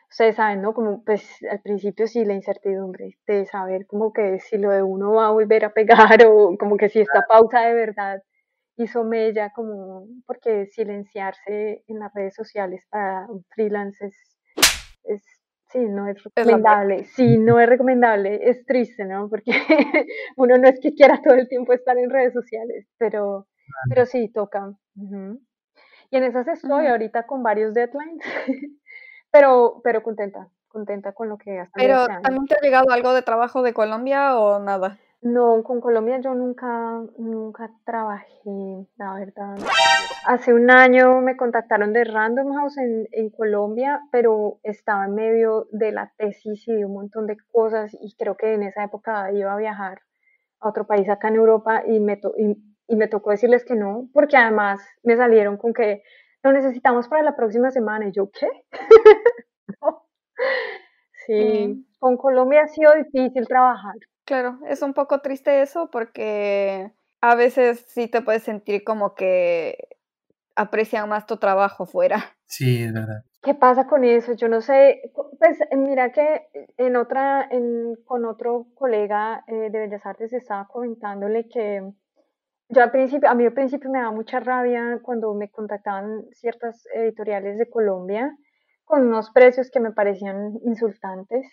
ustedes 0.09 0.36
saben, 0.38 0.61
¿no? 0.61 0.74
Como 0.74 1.03
pues 1.03 1.28
al 1.51 1.61
principio 1.61 2.07
sí 2.07 2.24
la 2.24 2.34
incertidumbre 2.34 3.18
de 3.28 3.45
saber 3.45 3.86
como 3.88 4.14
que 4.14 4.39
si 4.39 4.57
lo 4.57 4.70
de 4.70 4.84
uno 4.84 5.14
va 5.14 5.28
a 5.28 5.32
volver 5.32 5.66
a 5.66 5.74
pegar 5.74 6.26
o 6.28 6.55
como 6.57 6.78
que 6.78 6.88
si 6.89 7.01
esta 7.01 7.26
pausa 7.28 7.61
de 7.61 7.74
verdad 7.74 8.22
hizo 8.78 9.03
mella 9.03 9.51
como 9.53 10.07
porque 10.26 10.68
silenciarse 10.68 11.84
en 11.88 11.99
las 11.99 12.14
redes 12.14 12.36
sociales 12.36 12.86
para 12.89 13.28
un 13.30 13.43
freelance 13.49 14.05
es 14.05 14.32
sí, 15.74 15.80
no 15.89 16.07
es 16.07 16.24
recomendable, 16.24 17.03
sí, 17.05 17.38
no 17.38 17.59
es 17.59 17.67
recomendable, 17.67 18.39
es 18.49 18.65
triste, 18.65 19.05
¿no? 19.05 19.28
Porque 19.28 19.51
uno 20.38 20.57
no 20.57 20.69
es 20.69 20.80
que 20.80 20.93
quiera 20.93 21.19
todo 21.21 21.34
el 21.34 21.49
tiempo 21.49 21.74
estar 21.74 21.97
en 21.97 22.09
redes 22.09 22.34
sociales, 22.34 22.88
pero, 22.97 23.47
pero 23.89 24.05
sí, 24.05 24.30
toca. 24.30 24.71
Y 24.95 26.17
en 26.17 26.24
esas 26.24 26.47
estoy 26.47 26.88
ahorita 26.88 27.26
con 27.26 27.41
varios 27.41 27.74
deadlines 27.74 28.24
pero, 29.32 29.82
pero 29.84 30.03
contenta, 30.03 30.47
contenta 30.67 31.11
con 31.11 31.28
lo 31.28 31.38
que 31.38 31.59
hasta 31.59 31.74
Pero 31.76 32.05
¿también 32.05 32.45
te 32.45 32.55
ha 32.55 32.61
llegado 32.61 32.91
algo 32.91 33.13
de 33.13 33.24
trabajo 33.24 33.63
de 33.63 33.74
Colombia 33.74 34.38
o 34.38 34.59
nada? 34.59 34.99
No, 35.24 35.63
con 35.63 35.80
Colombia 35.80 36.19
yo 36.19 36.34
nunca, 36.36 37.01
nunca 37.17 37.71
trabajé, 37.86 38.88
la 38.97 39.15
verdad. 39.15 39.55
Hace 40.26 40.53
un 40.53 40.69
año 40.69 41.21
me 41.21 41.38
contactaron 41.38 41.93
de 41.93 42.03
Random 42.03 42.53
House 42.53 42.78
en, 42.78 43.07
en, 43.11 43.30
Colombia, 43.30 44.01
pero 44.11 44.59
estaba 44.63 45.05
en 45.05 45.15
medio 45.15 45.67
de 45.71 45.93
la 45.93 46.11
tesis 46.17 46.67
y 46.67 46.74
de 46.74 46.86
un 46.86 46.93
montón 46.93 47.26
de 47.28 47.38
cosas 47.51 47.95
y 48.01 48.13
creo 48.17 48.36
que 48.36 48.53
en 48.53 48.63
esa 48.63 48.84
época 48.84 49.32
iba 49.32 49.53
a 49.53 49.57
viajar 49.57 50.01
a 50.59 50.69
otro 50.69 50.86
país 50.86 51.07
acá 51.09 51.30
en 51.30 51.36
Europa 51.36 51.84
y 51.88 51.99
me, 52.01 52.19
y, 52.38 52.57
y 52.88 52.95
me 52.97 53.07
tocó 53.07 53.32
decirles 53.32 53.63
que 53.63 53.76
no, 53.76 54.09
porque 54.13 54.36
además 54.36 54.82
me 55.03 55.15
salieron 55.15 55.57
con 55.57 55.74
que 55.74 56.03
lo 56.43 56.51
necesitamos 56.51 57.07
para 57.07 57.24
la 57.24 57.36
próxima 57.36 57.71
semana. 57.71 58.07
Y 58.07 58.11
yo, 58.11 58.30
¿qué? 58.30 58.47
Sí, 61.26 61.88
con 61.99 62.17
Colombia 62.17 62.63
ha 62.63 62.67
sido 62.67 62.91
difícil 62.95 63.47
trabajar. 63.47 63.95
Claro, 64.26 64.59
es 64.67 64.82
un 64.82 64.93
poco 64.93 65.19
triste 65.19 65.61
eso 65.61 65.89
porque 65.91 66.93
a 67.21 67.36
veces 67.36 67.86
sí 67.88 68.07
te 68.07 68.21
puedes 68.21 68.43
sentir 68.43 68.84
como 68.84 69.15
que 69.15 69.78
aprecian 70.55 71.09
más 71.09 71.26
tu 71.26 71.38
trabajo 71.38 71.86
fuera. 71.86 72.36
Sí, 72.45 72.84
es 72.84 72.93
verdad. 72.93 73.24
¿Qué 73.41 73.53
pasa 73.53 73.88
con 73.88 74.05
eso? 74.05 74.34
Yo 74.34 74.47
no 74.47 74.61
sé, 74.61 75.11
pues 75.38 75.59
mira 75.76 76.13
que 76.13 76.47
en 76.78 76.95
otra, 76.95 77.45
en, 77.51 77.95
con 78.05 78.26
otro 78.26 78.67
colega 78.74 79.43
eh, 79.47 79.69
de 79.69 79.80
Bellas 79.80 80.05
Artes 80.05 80.32
estaba 80.32 80.67
comentándole 80.67 81.49
que 81.49 81.82
yo 82.69 82.82
al 82.82 82.91
principio, 82.91 83.30
a 83.30 83.36
mí 83.36 83.45
al 83.45 83.53
principio 83.53 83.89
me 83.89 83.99
daba 83.99 84.11
mucha 84.11 84.39
rabia 84.39 84.99
cuando 85.03 85.34
me 85.34 85.49
contactaban 85.49 86.26
ciertas 86.32 86.88
editoriales 86.93 87.57
de 87.57 87.69
Colombia 87.69 88.36
con 88.86 89.07
unos 89.07 89.30
precios 89.32 89.69
que 89.69 89.80
me 89.80 89.91
parecían 89.91 90.53
insultantes, 90.63 91.45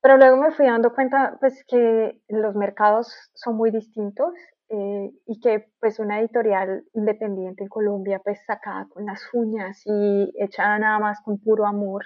pero 0.00 0.16
luego 0.16 0.36
me 0.36 0.52
fui 0.52 0.66
dando 0.66 0.94
cuenta 0.94 1.36
pues 1.40 1.64
que 1.66 2.20
los 2.28 2.54
mercados 2.54 3.12
son 3.34 3.56
muy 3.56 3.70
distintos 3.70 4.32
eh, 4.70 5.10
y 5.26 5.40
que 5.40 5.70
pues 5.80 5.98
una 5.98 6.20
editorial 6.20 6.84
independiente 6.92 7.62
en 7.62 7.68
Colombia 7.68 8.20
pues 8.22 8.38
sacada 8.46 8.86
con 8.90 9.06
las 9.06 9.22
uñas 9.32 9.82
y 9.84 10.32
hecha 10.38 10.78
nada 10.78 10.98
más 10.98 11.20
con 11.22 11.38
puro 11.38 11.66
amor, 11.66 12.04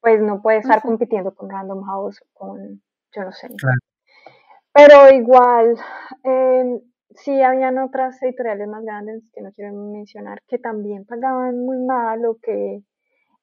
pues 0.00 0.20
no 0.20 0.40
puede 0.40 0.58
estar 0.58 0.80
compitiendo 0.80 1.34
con 1.34 1.50
Random 1.50 1.82
House 1.84 2.20
o 2.22 2.26
con, 2.32 2.82
yo 3.14 3.24
no 3.24 3.32
sé. 3.32 3.48
Pero 4.72 5.10
igual, 5.10 5.76
eh, 6.24 6.80
sí 7.14 7.42
habían 7.42 7.78
otras 7.78 8.22
editoriales 8.22 8.68
más 8.68 8.84
grandes 8.84 9.30
que 9.32 9.42
no 9.42 9.52
quiero 9.52 9.74
mencionar 9.74 10.40
que 10.48 10.58
también 10.58 11.04
pagaban 11.04 11.58
muy 11.58 11.78
mal 11.78 12.24
o 12.26 12.38
que 12.40 12.82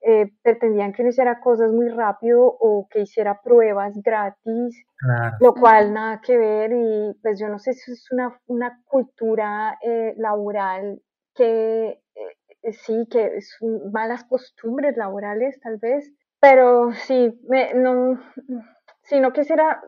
eh, 0.02 0.32
pretendían 0.42 0.94
que 0.94 1.02
uno 1.02 1.10
hiciera 1.10 1.42
cosas 1.42 1.72
muy 1.72 1.90
rápido 1.90 2.44
o 2.44 2.88
que 2.90 3.02
hiciera 3.02 3.42
pruebas 3.42 3.94
gratis, 4.02 4.86
lo 5.40 5.54
cual 5.54 5.94
nada 5.94 6.22
que 6.22 6.38
ver 6.38 6.72
y 6.72 7.20
pues 7.22 7.40
yo 7.40 7.50
no 7.50 7.60
sé 7.60 7.74
si 7.74 7.92
es 7.92 8.10
una, 8.12 8.40
una 8.48 8.82
cultura 8.86 9.78
eh, 9.82 10.14
laboral 10.18 11.02
que 11.36 12.02
eh, 12.62 12.74
sí, 12.74 13.08
que 13.10 13.42
son 13.42 13.92
malas 13.92 14.24
costumbres 14.24 14.96
laborales 14.98 15.60
tal 15.62 15.78
vez, 15.78 16.12
pero 16.40 16.92
sí, 16.94 17.38
me, 17.48 17.74
no, 17.74 18.20
si 19.04 19.20
no 19.20 19.34
quisiera 19.34 19.82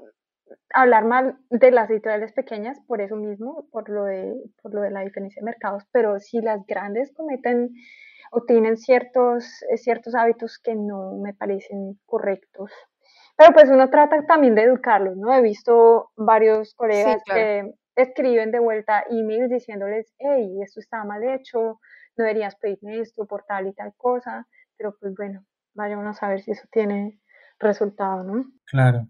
hablar 0.73 1.05
mal 1.05 1.37
de 1.49 1.71
las 1.71 1.89
editoriales 1.89 2.33
pequeñas 2.33 2.79
por 2.87 3.01
eso 3.01 3.15
mismo, 3.15 3.67
por 3.71 3.89
lo 3.89 4.05
de, 4.05 4.35
por 4.61 4.73
lo 4.73 4.81
de 4.81 4.91
la 4.91 5.01
diferencia 5.01 5.41
de 5.41 5.45
mercados, 5.45 5.83
pero 5.91 6.19
si 6.19 6.41
las 6.41 6.65
grandes 6.65 7.13
cometen 7.13 7.71
o 8.31 8.43
tienen 8.43 8.77
ciertos, 8.77 9.45
eh, 9.69 9.77
ciertos 9.77 10.15
hábitos 10.15 10.57
que 10.57 10.73
no 10.73 11.17
me 11.21 11.33
parecen 11.33 11.99
correctos. 12.05 12.71
Pero 13.37 13.53
pues 13.53 13.69
uno 13.69 13.89
trata 13.89 14.25
también 14.25 14.55
de 14.55 14.63
educarlos, 14.63 15.17
¿no? 15.17 15.33
He 15.33 15.41
visto 15.41 16.11
varios 16.15 16.73
colegas 16.75 17.21
que 17.25 17.73
escriben 17.95 18.51
de 18.51 18.59
vuelta 18.59 19.03
emails 19.09 19.49
diciéndoles, 19.49 20.13
hey, 20.17 20.59
esto 20.63 20.79
está 20.79 21.03
mal 21.03 21.23
hecho, 21.23 21.79
no 22.17 22.23
deberías 22.23 22.55
pedirme 22.55 22.99
esto 22.99 23.25
por 23.25 23.43
tal 23.43 23.67
y 23.67 23.73
tal 23.73 23.93
cosa, 23.97 24.47
pero 24.77 24.95
pues 24.99 25.13
bueno, 25.15 25.45
vayamos 25.73 26.21
a 26.23 26.29
ver 26.29 26.41
si 26.41 26.51
eso 26.51 26.67
tiene 26.71 27.19
resultado, 27.59 28.23
¿no? 28.23 28.45
Claro. 28.65 29.07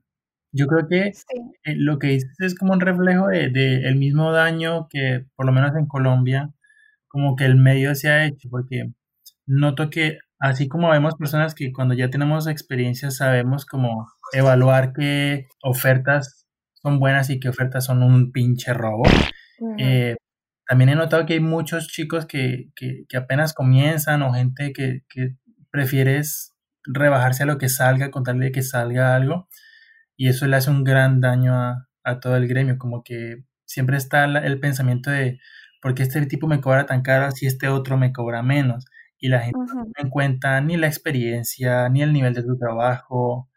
Yo 0.54 0.68
creo 0.68 0.88
que 0.88 1.08
eh, 1.08 1.76
lo 1.78 1.98
que 2.00 2.08
dices 2.08 2.36
es 2.40 2.58
como 2.58 2.74
un 2.74 2.82
reflejo 2.82 3.28
de, 3.28 3.50
de, 3.50 3.88
el 3.88 3.96
mismo 3.96 4.32
daño 4.34 4.88
que, 4.90 5.26
por 5.36 5.46
lo 5.46 5.52
menos 5.54 5.76
en 5.78 5.86
Colombia, 5.86 6.50
como 7.08 7.36
que 7.36 7.46
el 7.46 7.56
medio 7.56 7.96
se 7.96 8.10
ha 8.10 8.26
hecho, 8.26 8.50
porque 8.50 8.92
noto 9.46 9.90
que 9.90 10.20
así 10.40 10.68
como 10.68 10.90
vemos 10.90 11.16
personas 11.16 11.56
que 11.56 11.72
cuando 11.72 11.94
ya 11.94 12.10
tenemos 12.10 12.48
experiencia 12.48 13.12
sabemos 13.12 13.66
como 13.66 14.08
evaluar 14.34 14.94
qué 14.94 15.48
ofertas 15.64 16.48
son 16.74 17.00
buenas 17.00 17.30
y 17.30 17.40
qué 17.40 17.50
ofertas 17.50 17.86
son 17.86 18.04
un 18.04 18.32
pinche 18.32 18.74
robo, 18.74 19.04
eh, 19.78 20.16
también 20.68 20.90
he 20.90 20.96
notado 20.96 21.26
que 21.26 21.34
hay 21.34 21.40
muchos 21.40 21.88
chicos 21.88 22.26
que, 22.26 22.70
que, 22.76 23.06
que 23.08 23.18
apenas 23.18 23.54
comienzan 23.54 24.24
o 24.24 24.34
gente 24.34 24.74
que, 24.74 25.02
que 25.10 25.36
prefieres 25.70 26.54
rebajarse 26.84 27.44
a 27.44 27.46
lo 27.46 27.58
que 27.58 27.70
salga, 27.70 28.12
contarle 28.12 28.52
que 28.52 28.64
salga 28.64 29.16
algo 29.16 29.48
y 30.22 30.28
eso 30.28 30.46
le 30.46 30.56
hace 30.56 30.70
un 30.70 30.84
gran 30.84 31.20
daño 31.20 31.56
a, 31.56 32.20
todo 32.20 32.36
el 32.36 32.48
gremio, 32.48 32.78
como 32.78 33.04
que 33.04 33.44
siempre 33.66 33.98
está 33.98 34.26
el 34.26 34.60
pensamiento 34.60 35.10
de, 35.10 35.40
¿por 35.82 35.96
qué 35.96 36.04
este 36.04 36.26
tipo 36.28 36.48
me 36.48 36.62
cobra 36.62 36.86
tan 36.86 37.02
caro 37.02 37.32
si 37.32 37.48
este 37.48 37.68
otro 37.70 37.98
me 37.98 38.14
cobra 38.14 38.44
menos? 38.44 38.86
Y 39.22 39.30
la 39.30 39.42
gente 39.42 39.60
no 39.60 39.84
tiene 39.86 39.94
en 39.98 40.10
cuenta 40.10 40.60
ni 40.60 40.76
la 40.76 40.88
experiencia, 40.88 41.88
ni 41.90 42.02
el 42.02 42.12
nivel 42.12 42.34
de 42.34 42.44
tu 42.44 42.58
trabajo, 42.58 43.50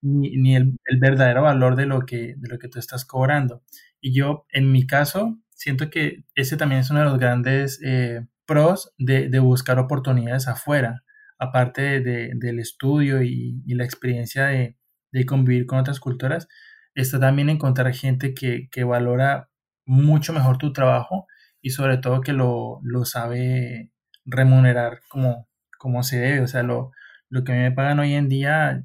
ni, 0.00 0.56
el, 0.56 0.78
verdadero 1.00 1.42
valor 1.42 1.76
de 1.76 1.86
lo, 1.86 2.06
que, 2.06 2.34
de 2.38 2.48
lo 2.48 2.58
que 2.58 2.68
tú 2.68 2.78
estás 2.78 3.04
cobrando. 3.04 3.62
Y 4.00 4.14
yo, 4.14 4.46
en 4.50 4.72
mi 4.72 4.86
caso, 4.86 5.38
siento 5.50 5.90
que 5.90 6.24
ese 6.34 6.56
también 6.56 6.80
es 6.80 6.90
uno 6.90 7.00
de 7.00 7.06
los 7.06 7.18
grandes 7.18 7.80
eh, 7.84 8.26
pros 8.46 8.94
de, 8.96 9.28
buscar 9.40 9.78
oportunidades 9.78 10.48
afuera, 10.48 11.04
aparte 11.38 12.00
del 12.00 12.58
estudio 12.58 13.22
y 13.22 13.62
la 13.66 13.84
experiencia 13.84 14.46
de, 14.46 14.78
de 15.12 15.26
convivir 15.26 15.66
con 15.66 15.78
otras 15.78 16.00
culturas, 16.00 16.48
está 16.94 17.20
también 17.20 17.48
encontrar 17.48 17.92
gente 17.94 18.34
que, 18.34 18.68
que 18.70 18.84
valora 18.84 19.50
mucho 19.86 20.32
mejor 20.32 20.58
tu 20.58 20.72
trabajo 20.72 21.26
y 21.60 21.70
sobre 21.70 21.98
todo 21.98 22.20
que 22.20 22.32
lo, 22.32 22.80
lo 22.82 23.04
sabe 23.04 23.92
remunerar 24.28 25.00
como, 25.08 25.48
como 25.78 26.02
se 26.02 26.18
debe. 26.18 26.40
O 26.40 26.48
sea, 26.48 26.62
lo, 26.62 26.92
lo 27.28 27.44
que 27.44 27.52
me 27.52 27.72
pagan 27.72 27.98
hoy 27.98 28.14
en 28.14 28.28
día 28.28 28.84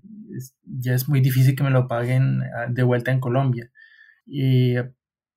ya 0.64 0.94
es 0.94 1.08
muy 1.08 1.22
difícil 1.22 1.56
que 1.56 1.64
me 1.64 1.70
lo 1.70 1.88
paguen 1.88 2.42
ah, 2.58 2.68
de 2.70 2.84
vuelta 2.84 3.12
en 3.12 3.20
Colombia. 3.20 3.72
Y 4.26 4.76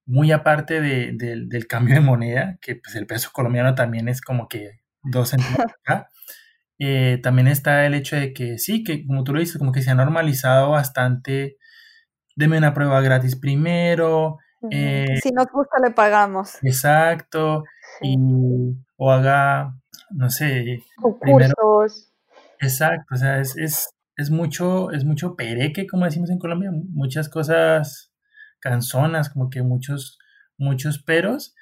muy 0.06 0.32
aparte 0.32 0.80
de, 0.80 1.12
del 1.14 1.66
cambio 1.66 1.96
de 1.96 2.00
moneda, 2.00 2.58
que 2.60 2.76
pues 2.76 2.94
el 2.94 3.06
peso 3.06 3.30
colombiano 3.32 3.74
también 3.74 4.08
es 4.08 4.20
como 4.20 4.48
que 4.48 4.80
dos 5.02 5.30
centavos 5.30 5.58
acá, 5.84 6.08
eh, 6.78 7.18
también 7.22 7.48
está 7.48 7.86
el 7.86 7.94
hecho 7.94 8.16
de 8.16 8.32
que 8.32 8.58
sí, 8.58 8.84
que 8.84 9.06
como 9.06 9.24
tú 9.24 9.32
lo 9.32 9.40
dices, 9.40 9.58
como 9.58 9.72
que 9.72 9.82
se 9.82 9.90
ha 9.90 9.94
normalizado 9.94 10.70
bastante, 10.70 11.56
deme 12.36 12.58
una 12.58 12.74
prueba 12.74 13.00
gratis 13.00 13.36
primero. 13.36 14.38
Eh, 14.70 15.18
si 15.22 15.30
nos 15.30 15.46
gusta, 15.52 15.78
le 15.82 15.90
pagamos. 15.92 16.58
Exacto. 16.62 17.64
Y, 18.02 18.16
o 18.96 19.10
haga, 19.10 19.74
no 20.10 20.30
sé, 20.30 20.82
concursos. 20.96 22.12
exacto, 22.60 23.14
o 23.14 23.16
sea, 23.16 23.40
es, 23.40 23.56
es, 23.56 23.88
es, 24.16 24.30
mucho, 24.30 24.90
es 24.90 25.04
mucho 25.04 25.36
pereque, 25.36 25.86
como 25.86 26.04
decimos 26.04 26.30
en 26.30 26.38
Colombia, 26.38 26.70
muchas 26.72 27.28
cosas 27.28 28.12
canzonas, 28.60 29.30
como 29.30 29.50
que 29.50 29.62
muchos, 29.62 30.18
muchos 30.58 31.02
peros. 31.02 31.54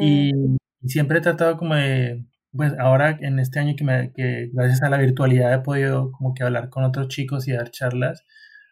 Y, 0.00 0.32
y 0.80 0.88
siempre 0.88 1.18
he 1.18 1.20
tratado 1.22 1.56
como 1.56 1.74
de 1.74 2.24
pues 2.52 2.72
ahora 2.78 3.16
en 3.20 3.38
este 3.38 3.60
año 3.60 3.74
que, 3.76 3.84
me, 3.84 4.12
que 4.12 4.50
gracias 4.52 4.82
a 4.82 4.88
la 4.88 4.98
virtualidad 4.98 5.52
he 5.52 5.60
podido 5.60 6.10
como 6.12 6.34
que 6.34 6.44
hablar 6.44 6.70
con 6.70 6.84
otros 6.84 7.08
chicos 7.08 7.46
y 7.46 7.52
dar 7.52 7.70
charlas, 7.70 8.24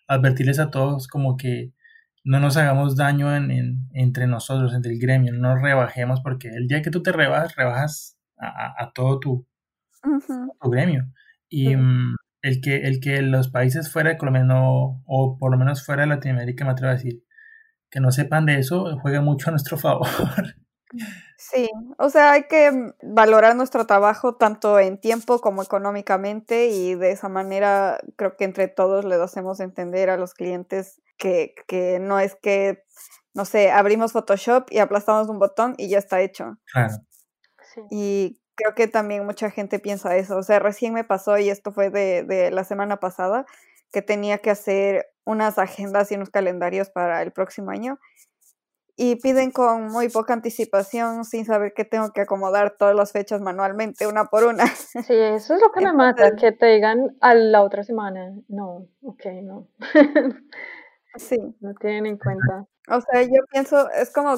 advertirles 0.09 0.59
a 0.59 0.71
todos 0.71 1.09
como 1.09 1.37
que 1.37 1.73
no 2.25 2.41
nos 2.41 2.57
hagamos 2.57 2.97
daño 2.97 3.35
en, 3.37 3.89
entre 3.93 4.27
nosotros, 4.27 4.75
entre 4.75 4.93
el 4.93 4.99
gremio, 4.99 5.33
no 5.33 5.55
nos 5.55 5.63
rebajemos 5.63 6.21
porque 6.23 6.49
el 6.49 6.67
día 6.67 6.83
que 6.83 6.91
tú 6.91 7.03
te 7.03 7.13
rebajas, 7.13 7.55
rebajas 7.55 8.16
a, 8.39 8.93
todo 8.95 9.19
tu, 9.21 9.47
tu, 10.03 10.71
gremio. 10.71 11.05
Y 11.49 11.77
mm, 11.77 12.17
el, 12.43 12.61
que, 12.61 12.77
el 12.83 13.01
que 13.01 13.23
los 13.23 13.49
países 13.49 13.93
fuera 13.93 14.11
de 14.11 14.19
Colombia, 14.19 14.45
no, 14.45 15.03
o 15.07 15.39
por 15.39 15.51
lo 15.51 15.59
menos 15.59 15.85
fuera 15.85 16.03
de 16.03 16.09
Latinoamérica, 16.09 16.65
me 16.65 16.73
atrevo 16.73 16.91
a 16.91 16.95
decir, 16.95 17.23
que 17.91 18.01
no 18.01 18.11
sepan 18.11 18.47
de 18.47 18.59
eso, 18.59 18.99
juega 19.01 19.21
mucho 19.21 19.49
a 19.49 19.53
nuestro 19.53 19.77
favor. 19.79 20.09
Sí, 21.39 21.69
o 21.99 22.09
sea, 22.11 22.33
hay 22.33 22.45
que 22.45 22.71
mm, 22.71 23.15
valorar 23.15 23.57
nuestro 23.57 23.87
trabajo 23.87 24.37
tanto 24.37 24.79
en 24.79 24.99
tiempo 24.99 25.41
como 25.41 25.63
económicamente 25.63 26.69
y 26.69 26.95
de 26.95 27.11
esa 27.13 27.29
manera 27.29 27.99
creo 28.17 28.37
que 28.37 28.45
entre 28.45 28.69
todos 28.69 29.05
les 29.05 29.21
hacemos 29.21 29.61
entender 29.61 30.11
a 30.11 30.17
los 30.17 30.35
clientes 30.35 31.01
que, 31.19 31.55
que 31.67 31.99
no 31.99 32.21
es 32.21 32.37
que, 32.37 32.85
no 33.35 33.45
sé, 33.45 33.71
abrimos 33.71 34.13
Photoshop 34.13 34.71
y 34.71 34.79
aplastamos 34.79 35.29
un 35.29 35.39
botón 35.39 35.75
y 35.77 35.89
ya 35.89 35.99
está 35.99 36.21
hecho. 36.21 36.59
Claro. 36.73 36.95
Y 37.91 38.41
creo 38.55 38.75
que 38.75 38.89
también 38.89 39.25
mucha 39.25 39.51
gente 39.51 39.79
piensa 39.79 40.17
eso. 40.17 40.37
O 40.37 40.43
sea, 40.43 40.59
recién 40.59 40.95
me 40.95 41.05
pasó 41.05 41.39
y 41.39 41.51
esto 41.51 41.73
fue 41.73 41.91
de, 41.91 42.23
de 42.23 42.51
la 42.51 42.65
semana 42.65 42.99
pasada 42.99 43.47
que 43.93 44.03
tenía 44.03 44.39
que 44.39 44.51
hacer 44.51 45.07
unas 45.25 45.59
agendas 45.59 46.11
y 46.11 46.17
unos 46.17 46.31
calendarios 46.31 46.91
para 46.91 47.23
el 47.23 47.33
próximo 47.33 47.71
año 47.71 47.99
y 48.97 49.17
piden 49.17 49.51
con 49.51 49.89
muy 49.89 50.09
poca 50.09 50.33
anticipación 50.33 51.25
sin 51.25 51.45
saber 51.45 51.75
que 51.75 51.85
tengo 51.85 52.13
que 52.13 52.23
acomodar 52.23 52.77
todas 52.79 52.97
las 52.97 53.13
fechas 53.13 53.43
manualmente, 53.43 54.07
una 54.07 54.25
por 54.25 54.45
una. 54.45 54.67
Sí, 54.67 55.03
eso 55.09 55.55
es 55.55 55.61
lo 55.61 55.71
que 55.71 55.85
me 55.85 55.93
mata, 55.93 56.35
que 56.35 56.53
te 56.53 56.67
digan 56.67 57.15
a 57.21 57.35
la 57.35 57.63
otra 57.63 57.85
semana. 57.85 58.35
No, 58.49 58.87
ok, 59.03 59.27
no. 59.43 59.69
sí. 61.17 61.37
No 61.61 61.75
tienen 61.75 62.07
en 62.07 62.19
cuenta. 62.19 62.67
O 62.89 63.01
sea, 63.01 63.23
yo 63.23 63.45
pienso, 63.51 63.91
es 63.91 64.11
como, 64.11 64.37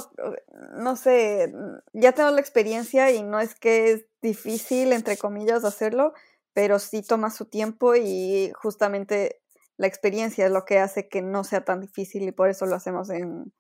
no 0.76 0.96
sé, 0.96 1.52
ya 1.92 2.12
tengo 2.12 2.30
la 2.30 2.40
experiencia 2.40 3.10
y 3.12 3.22
no 3.22 3.40
es 3.40 3.54
que 3.54 3.92
es 3.92 4.06
difícil, 4.22 4.92
entre 4.92 5.16
comillas, 5.18 5.64
hacerlo, 5.64 6.14
pero 6.54 6.78
sí 6.78 7.02
toma 7.02 7.30
su 7.30 7.44
tiempo 7.44 7.94
y 7.94 8.50
justamente 8.54 9.40
la 9.76 9.86
experiencia 9.86 10.46
es 10.46 10.52
lo 10.52 10.64
que 10.64 10.78
hace 10.78 11.08
que 11.08 11.22
no 11.22 11.44
sea 11.44 11.64
tan 11.64 11.80
difícil 11.80 12.22
y 12.24 12.32
por 12.32 12.48
eso 12.48 12.66
lo 12.66 12.74
hacemos 12.74 13.10
en 13.10 13.52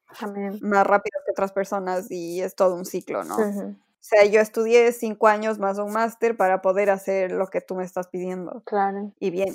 más 0.60 0.86
rápido 0.86 1.20
que 1.24 1.32
otras 1.32 1.52
personas 1.52 2.10
y 2.10 2.40
es 2.40 2.56
todo 2.56 2.74
un 2.74 2.84
ciclo, 2.84 3.24
¿no? 3.24 3.36
O 3.36 4.10
sea, 4.10 4.24
yo 4.24 4.40
estudié 4.40 4.90
cinco 4.92 5.28
años 5.28 5.58
más 5.58 5.78
un 5.78 5.92
máster 5.92 6.36
para 6.36 6.62
poder 6.62 6.88
hacer 6.88 7.32
lo 7.32 7.48
que 7.48 7.60
tú 7.60 7.74
me 7.74 7.84
estás 7.84 8.08
pidiendo. 8.08 8.62
Claro. 8.64 9.12
Y 9.20 9.30
bien. 9.30 9.54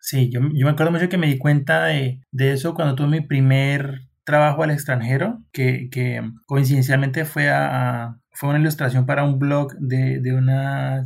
Sí, 0.00 0.30
yo, 0.30 0.40
yo, 0.52 0.66
me 0.66 0.70
acuerdo 0.70 0.92
mucho 0.92 1.08
que 1.08 1.18
me 1.18 1.26
di 1.26 1.38
cuenta 1.38 1.84
de, 1.86 2.20
de, 2.30 2.52
eso 2.52 2.74
cuando 2.74 2.94
tuve 2.94 3.08
mi 3.08 3.20
primer 3.20 4.02
trabajo 4.26 4.62
al 4.62 4.70
extranjero, 4.70 5.42
que, 5.52 5.88
que 5.90 6.20
coincidencialmente 6.44 7.24
fue, 7.24 7.48
a, 7.48 8.18
fue 8.32 8.50
una 8.50 8.58
ilustración 8.58 9.06
para 9.06 9.24
un 9.24 9.38
blog 9.38 9.72
de, 9.78 10.20
de 10.20 10.34
una... 10.34 11.04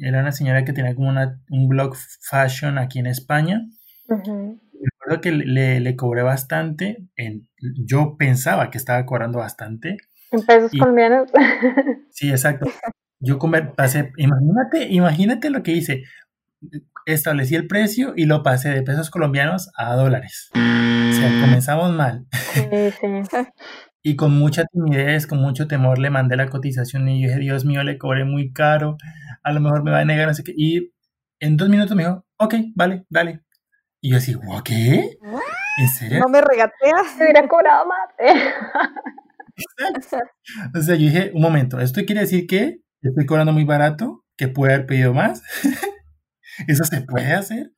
Era 0.00 0.20
una 0.20 0.32
señora 0.32 0.64
que 0.64 0.72
tenía 0.72 0.94
como 0.94 1.08
una, 1.08 1.40
un 1.50 1.68
blog 1.68 1.96
fashion 1.96 2.78
aquí 2.78 2.98
en 2.98 3.06
España 3.06 3.66
Recuerdo 4.08 5.20
que 5.20 5.32
le, 5.32 5.80
le, 5.80 5.96
cobré 5.96 6.22
bastante. 6.22 7.06
En, 7.16 7.48
yo 7.58 8.16
pensaba 8.18 8.70
que 8.70 8.78
estaba 8.78 9.04
cobrando 9.06 9.38
bastante. 9.38 9.96
En 10.30 10.42
pesos 10.42 10.72
colombianos. 10.78 11.30
Sí, 12.10 12.30
exacto. 12.30 12.70
Yo 13.20 13.38
pasé, 13.74 14.12
imagínate, 14.18 14.88
imagínate 14.90 15.50
lo 15.50 15.62
que 15.62 15.72
hice. 15.72 16.02
Establecí 17.06 17.54
el 17.54 17.66
precio 17.66 18.12
y 18.16 18.26
lo 18.26 18.42
pasé 18.42 18.68
de 18.68 18.82
pesos 18.82 19.10
colombianos 19.10 19.70
a 19.76 19.94
dólares. 19.94 20.50
Sea, 21.28 21.40
comenzamos 21.40 21.92
mal. 21.92 22.26
Sí, 22.52 22.62
sí. 23.00 23.06
Y 24.04 24.16
con 24.16 24.36
mucha 24.36 24.64
timidez, 24.64 25.28
con 25.28 25.38
mucho 25.38 25.68
temor, 25.68 26.00
le 26.00 26.10
mandé 26.10 26.36
la 26.36 26.48
cotización 26.48 27.08
y 27.08 27.24
dije, 27.24 27.38
Dios 27.38 27.64
mío, 27.64 27.84
le 27.84 27.98
cobré 27.98 28.24
muy 28.24 28.52
caro, 28.52 28.96
a 29.44 29.52
lo 29.52 29.60
mejor 29.60 29.84
me 29.84 29.92
va 29.92 30.00
a 30.00 30.04
negar, 30.04 30.26
no 30.26 30.34
sé 30.34 30.42
qué. 30.42 30.52
Y 30.56 30.92
en 31.38 31.56
dos 31.56 31.68
minutos 31.68 31.96
me 31.96 32.02
dijo, 32.02 32.26
ok, 32.36 32.54
vale, 32.74 33.04
dale, 33.08 33.44
y 34.04 34.10
yo 34.10 34.16
así, 34.16 34.34
¿qué? 34.64 35.16
¿En 35.78 35.88
serio? 35.88 36.18
No 36.18 36.28
me 36.28 36.40
regateas. 36.40 37.06
Se 37.16 37.22
hubiera 37.22 37.46
cobrado 37.46 37.86
más. 37.86 38.08
o 40.74 40.82
sea, 40.82 40.96
yo 40.96 41.06
dije, 41.06 41.30
un 41.34 41.40
momento, 41.40 41.78
¿esto 41.78 42.04
quiere 42.04 42.22
decir 42.22 42.48
que 42.48 42.80
estoy 43.00 43.26
cobrando 43.26 43.52
muy 43.52 43.62
barato? 43.62 44.24
¿Que 44.36 44.48
puede 44.48 44.74
haber 44.74 44.86
pedido 44.86 45.14
más? 45.14 45.40
¿Eso 46.66 46.82
se 46.82 47.02
puede 47.02 47.32
hacer? 47.32 47.70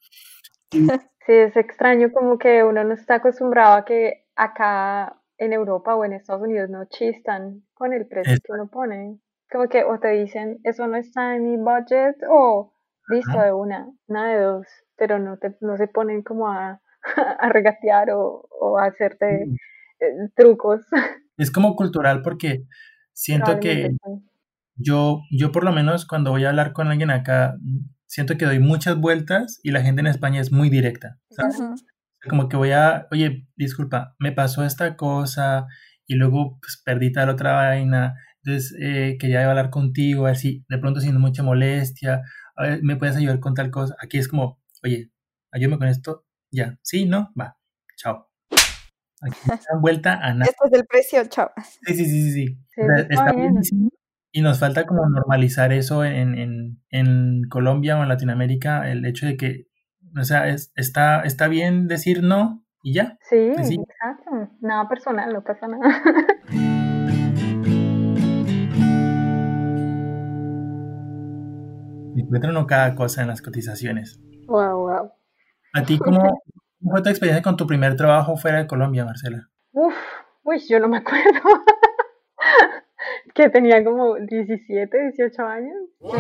Sí, 1.27 1.33
es 1.33 1.57
extraño 1.57 2.13
como 2.13 2.37
que 2.37 2.63
uno 2.63 2.85
no 2.85 2.93
está 2.93 3.15
acostumbrado 3.15 3.77
a 3.77 3.85
que 3.87 4.27
acá 4.37 5.23
en 5.39 5.55
Europa 5.55 5.95
o 5.95 6.05
en 6.05 6.13
Estados 6.13 6.43
Unidos 6.43 6.69
no 6.69 6.85
chistan 6.85 7.63
con 7.73 7.95
el 7.95 8.07
precio 8.07 8.37
que 8.45 8.53
uno 8.53 8.69
pone. 8.69 9.19
Como 9.51 9.67
que 9.71 9.85
o 9.85 9.99
te 9.99 10.09
dicen, 10.09 10.59
eso 10.65 10.87
no 10.87 10.99
está 10.99 11.35
en 11.35 11.51
mi 11.51 11.57
budget 11.57 12.17
o 12.29 12.75
listo 13.09 13.41
de 13.41 13.55
una, 13.55 13.89
nada 14.07 14.35
de 14.35 14.41
dos 14.43 14.67
pero 14.97 15.19
no, 15.19 15.37
te, 15.39 15.57
no 15.61 15.77
se 15.77 15.89
ponen 15.89 16.23
como 16.23 16.49
a, 16.49 16.81
a 17.41 17.49
regatear 17.49 18.11
o, 18.11 18.79
a 18.79 18.87
hacerte 18.87 19.47
mm. 19.47 19.55
eh, 20.01 20.31
trucos. 20.35 20.81
Es 21.37 21.51
como 21.51 21.75
cultural 21.75 22.23
porque 22.23 22.63
siento 23.13 23.59
que 23.59 23.91
yo, 24.77 25.21
yo 25.37 25.51
por 25.51 25.65
lo 25.65 25.73
menos 25.73 26.07
cuando 26.07 26.31
voy 26.31 26.45
a 26.45 26.51
hablar 26.51 26.73
con 26.73 26.87
alguien 26.87 27.11
acá, 27.11 27.57
siento 28.07 28.37
que 28.37 28.45
doy 28.45 28.59
muchas 28.59 28.97
vueltas 28.97 29.61
y 29.63 29.71
la 29.71 29.83
gente 29.83 30.01
en 30.01 30.07
España 30.07 30.41
es 30.41 30.53
muy 30.53 30.71
directa. 30.71 31.19
Como 32.29 32.49
que 32.49 32.57
voy 32.57 32.71
a, 32.71 33.07
oye, 33.11 33.47
disculpa, 33.57 34.15
me 34.19 34.33
pasó 34.33 34.65
esta 34.65 34.97
cosa 34.97 35.67
y 36.07 36.15
luego 36.15 36.59
pues, 36.61 36.81
perdí 36.85 37.13
tal 37.13 37.29
otra 37.29 37.53
vaina, 37.53 38.15
entonces 38.43 38.77
eh, 38.81 39.17
quería 39.19 39.49
hablar 39.49 39.71
contigo, 39.71 40.25
a 40.25 40.31
ver 40.31 40.37
si 40.37 40.65
de 40.69 40.79
pronto 40.79 41.01
siendo 41.01 41.21
mucha 41.21 41.43
molestia, 41.43 42.23
a 42.57 42.63
ver, 42.63 42.83
me 42.83 42.97
puedes 42.97 43.17
ayudar 43.17 43.41
con 43.41 43.55
tal 43.55 43.71
cosa. 43.71 43.95
Aquí 44.01 44.19
es 44.19 44.29
como, 44.29 44.61
oye, 44.83 45.11
ayúdame 45.51 45.79
con 45.79 45.89
esto, 45.89 46.27
ya, 46.51 46.79
sí, 46.83 47.07
no, 47.07 47.33
va, 47.39 47.59
chao. 47.97 48.31
Aquí 49.21 49.39
dan 49.71 49.81
vuelta 49.81 50.15
a 50.15 50.35
nada. 50.35 50.51
Esto 50.51 50.65
es 50.67 50.73
el 50.73 50.87
precio, 50.87 51.25
chao. 51.29 51.51
Sí, 51.87 51.95
sí, 51.95 52.05
sí, 52.05 52.33
sí. 52.33 52.59
está 53.11 53.33
buenísimo. 53.33 53.91
Y 54.37 54.43
nos 54.43 54.59
falta 54.59 54.85
como 54.85 55.09
normalizar 55.09 55.73
eso 55.73 56.05
en, 56.05 56.37
en, 56.37 56.83
en, 56.91 57.43
Colombia 57.49 57.97
o 57.97 58.03
en 58.03 58.09
Latinoamérica, 58.09 58.91
el 58.91 59.07
hecho 59.07 59.27
de 59.27 59.37
que, 59.37 59.69
o 60.21 60.25
sea, 60.25 60.49
es, 60.49 60.73
está, 60.75 61.21
está 61.21 61.47
bien 61.47 61.87
decir 61.87 62.25
no 62.25 62.65
y 62.83 62.95
ya. 62.95 63.17
Sí, 63.31 63.37
exacto. 63.37 64.51
Nada 64.61 64.89
personal, 64.89 65.33
no 65.33 65.45
pasa 65.45 65.69
nada. 65.69 66.03
Encuentran 72.17 72.55
no 72.55 72.67
cada 72.67 72.97
cosa 72.97 73.23
en 73.23 73.29
las 73.29 73.41
cotizaciones. 73.41 74.21
Wow, 74.49 74.81
wow. 74.81 75.13
¿A 75.75 75.85
ti 75.85 75.97
cómo 75.97 76.43
fue 76.81 77.03
tu 77.03 77.09
experiencia 77.09 77.45
con 77.45 77.57
tu 77.57 77.69
primer 77.69 77.95
trabajo 77.95 78.37
fuera 78.37 78.59
de 78.59 78.67
Colombia, 78.67 79.05
Marcela? 79.05 79.49
Uf, 79.71 79.95
uy, 80.43 80.59
yo 80.69 80.81
no 80.81 80.89
me 80.89 80.97
acuerdo. 80.97 81.41
que 83.35 83.49
tenía 83.51 83.85
como 83.85 84.17
17, 84.17 85.03
18 85.17 85.43
años. 85.43 85.89
¡Wow! 86.01 86.15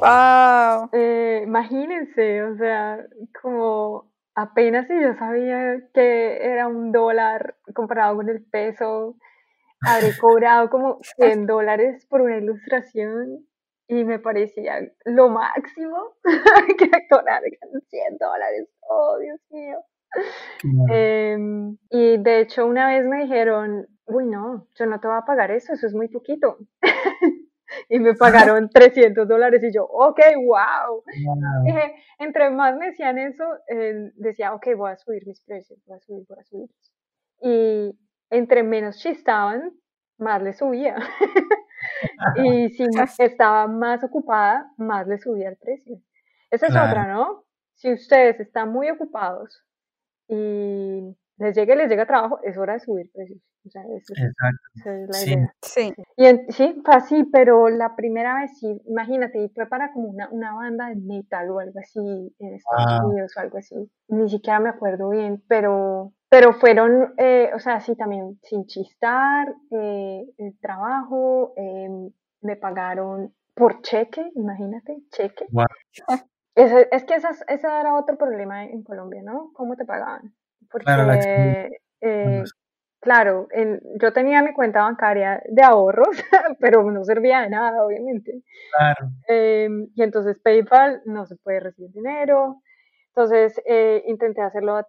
wow. 0.00 0.88
Eh, 0.92 1.42
imagínense, 1.44 2.42
o 2.42 2.56
sea, 2.56 2.98
como 3.40 4.10
apenas 4.34 4.86
si 4.86 4.94
yo 5.00 5.14
sabía 5.14 5.80
que 5.94 6.38
era 6.44 6.68
un 6.68 6.92
dólar 6.92 7.56
comparado 7.74 8.16
con 8.16 8.28
el 8.28 8.44
peso, 8.44 9.16
habré 9.86 10.16
cobrado 10.20 10.70
como 10.70 10.98
100 11.02 11.46
dólares 11.46 12.06
por 12.06 12.20
una 12.20 12.38
ilustración 12.38 13.46
y 13.88 14.04
me 14.04 14.18
parecía 14.18 14.80
lo 15.04 15.28
máximo 15.28 16.16
que 16.78 16.90
cobrar 17.08 17.42
100 17.88 18.18
dólares. 18.18 18.68
Oh, 18.80 19.18
Dios 19.18 19.40
mío. 19.50 19.78
Em, 20.90 21.76
y 21.90 22.16
de 22.18 22.40
hecho 22.40 22.66
una 22.66 22.88
vez 22.88 23.04
me 23.04 23.22
dijeron, 23.22 23.86
uy, 24.06 24.26
no, 24.26 24.66
yo 24.74 24.86
no 24.86 25.00
te 25.00 25.08
voy 25.08 25.16
a 25.16 25.24
pagar 25.24 25.50
eso, 25.50 25.72
eso 25.72 25.86
es 25.86 25.94
muy 25.94 26.08
poquito. 26.08 26.58
y 27.88 27.98
me 27.98 28.14
pagaron 28.14 28.68
300 28.70 29.28
dólares 29.28 29.62
y 29.62 29.72
yo, 29.72 29.84
ok, 29.84 30.20
wow. 30.44 31.02
Dije, 31.64 31.94
entre 32.18 32.50
más 32.50 32.76
me 32.76 32.86
decían 32.86 33.18
eso, 33.18 33.44
eh, 33.68 34.12
decía, 34.16 34.54
ok, 34.54 34.68
voy 34.76 34.92
a 34.92 34.96
subir 34.96 35.26
mis 35.26 35.40
precios, 35.40 35.78
voy 35.86 35.96
a 35.96 36.00
subir, 36.00 36.26
voy 36.28 36.38
a 36.38 36.44
subir. 36.44 36.70
Y 37.40 37.98
entre 38.30 38.62
menos 38.62 38.98
chistaban, 38.98 39.72
más 40.18 40.42
le 40.42 40.52
subía. 40.52 40.96
y 42.36 42.70
si 42.70 42.86
estaba 43.18 43.66
más 43.66 44.02
ocupada, 44.02 44.70
más 44.78 45.06
le 45.06 45.18
subía 45.18 45.48
el 45.48 45.56
precio. 45.56 46.00
Esa 46.50 46.66
es 46.66 46.72
otra, 46.72 47.06
¿no? 47.06 47.44
Si 47.74 47.92
ustedes 47.92 48.40
están 48.40 48.72
muy 48.72 48.88
ocupados 48.88 49.62
y 50.28 51.16
les 51.38 51.54
llegue, 51.54 51.76
les 51.76 51.88
llega 51.90 52.06
trabajo, 52.06 52.40
es 52.42 52.56
hora 52.56 52.74
de 52.74 52.80
subir 52.80 53.10
precios. 53.12 53.40
O 53.66 53.68
sea, 53.68 53.82
eso 53.82 54.12
es, 54.14 54.22
Exacto. 54.22 54.58
esa 54.76 54.94
es 54.94 55.08
la 55.08 55.12
Sí. 55.14 55.32
idea. 55.32 55.54
Sí. 55.60 55.94
Y 56.16 56.24
en- 56.26 56.52
sí, 56.52 56.80
fue 56.84 56.94
así, 56.94 57.24
pero 57.32 57.68
la 57.68 57.96
primera 57.96 58.40
vez 58.40 58.56
sí, 58.58 58.80
imagínate, 58.86 59.38
y 59.42 59.48
fue 59.48 59.66
para 59.66 59.92
como 59.92 60.08
una, 60.08 60.28
una 60.30 60.54
banda 60.54 60.88
de 60.88 60.96
metal 60.96 61.50
o 61.50 61.58
algo 61.58 61.78
así 61.80 61.98
en 62.38 62.54
Estados 62.54 63.00
Wow. 63.02 63.10
Unidos 63.10 63.32
o 63.36 63.40
algo 63.40 63.58
así. 63.58 63.90
Ni 64.08 64.28
siquiera 64.30 64.60
me 64.60 64.68
acuerdo 64.68 65.10
bien, 65.10 65.42
pero, 65.48 66.12
pero 66.30 66.52
fueron, 66.54 67.12
eh, 67.18 67.50
o 67.54 67.58
sea, 67.58 67.80
sí, 67.80 67.96
también 67.96 68.38
sin 68.42 68.66
chistar, 68.66 69.52
eh, 69.72 70.24
el 70.38 70.58
trabajo, 70.60 71.52
eh, 71.56 71.88
me 72.42 72.56
pagaron 72.56 73.34
por 73.54 73.82
cheque, 73.82 74.30
imagínate, 74.36 74.96
cheque. 75.10 75.46
Wow. 75.50 75.66
Ese- 76.56 76.88
es 76.90 77.04
que 77.04 77.14
esas, 77.14 77.44
ese 77.48 77.66
era 77.68 77.94
otro 77.94 78.16
problema 78.16 78.64
en 78.64 78.82
Colombia, 78.82 79.22
¿no? 79.24 79.52
¿Cómo 79.54 79.76
te 79.76 79.84
pagaban? 79.84 80.34
Porque, 80.70 80.84
Claro, 80.84 81.12
eh, 82.00 82.42
claro, 83.00 83.46
en- 83.52 83.80
yo 84.00 84.12
tenía 84.12 84.42
mi 84.42 84.52
cuenta 84.54 84.82
bancaria 84.82 85.42
de 85.48 85.62
ahorros, 85.62 86.08
pero 86.60 86.82
no 86.90 87.04
servía 87.04 87.42
de 87.42 87.50
nada, 87.50 87.84
obviamente. 87.84 88.42
Claro. 88.76 89.10
Em, 89.28 89.88
y 89.94 90.02
entonces 90.02 90.38
PayPal 90.42 91.02
no 91.04 91.26
se 91.26 91.36
puede 91.36 91.60
recibir 91.60 91.92
dinero. 91.92 92.62
Entonces 93.16 93.58
eh, 93.64 94.02
intenté 94.06 94.42
hacerlo 94.42 94.76
a, 94.76 94.86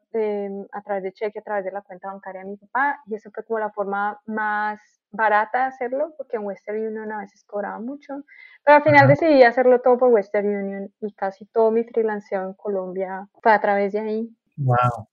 a 0.74 0.82
través 0.82 1.04
de 1.04 1.14
cheque, 1.14 1.40
a 1.40 1.42
través 1.42 1.64
de 1.64 1.72
la 1.72 1.82
cuenta 1.82 2.10
bancaria 2.10 2.42
de 2.42 2.50
mi 2.50 2.58
papá, 2.58 3.00
y 3.06 3.16
eso 3.16 3.32
fue 3.34 3.46
como 3.46 3.60
la 3.60 3.72
forma 3.72 4.20
más 4.26 4.82
barata 5.12 5.60
de 5.60 5.66
hacerlo, 5.68 6.14
porque 6.18 6.36
en 6.36 6.44
Western 6.44 6.88
Union 6.88 7.10
a 7.14 7.20
veces 7.20 7.46
cobraba 7.46 7.80
mucho. 7.80 8.26
Pero 8.66 8.78
al 8.80 8.84
final 8.84 9.06
Ajá. 9.06 9.08
decidí 9.08 9.44
hacerlo 9.44 9.80
todo 9.80 9.98
por 9.98 10.10
Western 10.10 10.46
Union 10.46 10.94
y 11.00 11.14
casi 11.14 11.46
todo 11.46 11.72
mi 11.72 11.86
freelanceo 11.86 12.44
en 12.44 12.54
Colombia 12.56 13.30
fue 13.42 13.54
a 13.54 13.62
través 13.62 13.94
de 13.94 14.00
ahí. 14.00 14.30
Wow. 14.58 15.08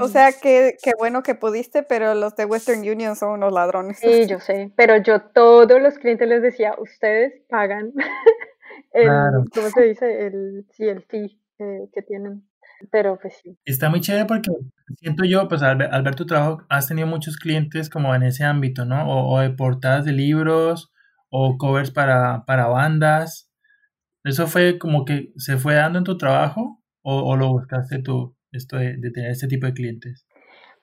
O 0.00 0.06
sea, 0.06 0.30
que 0.32 0.76
qué 0.80 0.92
bueno 0.96 1.24
que 1.24 1.34
pudiste, 1.34 1.82
pero 1.82 2.14
los 2.14 2.36
de 2.36 2.44
Western 2.44 2.80
Union 2.80 3.16
son 3.16 3.30
unos 3.30 3.52
ladrones. 3.52 3.98
Sí, 3.98 4.28
yo 4.28 4.38
sé, 4.38 4.70
pero 4.76 4.96
yo 4.96 5.22
todos 5.22 5.82
los 5.82 5.98
clientes 5.98 6.28
les 6.28 6.40
decía, 6.40 6.76
ustedes 6.78 7.32
pagan 7.48 7.92
el, 8.92 9.06
Claro. 9.08 9.44
¿cómo 9.52 9.70
se 9.70 9.82
dice? 9.82 10.26
El, 10.26 10.66
sí, 10.70 10.88
el 10.88 11.02
fee 11.02 11.36
eh, 11.58 11.88
que 11.92 12.02
tienen. 12.02 12.48
Pero 12.90 13.18
pues 13.20 13.34
sí. 13.42 13.58
Está 13.64 13.90
muy 13.90 14.00
chévere 14.00 14.24
porque 14.24 14.50
siento 14.96 15.24
yo, 15.24 15.48
pues 15.48 15.62
al 15.62 15.76
ver, 15.76 15.92
al 15.92 16.02
ver 16.02 16.14
tu 16.14 16.26
trabajo, 16.26 16.64
has 16.68 16.88
tenido 16.88 17.06
muchos 17.06 17.36
clientes 17.36 17.90
como 17.90 18.14
en 18.14 18.22
ese 18.22 18.44
ámbito, 18.44 18.84
¿no? 18.84 19.08
O, 19.08 19.34
o 19.34 19.40
de 19.40 19.50
portadas 19.50 20.04
de 20.04 20.12
libros 20.12 20.92
o 21.30 21.56
covers 21.58 21.90
para, 21.90 22.44
para 22.46 22.66
bandas. 22.66 23.50
¿Eso 24.24 24.46
fue 24.46 24.78
como 24.78 25.04
que 25.04 25.32
se 25.36 25.56
fue 25.56 25.74
dando 25.74 25.98
en 25.98 26.04
tu 26.04 26.18
trabajo 26.18 26.82
o, 27.02 27.22
o 27.22 27.36
lo 27.36 27.48
buscaste 27.48 28.02
tú, 28.02 28.36
esto 28.52 28.76
de, 28.76 28.96
de 28.96 29.10
tener 29.10 29.30
este 29.30 29.46
tipo 29.46 29.66
de 29.66 29.72
clientes? 29.72 30.26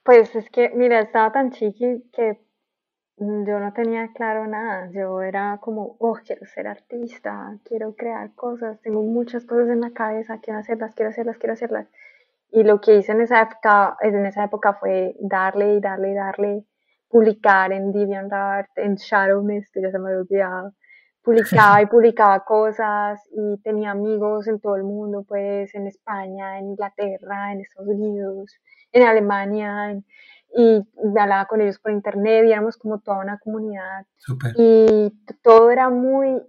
Pues 0.03 0.33
es 0.35 0.49
que, 0.49 0.71
mira, 0.73 1.01
estaba 1.01 1.31
tan 1.31 1.51
chiqui 1.51 2.09
que 2.13 2.46
yo 3.17 3.59
no 3.59 3.73
tenía 3.73 4.11
claro 4.13 4.47
nada. 4.47 4.89
Yo 4.91 5.21
era 5.21 5.57
como, 5.61 5.95
oh, 5.99 6.17
quiero 6.25 6.45
ser 6.45 6.67
artista, 6.67 7.57
quiero 7.65 7.95
crear 7.95 8.33
cosas, 8.35 8.79
tengo 8.81 9.01
muchas 9.03 9.45
cosas 9.45 9.69
en 9.69 9.81
la 9.81 9.91
cabeza, 9.91 10.39
quiero 10.41 10.59
hacerlas, 10.59 10.93
quiero 10.95 11.09
hacerlas, 11.09 11.37
quiero 11.37 11.53
hacerlas. 11.53 11.87
Y 12.51 12.63
lo 12.63 12.79
que 12.81 12.95
hice 12.97 13.11
en 13.13 13.21
esa 13.21 13.41
época, 13.41 13.97
en 14.01 14.25
esa 14.25 14.45
época 14.45 14.73
fue 14.75 15.15
darle 15.19 15.75
y 15.75 15.81
darle 15.81 16.11
y 16.11 16.13
darle, 16.15 16.65
publicar 17.09 17.71
en 17.73 17.91
DeviantArt, 17.91 18.69
en 18.77 18.95
Shadowmist, 18.95 19.73
que 19.73 19.81
ya 19.81 19.91
se 19.91 19.99
me 19.99 20.09
había 20.09 20.21
olvidado. 20.21 20.73
Publicaba 21.23 21.81
y 21.81 21.85
publicaba 21.87 22.45
cosas 22.45 23.21
y 23.31 23.61
tenía 23.63 23.91
amigos 23.91 24.47
en 24.47 24.59
todo 24.59 24.75
el 24.77 24.83
mundo, 24.83 25.25
pues 25.27 25.73
en 25.75 25.87
España, 25.87 26.59
en 26.59 26.67
Inglaterra, 26.67 27.51
en 27.51 27.61
Estados 27.61 27.89
Unidos, 27.89 28.55
en 28.91 29.03
Alemania, 29.03 29.91
en- 29.91 30.05
y 30.55 30.81
me 31.03 31.21
hablaba 31.21 31.45
con 31.45 31.61
ellos 31.61 31.79
por 31.79 31.91
internet 31.91 32.45
y 32.45 32.51
éramos 32.51 32.77
como 32.77 32.99
toda 32.99 33.19
una 33.19 33.39
comunidad 33.39 34.05
Súper. 34.17 34.53
y 34.57 35.11
todo 35.43 35.69
era 35.71 35.89
muy, 35.89 36.41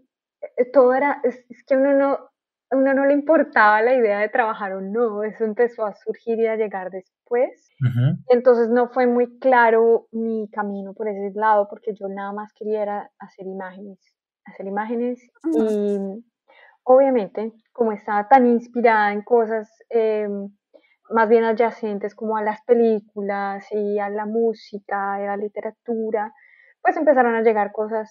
eh, 0.57 0.65
todo 0.73 0.95
era, 0.95 1.21
es, 1.25 1.45
es 1.49 1.65
que 1.65 1.75
a 1.75 1.79
uno 1.79 1.95
no, 1.95 2.13
a 2.71 2.77
uno 2.77 2.95
no 2.95 3.07
le 3.07 3.15
importaba 3.15 3.83
la 3.83 3.95
idea 3.95 4.21
de 4.21 4.29
trabajar 4.29 4.73
o 4.73 4.81
no, 4.81 5.23
eso 5.23 5.45
empezó 5.45 5.85
a 5.85 5.95
surgir 5.95 6.39
y 6.39 6.47
a 6.47 6.57
llegar 6.57 6.91
después. 6.91 7.69
Entonces 8.29 8.69
no 8.69 8.89
fue 8.89 9.07
muy 9.07 9.39
claro 9.39 10.09
mi 10.11 10.49
camino 10.51 10.95
por 10.95 11.09
ese 11.09 11.31
lado 11.39 11.69
porque 11.69 11.95
yo 11.95 12.09
nada 12.09 12.33
más 12.33 12.53
quería 12.53 12.83
era 12.83 13.11
hacer 13.19 13.47
imágenes, 13.47 13.99
hacer 14.45 14.67
imágenes 14.67 15.21
Ujú. 15.45 15.65
y 15.65 16.25
obviamente 16.83 17.53
como 17.73 17.93
estaba 17.93 18.27
tan 18.29 18.47
inspirada 18.47 19.13
en 19.13 19.23
cosas 19.23 19.71
em, 19.91 20.51
más 21.11 21.29
bien 21.29 21.45
adyacentes 21.45 22.15
como 22.15 22.37
a 22.37 22.43
las 22.43 22.63
películas 22.63 23.67
y 23.71 23.99
a 23.99 24.09
la 24.09 24.27
música 24.27 25.19
y 25.21 25.25
a 25.25 25.29
la 25.29 25.37
literatura, 25.37 26.33
pues 26.83 26.97
empezaron 26.97 27.35
a 27.35 27.43
llegar 27.43 27.73
cosas 27.73 28.11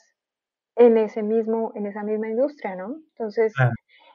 en 0.75 0.97
ese 0.97 1.23
mismo, 1.23 1.71
en 1.75 1.87
esa 1.87 2.03
misma 2.03 2.27
industria, 2.29 2.75
¿no? 2.75 2.97
Entonces, 3.09 3.53
Claro. 3.55 3.71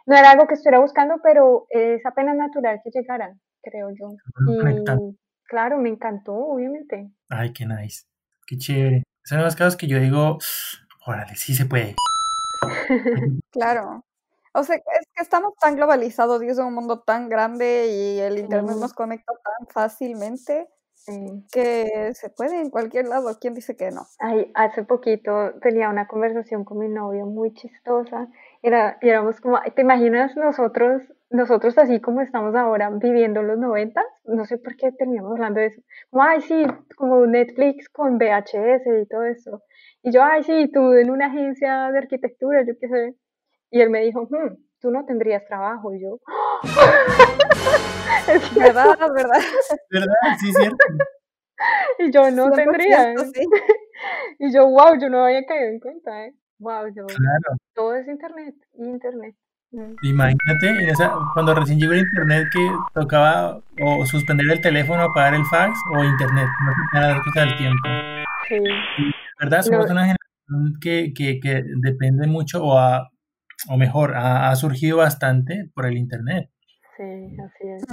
no 0.06 0.16
era 0.16 0.30
algo 0.30 0.46
que 0.46 0.54
estuviera 0.54 0.80
buscando, 0.80 1.16
pero 1.22 1.66
es 1.70 2.04
apenas 2.06 2.36
natural 2.36 2.80
que 2.84 2.90
llegaran, 2.90 3.40
creo 3.62 3.90
yo. 3.90 4.10
Y 4.46 5.16
claro, 5.44 5.78
me 5.78 5.88
encantó, 5.88 6.34
obviamente. 6.34 7.10
Ay, 7.28 7.52
qué 7.52 7.66
nice. 7.66 8.04
Qué 8.46 8.56
chévere. 8.56 9.02
Son 9.24 9.40
los 9.40 9.56
casos 9.56 9.76
que 9.76 9.86
yo 9.86 9.98
digo, 9.98 10.38
órale, 11.06 11.34
sí 11.34 11.54
se 11.54 11.66
puede. 11.66 11.94
Claro. 13.52 14.04
O 14.54 14.64
sea, 14.64 14.76
es 14.76 14.82
que 15.14 15.22
estamos 15.22 15.54
tan 15.58 15.76
globalizados 15.76 16.42
y 16.42 16.48
es 16.48 16.58
un 16.58 16.74
mundo 16.74 17.00
tan 17.00 17.28
grande 17.28 17.86
y 17.88 18.18
el 18.20 18.38
internet 18.38 18.76
nos 18.76 18.92
conecta 18.92 19.32
tan 19.32 19.66
fácilmente 19.68 20.68
Sí. 20.94 21.44
que 21.50 22.12
se 22.14 22.30
puede 22.30 22.60
en 22.60 22.70
cualquier 22.70 23.08
lado. 23.08 23.36
¿Quién 23.40 23.54
dice 23.54 23.76
que 23.76 23.90
no? 23.90 24.06
Ay, 24.20 24.52
hace 24.54 24.84
poquito 24.84 25.52
tenía 25.60 25.88
una 25.88 26.06
conversación 26.06 26.64
con 26.64 26.78
mi 26.78 26.88
novio 26.88 27.26
muy 27.26 27.52
chistosa. 27.54 28.28
Era, 28.62 28.98
y 29.02 29.08
éramos 29.08 29.40
como, 29.40 29.58
¿te 29.74 29.82
imaginas 29.82 30.36
nosotros, 30.36 31.02
nosotros 31.30 31.76
así 31.78 32.00
como 32.00 32.20
estamos 32.20 32.54
ahora 32.54 32.88
viviendo 32.90 33.42
los 33.42 33.58
noventas? 33.58 34.04
No 34.24 34.44
sé 34.46 34.58
por 34.58 34.76
qué 34.76 34.92
terminamos 34.92 35.32
hablando 35.32 35.58
de 35.60 35.66
eso. 35.66 35.80
Como, 36.10 36.22
ay, 36.22 36.40
sí, 36.42 36.64
como 36.96 37.26
Netflix 37.26 37.88
con 37.88 38.18
VHS 38.18 39.02
y 39.02 39.06
todo 39.06 39.24
eso. 39.24 39.62
Y 40.02 40.12
yo, 40.12 40.22
ay, 40.22 40.44
sí, 40.44 40.70
tú 40.72 40.92
en 40.92 41.10
una 41.10 41.26
agencia 41.26 41.90
de 41.90 41.98
arquitectura, 41.98 42.62
yo 42.64 42.74
qué 42.80 42.88
sé. 42.88 43.16
Y 43.72 43.80
él 43.80 43.90
me 43.90 44.00
dijo, 44.02 44.28
"Hmm, 44.30 44.54
tú 44.80 44.90
no 44.92 45.04
tendrías 45.06 45.44
trabajo. 45.46 45.92
Y 45.94 46.02
yo, 46.02 46.18
es 48.28 48.48
que- 48.50 48.60
¿Verdad? 48.60 48.96
¿Verdad? 49.14 49.40
¿Verdad? 49.90 50.14
Sí, 50.38 50.48
es 50.50 50.56
cierto. 50.56 50.76
y 51.98 52.10
yo 52.12 52.30
no 52.30 52.46
100% 52.50 52.54
tendría. 52.56 53.16
sí. 53.18 53.46
Y 54.40 54.52
yo, 54.52 54.66
wow, 54.68 54.98
yo 55.00 55.08
no 55.08 55.24
había 55.24 55.44
caído 55.44 55.68
en 55.68 55.78
cuenta, 55.80 56.26
¿eh? 56.26 56.34
Wow, 56.58 56.86
yo, 56.94 57.06
Claro. 57.06 57.56
todo 57.74 57.94
es 57.94 58.06
internet, 58.08 58.54
internet. 58.74 59.34
Mm. 59.70 59.94
Imagínate, 60.02 60.68
en 60.68 60.88
esa, 60.90 61.14
cuando 61.32 61.54
recién 61.54 61.78
llegó 61.78 61.92
el 61.92 62.00
internet 62.00 62.48
que 62.52 62.70
tocaba 62.94 63.58
o 63.82 64.04
suspender 64.06 64.46
el 64.50 64.60
teléfono, 64.60 65.02
apagar 65.02 65.34
el 65.34 65.44
fax 65.46 65.78
o 65.96 66.04
internet, 66.04 66.46
no 66.64 66.72
se 66.72 66.80
pueden 66.90 67.08
las 67.16 67.24
cosas 67.24 67.42
al 67.48 67.56
tiempo. 67.56 67.88
Sí, 68.48 68.58
¿Verdad? 69.40 69.62
Somos 69.62 69.86
No. 69.86 69.92
una 69.92 70.02
generación 70.02 70.78
que, 70.80 71.12
que, 71.16 71.40
que 71.40 71.62
depende 71.80 72.26
mucho 72.26 72.62
o, 72.62 72.76
ha- 72.78 73.08
o 73.68 73.76
mejor, 73.76 74.16
ha, 74.16 74.50
ha 74.50 74.56
surgido 74.56 74.98
bastante 74.98 75.70
por 75.74 75.86
el 75.86 75.96
internet. 75.96 76.50
sí, 76.96 77.36
así 77.40 77.68
es. 77.68 77.84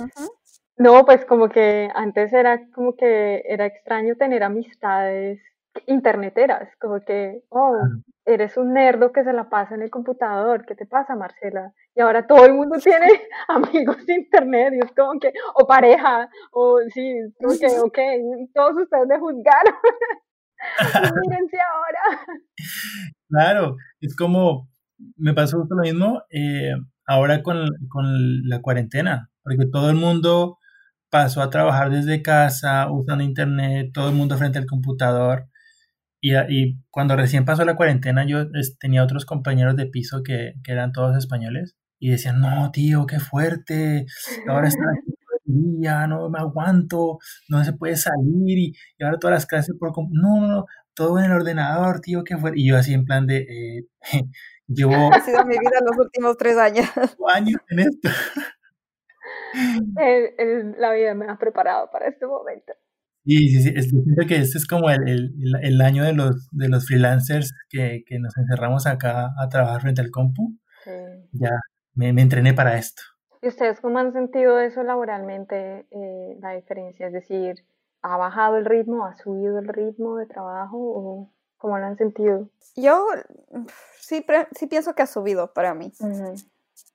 No, 0.77 1.05
pues 1.05 1.25
como 1.25 1.49
que 1.49 1.89
antes 1.93 2.31
era 2.31 2.61
como 2.73 2.95
que 2.95 3.43
era 3.45 3.65
extraño 3.65 4.15
tener 4.15 4.43
amistades 4.43 5.41
interneteras, 5.87 6.69
como 6.79 7.01
que, 7.01 7.43
oh, 7.49 7.77
eres 8.25 8.57
un 8.57 8.73
nerdo 8.73 9.11
que 9.11 9.23
se 9.23 9.33
la 9.33 9.49
pasa 9.49 9.75
en 9.75 9.81
el 9.81 9.89
computador, 9.89 10.65
¿qué 10.65 10.75
te 10.75 10.85
pasa, 10.85 11.15
Marcela? 11.15 11.73
Y 11.95 12.01
ahora 12.01 12.27
todo 12.27 12.45
el 12.45 12.53
mundo 12.53 12.77
tiene 12.77 13.07
amigos 13.47 14.05
de 14.05 14.13
internet 14.15 14.73
y 14.73 14.85
es 14.85 14.91
como 14.93 15.19
que, 15.19 15.33
o 15.55 15.67
pareja, 15.67 16.29
o 16.51 16.79
sí, 16.93 17.13
como 17.39 17.57
que, 17.59 17.67
ok, 17.83 17.99
todos 18.53 18.83
ustedes 18.83 19.07
me 19.07 19.19
juzgaron. 19.19 19.75
Mírense 21.21 21.57
ahora. 21.59 22.25
Claro, 23.29 23.75
es 24.01 24.15
como, 24.15 24.69
me 25.17 25.33
pasó 25.33 25.59
justo 25.59 25.75
lo 25.75 25.83
mismo 25.83 26.23
eh, 26.31 26.73
ahora 27.05 27.43
con, 27.43 27.67
con 27.89 28.47
la 28.47 28.61
cuarentena, 28.61 29.29
porque 29.43 29.65
todo 29.71 29.89
el 29.89 29.95
mundo 29.95 30.57
pasó 31.09 31.41
a 31.41 31.49
trabajar 31.49 31.89
desde 31.91 32.21
casa, 32.21 32.91
usando 32.91 33.23
internet, 33.23 33.91
todo 33.93 34.09
el 34.09 34.15
mundo 34.15 34.37
frente 34.37 34.59
al 34.59 34.65
computador. 34.67 35.47
Y, 36.21 36.35
y 36.49 36.77
cuando 36.89 37.15
recién 37.15 37.45
pasó 37.45 37.63
la 37.65 37.75
cuarentena, 37.75 38.25
yo 38.27 38.41
es- 38.53 38.77
tenía 38.79 39.03
otros 39.03 39.25
compañeros 39.25 39.75
de 39.75 39.87
piso 39.87 40.23
que, 40.23 40.53
que 40.63 40.71
eran 40.73 40.91
todos 40.91 41.17
españoles 41.17 41.75
y 41.99 42.09
decían, 42.11 42.41
no, 42.41 42.71
tío, 42.71 43.05
qué 43.05 43.19
fuerte, 43.19 44.05
ahora 44.47 44.67
está 44.67 44.83
día, 45.45 46.07
no 46.07 46.29
me 46.29 46.39
aguanto, 46.39 47.19
no 47.49 47.63
se 47.63 47.73
puede 47.73 47.95
salir 47.97 48.57
y, 48.59 48.73
y 48.97 49.03
ahora 49.03 49.17
todas 49.19 49.35
las 49.35 49.45
clases 49.47 49.75
por... 49.79 49.91
No, 50.11 50.39
no, 50.41 50.47
no, 50.47 50.65
todo 50.93 51.19
en 51.19 51.25
el 51.25 51.31
ordenador, 51.31 52.01
tío, 52.01 52.23
qué 52.23 52.37
fuerte. 52.37 52.59
Y 52.59 52.67
yo 52.69 52.77
así 52.77 52.93
en 52.93 53.05
plan 53.05 53.25
de, 53.27 53.37
eh, 53.39 53.87
llevo 54.69 54.93
Ha 55.13 55.19
sido 55.21 55.43
mi 55.45 55.57
vida 55.57 55.79
los 55.85 55.97
últimos 55.97 56.37
tres 56.37 56.57
años. 56.57 56.87
años 57.33 57.61
en 57.69 57.79
esto. 57.79 58.09
El- 59.97 60.33
el- 60.37 60.75
la 60.79 60.91
vida 60.93 61.13
me 61.15 61.25
ha 61.29 61.37
preparado 61.37 61.89
para 61.91 62.07
este 62.07 62.25
momento. 62.25 62.73
Sí, 63.25 63.49
sí, 63.49 63.61
sí. 63.61 63.73
Es, 63.75 63.89
siento 63.89 64.25
que 64.27 64.37
este 64.37 64.57
es 64.57 64.67
como 64.67 64.89
el, 64.89 65.07
el, 65.07 65.31
el, 65.61 65.81
año 65.81 66.03
de 66.03 66.13
los, 66.13 66.47
de 66.51 66.69
los 66.69 66.87
freelancers 66.87 67.53
que, 67.69 68.03
que, 68.05 68.17
nos 68.17 68.35
encerramos 68.37 68.87
acá 68.87 69.29
a 69.37 69.49
trabajar 69.49 69.81
frente 69.81 70.01
al 70.01 70.09
compu. 70.09 70.57
Sí. 70.83 70.91
Ya 71.33 71.51
me, 71.93 72.13
me, 72.13 72.21
entrené 72.21 72.53
para 72.53 72.77
esto. 72.77 73.01
¿Y 73.41 73.47
ustedes 73.49 73.79
cómo 73.81 73.99
han 73.99 74.13
sentido 74.13 74.59
eso 74.59 74.83
laboralmente, 74.83 75.85
eh, 75.91 76.37
la 76.41 76.51
diferencia? 76.51 77.07
Es 77.07 77.13
decir, 77.13 77.55
¿ha 78.01 78.17
bajado 78.17 78.57
el 78.57 78.65
ritmo, 78.65 79.05
ha 79.05 79.15
subido 79.17 79.59
el 79.59 79.67
ritmo 79.67 80.17
de 80.17 80.25
trabajo 80.25 80.77
o 80.77 81.31
cómo 81.59 81.77
lo 81.77 81.85
han 81.85 81.97
sentido? 81.97 82.49
Yo 82.75 83.05
sí, 83.99 84.25
sí 84.57 84.65
pienso 84.65 84.95
que 84.95 85.03
ha 85.03 85.07
subido 85.07 85.53
para 85.53 85.75
mí. 85.75 85.93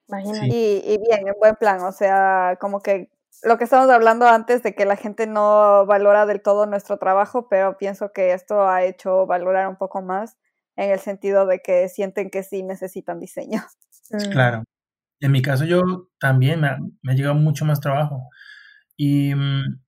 Imagínate. 0.09 0.47
Y, 0.49 0.83
y, 0.85 0.99
bien, 0.99 1.29
en 1.29 1.35
buen 1.39 1.55
plan, 1.55 1.81
o 1.83 1.93
sea, 1.93 2.59
como 2.61 2.81
que 2.81 3.11
lo 3.43 3.59
que 3.59 3.65
estamos 3.65 3.89
hablando 3.91 4.27
antes 4.27 4.63
de 4.63 4.75
que 4.75 4.85
la 4.85 4.97
gente 4.97 5.27
no 5.27 5.87
valora 5.87 6.27
del 6.27 6.43
todo 6.43 6.67
nuestro 6.67 6.99
trabajo, 6.99 7.49
pero 7.49 7.77
pienso 7.79 8.13
que 8.13 8.33
esto 8.33 8.67
ha 8.67 8.85
hecho 8.85 9.27
valorar 9.27 9.69
un 9.69 9.77
poco 9.77 10.03
más 10.03 10.37
en 10.77 10.91
el 10.91 10.99
sentido 10.99 11.47
de 11.47 11.61
que 11.61 11.89
sienten 11.89 12.31
que 12.31 12.43
sí 12.43 12.63
necesitan 12.63 13.21
diseño. 13.21 13.63
Mm. 14.11 14.31
Claro. 14.31 14.65
En 15.21 15.33
mi 15.33 15.41
caso 15.41 15.65
yo 15.65 15.81
también 16.19 16.61
me 16.61 16.69
ha, 16.69 17.15
llegado 17.15 17.35
mucho 17.35 17.65
más 17.65 17.81
trabajo 17.81 18.29
y 18.97 19.35
mm, 19.35 19.81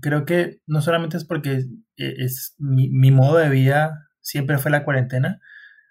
creo 0.00 0.26
que 0.26 0.60
no 0.66 0.82
solamente 0.82 1.16
es 1.16 1.24
porque 1.24 1.64
e, 1.96 2.14
es 2.18 2.54
mi, 2.58 2.90
mi 2.90 3.10
modo 3.10 3.38
de 3.38 3.48
vida 3.48 4.10
siempre 4.22 4.58
fue 4.58 4.70
la 4.70 4.84
cuarentena 4.84 5.40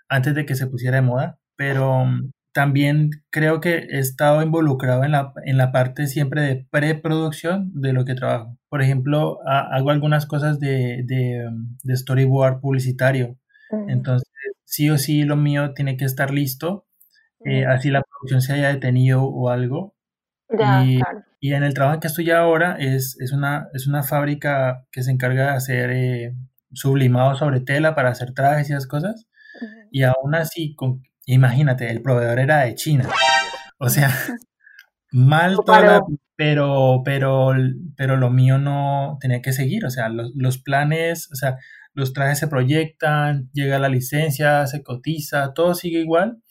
antes 0.09 0.35
de 0.35 0.45
que 0.45 0.55
se 0.55 0.67
pusiera 0.67 0.97
de 0.97 1.03
moda, 1.03 1.39
pero 1.55 2.05
mm, 2.05 2.31
también 2.53 3.11
creo 3.29 3.61
que 3.61 3.75
he 3.75 3.99
estado 3.99 4.41
involucrado 4.41 5.03
en 5.03 5.11
la, 5.11 5.33
en 5.45 5.57
la 5.57 5.71
parte 5.71 6.07
siempre 6.07 6.41
de 6.41 6.67
preproducción 6.69 7.71
de 7.73 7.93
lo 7.93 8.03
que 8.03 8.15
trabajo. 8.15 8.57
Por 8.69 8.81
ejemplo, 8.81 9.39
hago 9.45 9.89
algunas 9.89 10.25
cosas 10.25 10.59
de, 10.59 11.03
de, 11.05 11.95
storyboard 11.95 12.59
publicitario. 12.59 13.37
Entonces, 13.87 14.27
sí 14.65 14.89
o 14.89 14.97
sí 14.97 15.23
lo 15.23 15.37
mío 15.37 15.73
tiene 15.73 15.95
que 15.95 16.03
estar 16.03 16.31
listo, 16.31 16.85
eh, 17.45 17.65
así 17.65 17.89
la 17.89 18.03
producción 18.03 18.41
se 18.41 18.53
haya 18.53 18.67
detenido 18.67 19.23
o 19.23 19.49
algo. 19.49 19.95
y, 20.49 20.99
y, 21.39 21.53
en 21.53 21.63
el 21.63 21.73
trabajo 21.73 22.01
que 22.01 22.07
estoy 22.07 22.29
ahora 22.31 22.75
es, 22.77 23.17
es, 23.21 23.31
una, 23.31 23.69
es 23.73 23.87
una 23.87 24.03
fábrica 24.03 24.85
que 24.91 25.03
se 25.03 25.11
encarga 25.11 25.43
de 25.43 25.49
hacer 25.51 25.91
eh, 25.91 26.35
sublimado 26.73 27.35
sobre 27.35 27.59
tela 27.61 27.95
para 27.95 28.09
hacer 28.09 28.33
trajes 28.33 28.69
y 28.69 28.73
esas 28.73 28.87
cosas. 28.87 29.27
Y 29.91 30.03
aún 30.03 30.35
así, 30.35 30.73
con, 30.75 31.03
Imagínate, 31.25 31.89
el 31.89 32.01
proveedor 32.01 32.39
era 32.39 32.59
de 32.61 32.75
China. 32.75 33.07
O 33.77 33.89
sea, 33.89 34.09
mal 35.11 35.57
toda 35.65 36.01
pero, 36.35 37.03
pero, 37.05 37.53
pero 37.95 38.17
lo 38.17 38.31
mío 38.31 38.57
no 38.57 39.17
tenía 39.21 39.41
que 39.41 39.53
seguir. 39.53 39.85
O 39.85 39.89
sea, 39.89 40.09
los, 40.09 40.31
los, 40.35 40.57
planes, 40.57 41.29
o 41.31 41.35
sea, 41.35 41.57
los 41.93 42.13
trajes 42.13 42.39
se 42.39 42.47
proyectan, 42.47 43.49
llega 43.53 43.79
la 43.79 43.89
licencia, 43.89 44.65
se 44.67 44.81
cotiza, 44.83 45.53
todo 45.53 45.75
sigue 45.75 45.99
igual. 45.99 46.41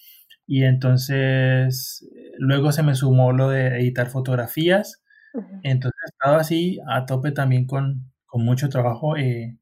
Y 0.47 0.65
entonces 0.65 2.09
luego 2.39 2.73
se 2.73 2.83
me 2.83 2.95
sumó 2.95 3.33
lo 3.33 3.51
de 3.51 3.81
editar 3.81 4.09
fotografías. 4.09 5.03
Entonces 5.63 6.01
he 6.05 6.09
estado 6.11 6.37
así 6.37 6.79
a 6.89 7.07
tope 7.07 7.33
también 7.33 7.67
con, 7.67 8.11
con 8.27 8.45
mucho 8.45 8.69
trabajo, 8.69 9.17
eh, 9.17 9.59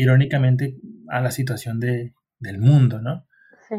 irónicamente, 0.00 0.76
a 1.08 1.20
la 1.20 1.30
situación 1.30 1.80
de, 1.80 2.14
del 2.38 2.58
mundo, 2.58 3.00
¿no? 3.00 3.26
Sí. 3.68 3.76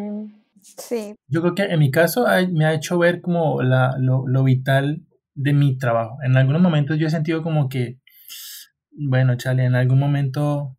Sí. 0.61 1.15
Yo 1.28 1.41
creo 1.41 1.55
que 1.55 1.63
en 1.63 1.80
mi 1.80 1.89
caso 1.89 2.26
me 2.51 2.65
ha 2.65 2.74
hecho 2.74 2.99
ver 2.99 3.22
como 3.22 3.63
la, 3.63 3.95
lo, 3.97 4.28
lo, 4.28 4.43
vital 4.43 5.01
de 5.34 5.53
mi 5.53 5.78
trabajo. 5.78 6.19
En 6.24 6.38
algunos 6.38 6.61
momentos 6.61 6.99
yo 6.99 7.07
he 7.07 7.09
sentido 7.09 7.41
como 7.41 7.67
que, 7.67 7.97
bueno, 8.91 9.36
chale, 9.38 9.65
en 9.65 9.74
algún 9.74 9.97
momento 9.97 10.78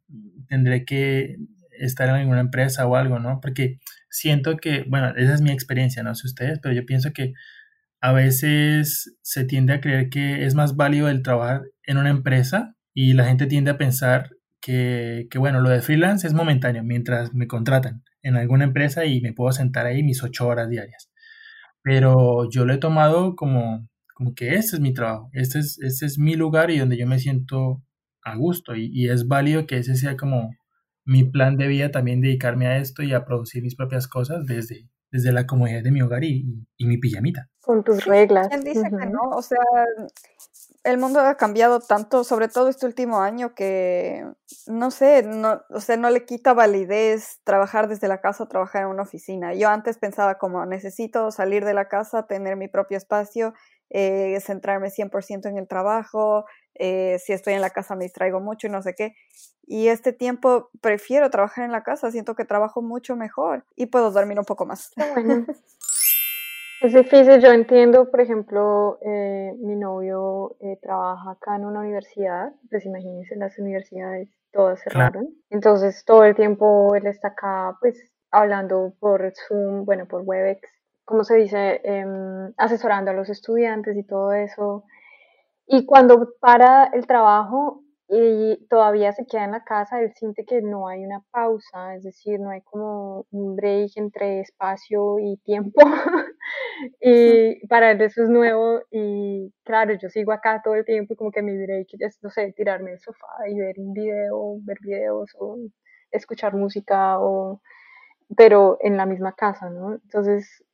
tendré 0.48 0.84
que 0.84 1.36
estar 1.80 2.08
en 2.08 2.14
alguna 2.14 2.40
empresa 2.40 2.86
o 2.86 2.94
algo, 2.94 3.18
¿no? 3.18 3.40
Porque 3.40 3.80
siento 4.08 4.56
que, 4.56 4.84
bueno, 4.88 5.12
esa 5.16 5.34
es 5.34 5.40
mi 5.40 5.50
experiencia, 5.50 6.02
no 6.04 6.14
sé 6.14 6.28
ustedes, 6.28 6.60
pero 6.60 6.74
yo 6.74 6.86
pienso 6.86 7.12
que 7.12 7.32
a 8.00 8.12
veces 8.12 9.16
se 9.22 9.44
tiende 9.44 9.72
a 9.72 9.80
creer 9.80 10.10
que 10.10 10.44
es 10.44 10.54
más 10.54 10.76
válido 10.76 11.08
el 11.08 11.22
trabajar 11.22 11.62
en 11.84 11.98
una 11.98 12.10
empresa 12.10 12.76
y 12.94 13.14
la 13.14 13.24
gente 13.24 13.46
tiende 13.46 13.70
a 13.70 13.78
pensar 13.78 14.30
que, 14.62 15.26
que 15.30 15.38
bueno, 15.38 15.60
lo 15.60 15.68
de 15.68 15.82
freelance 15.82 16.26
es 16.26 16.32
momentáneo 16.32 16.84
mientras 16.84 17.34
me 17.34 17.46
contratan 17.46 18.02
en 18.22 18.36
alguna 18.36 18.64
empresa 18.64 19.04
y 19.04 19.20
me 19.20 19.32
puedo 19.32 19.52
sentar 19.52 19.86
ahí 19.86 20.02
mis 20.02 20.22
ocho 20.22 20.46
horas 20.46 20.70
diarias. 20.70 21.10
Pero 21.82 22.48
yo 22.48 22.64
lo 22.64 22.72
he 22.72 22.78
tomado 22.78 23.34
como, 23.34 23.88
como 24.14 24.34
que 24.34 24.54
este 24.54 24.76
es 24.76 24.80
mi 24.80 24.94
trabajo, 24.94 25.28
este 25.32 25.58
es, 25.58 25.78
este 25.82 26.06
es 26.06 26.18
mi 26.18 26.36
lugar 26.36 26.70
y 26.70 26.78
donde 26.78 26.96
yo 26.96 27.06
me 27.06 27.18
siento 27.18 27.82
a 28.22 28.36
gusto 28.36 28.76
y, 28.76 28.88
y, 28.92 29.08
es 29.10 29.26
válido 29.26 29.66
que 29.66 29.78
ese 29.78 29.96
sea 29.96 30.16
como 30.16 30.50
mi 31.04 31.24
plan 31.24 31.56
de 31.56 31.66
vida 31.66 31.90
también 31.90 32.20
dedicarme 32.20 32.68
a 32.68 32.78
esto 32.78 33.02
y 33.02 33.12
a 33.12 33.24
producir 33.24 33.64
mis 33.64 33.74
propias 33.74 34.06
cosas 34.06 34.46
desde, 34.46 34.88
desde 35.10 35.32
la 35.32 35.44
comodidad 35.44 35.82
de 35.82 35.90
mi 35.90 36.02
hogar 36.02 36.22
y, 36.22 36.64
y, 36.76 36.86
mi 36.86 36.98
pijamita. 36.98 37.50
Con 37.60 37.82
tus 37.82 38.04
reglas. 38.04 38.46
¿Quién 38.46 38.62
dice 38.62 38.88
que 38.88 39.06
no? 39.06 39.30
O 39.34 39.42
sea, 39.42 39.58
el 40.84 40.98
mundo 40.98 41.20
ha 41.20 41.36
cambiado 41.36 41.80
tanto, 41.80 42.24
sobre 42.24 42.48
todo 42.48 42.68
este 42.68 42.86
último 42.86 43.20
año, 43.20 43.54
que 43.54 44.26
no 44.66 44.90
sé, 44.90 45.22
no, 45.22 45.62
o 45.70 45.80
sea, 45.80 45.96
no 45.96 46.10
le 46.10 46.24
quita 46.24 46.54
validez 46.54 47.40
trabajar 47.44 47.88
desde 47.88 48.08
la 48.08 48.20
casa 48.20 48.44
o 48.44 48.48
trabajar 48.48 48.82
en 48.82 48.88
una 48.88 49.02
oficina. 49.02 49.54
Yo 49.54 49.68
antes 49.68 49.98
pensaba 49.98 50.38
como 50.38 50.66
necesito 50.66 51.30
salir 51.30 51.64
de 51.64 51.74
la 51.74 51.88
casa, 51.88 52.26
tener 52.26 52.56
mi 52.56 52.66
propio 52.68 52.96
espacio, 52.96 53.54
eh, 53.90 54.40
centrarme 54.40 54.90
100% 54.90 55.48
en 55.48 55.58
el 55.58 55.68
trabajo, 55.68 56.46
eh, 56.74 57.18
si 57.24 57.32
estoy 57.32 57.54
en 57.54 57.60
la 57.60 57.70
casa 57.70 57.94
me 57.94 58.04
distraigo 58.04 58.40
mucho 58.40 58.66
y 58.66 58.70
no 58.70 58.82
sé 58.82 58.94
qué. 58.94 59.14
Y 59.64 59.88
este 59.88 60.12
tiempo 60.12 60.70
prefiero 60.80 61.30
trabajar 61.30 61.64
en 61.64 61.72
la 61.72 61.84
casa, 61.84 62.10
siento 62.10 62.34
que 62.34 62.44
trabajo 62.44 62.82
mucho 62.82 63.14
mejor 63.14 63.64
y 63.76 63.86
puedo 63.86 64.10
dormir 64.10 64.38
un 64.38 64.44
poco 64.44 64.66
más. 64.66 64.90
Bueno. 65.14 65.46
Es 66.82 66.94
difícil, 66.94 67.40
yo 67.40 67.52
entiendo, 67.52 68.10
por 68.10 68.20
ejemplo, 68.20 68.98
eh, 69.02 69.54
mi 69.60 69.76
novio 69.76 70.56
eh, 70.58 70.78
trabaja 70.82 71.30
acá 71.30 71.54
en 71.54 71.64
una 71.64 71.78
universidad, 71.78 72.52
pues 72.70 72.84
imagínense, 72.84 73.36
las 73.36 73.56
universidades 73.56 74.28
todas 74.52 74.80
cerraron, 74.82 75.28
entonces 75.48 76.04
todo 76.04 76.24
el 76.24 76.34
tiempo 76.34 76.96
él 76.96 77.06
está 77.06 77.28
acá, 77.28 77.76
pues 77.80 78.10
hablando 78.32 78.94
por 78.98 79.32
Zoom, 79.46 79.84
bueno, 79.84 80.06
por 80.06 80.22
Webex, 80.24 80.60
como 81.04 81.22
se 81.22 81.36
dice, 81.36 81.80
em, 81.84 82.52
asesorando 82.56 83.12
a 83.12 83.14
los 83.14 83.28
estudiantes 83.28 83.96
y 83.96 84.02
todo 84.02 84.32
eso. 84.32 84.82
Y 85.66 85.86
cuando 85.86 86.32
para 86.40 86.86
el 86.86 87.06
trabajo, 87.06 87.82
y 88.08 88.66
todavía 88.68 89.12
se 89.12 89.24
queda 89.26 89.44
en 89.44 89.52
la 89.52 89.64
casa, 89.64 90.00
él 90.00 90.12
siente 90.14 90.44
que 90.44 90.60
no 90.62 90.88
hay 90.88 91.04
una 91.04 91.22
pausa, 91.30 91.94
es 91.94 92.02
decir, 92.02 92.40
no 92.40 92.50
hay 92.50 92.60
como 92.62 93.24
un 93.30 93.56
break 93.56 93.92
entre 93.96 94.40
espacio 94.40 95.18
y 95.20 95.38
tiempo. 95.44 95.80
y 97.00 97.66
para 97.66 97.90
él 97.92 98.00
eso 98.00 98.22
es 98.22 98.28
nuevo 98.28 98.80
y 98.90 99.52
claro, 99.64 99.94
yo 99.94 100.08
sigo 100.08 100.32
acá 100.32 100.60
todo 100.62 100.74
el 100.74 100.84
tiempo 100.84 101.14
y 101.14 101.16
como 101.16 101.30
que 101.30 101.42
mi 101.42 101.56
break 101.56 101.88
es, 101.98 102.18
no 102.22 102.30
sé, 102.30 102.52
tirarme 102.52 102.92
el 102.92 103.00
sofá 103.00 103.26
y 103.48 103.58
ver 103.58 103.74
un 103.78 103.92
video, 103.92 104.58
ver 104.62 104.78
videos 104.80 105.30
o 105.38 105.58
escuchar 106.10 106.54
música 106.54 107.18
o 107.20 107.60
pero 108.36 108.78
en 108.80 108.96
la 108.96 109.06
misma 109.06 109.34
casa, 109.34 109.68
¿no? 109.68 109.94
Entonces, 109.94 110.64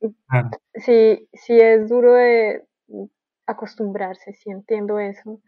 sí, 0.75 1.27
sí 1.33 1.59
es 1.59 1.89
duro 1.89 2.13
de 2.13 2.63
acostumbrarse, 3.45 4.33
sí 4.33 4.49
entiendo 4.49 4.99
eso 4.99 5.41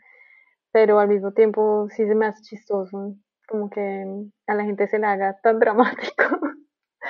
pero 0.72 1.00
al 1.00 1.10
mismo 1.10 1.34
tiempo 1.34 1.88
sí 1.92 2.06
se 2.06 2.16
me 2.16 2.28
hace 2.28 2.42
chistoso, 2.44 3.16
como 3.48 3.70
que 3.70 4.06
a 4.48 4.54
la 4.54 4.64
gente 4.64 4.88
se 4.88 5.00
le 5.00 5.08
haga 5.08 5.38
tan 5.42 5.60
dramático. 5.60 6.24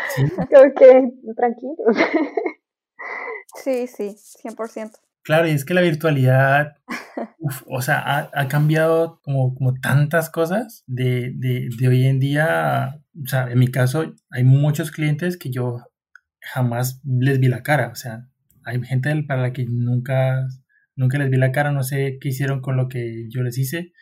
Sí. 0.10 0.24
Creo 0.50 0.74
que 0.74 1.12
tranquilo. 1.36 1.76
Sí, 3.56 3.88
sí, 3.88 4.16
100%. 4.44 4.92
Claro, 5.24 5.48
y 5.48 5.52
es 5.52 5.66
que 5.66 5.74
la 5.74 5.82
virtualidad, 5.82 6.78
o 7.68 7.82
sea, 7.82 8.30
ha, 8.34 8.48
cambiado 8.48 9.20
como, 9.24 9.54
como 9.54 9.74
tantas 9.76 10.30
cosas 10.30 10.84
de, 10.88 11.32
de, 11.36 11.70
de, 11.78 11.88
hoy 11.88 12.06
en 12.06 12.20
día. 12.20 13.02
O 13.24 13.28
sea, 13.28 13.52
en 13.52 13.60
mi 13.60 13.68
caso, 13.68 14.16
hay 14.32 14.44
muchos 14.44 14.92
clientes 14.92 15.38
que 15.38 15.52
yo 15.52 15.78
jamás 16.42 17.02
les 17.04 17.40
vi 17.40 17.50
la 17.50 17.62
cara. 17.62 17.90
O 17.90 17.96
sea, 17.96 18.28
hay 18.66 18.82
gente 18.84 19.24
para 19.28 19.42
la 19.42 19.54
que 19.54 19.66
nunca 19.66 20.48
nunca 20.96 21.18
les 21.18 21.30
vi 21.30 21.38
la 21.38 21.52
cara, 21.52 21.72
no 21.72 21.84
sé 21.84 22.18
qué 22.20 22.30
hicieron 22.30 22.62
con 22.62 22.78
lo 22.78 22.88
que 22.88 23.28
yo 23.30 23.44
les 23.44 23.58
hice. 23.58 23.94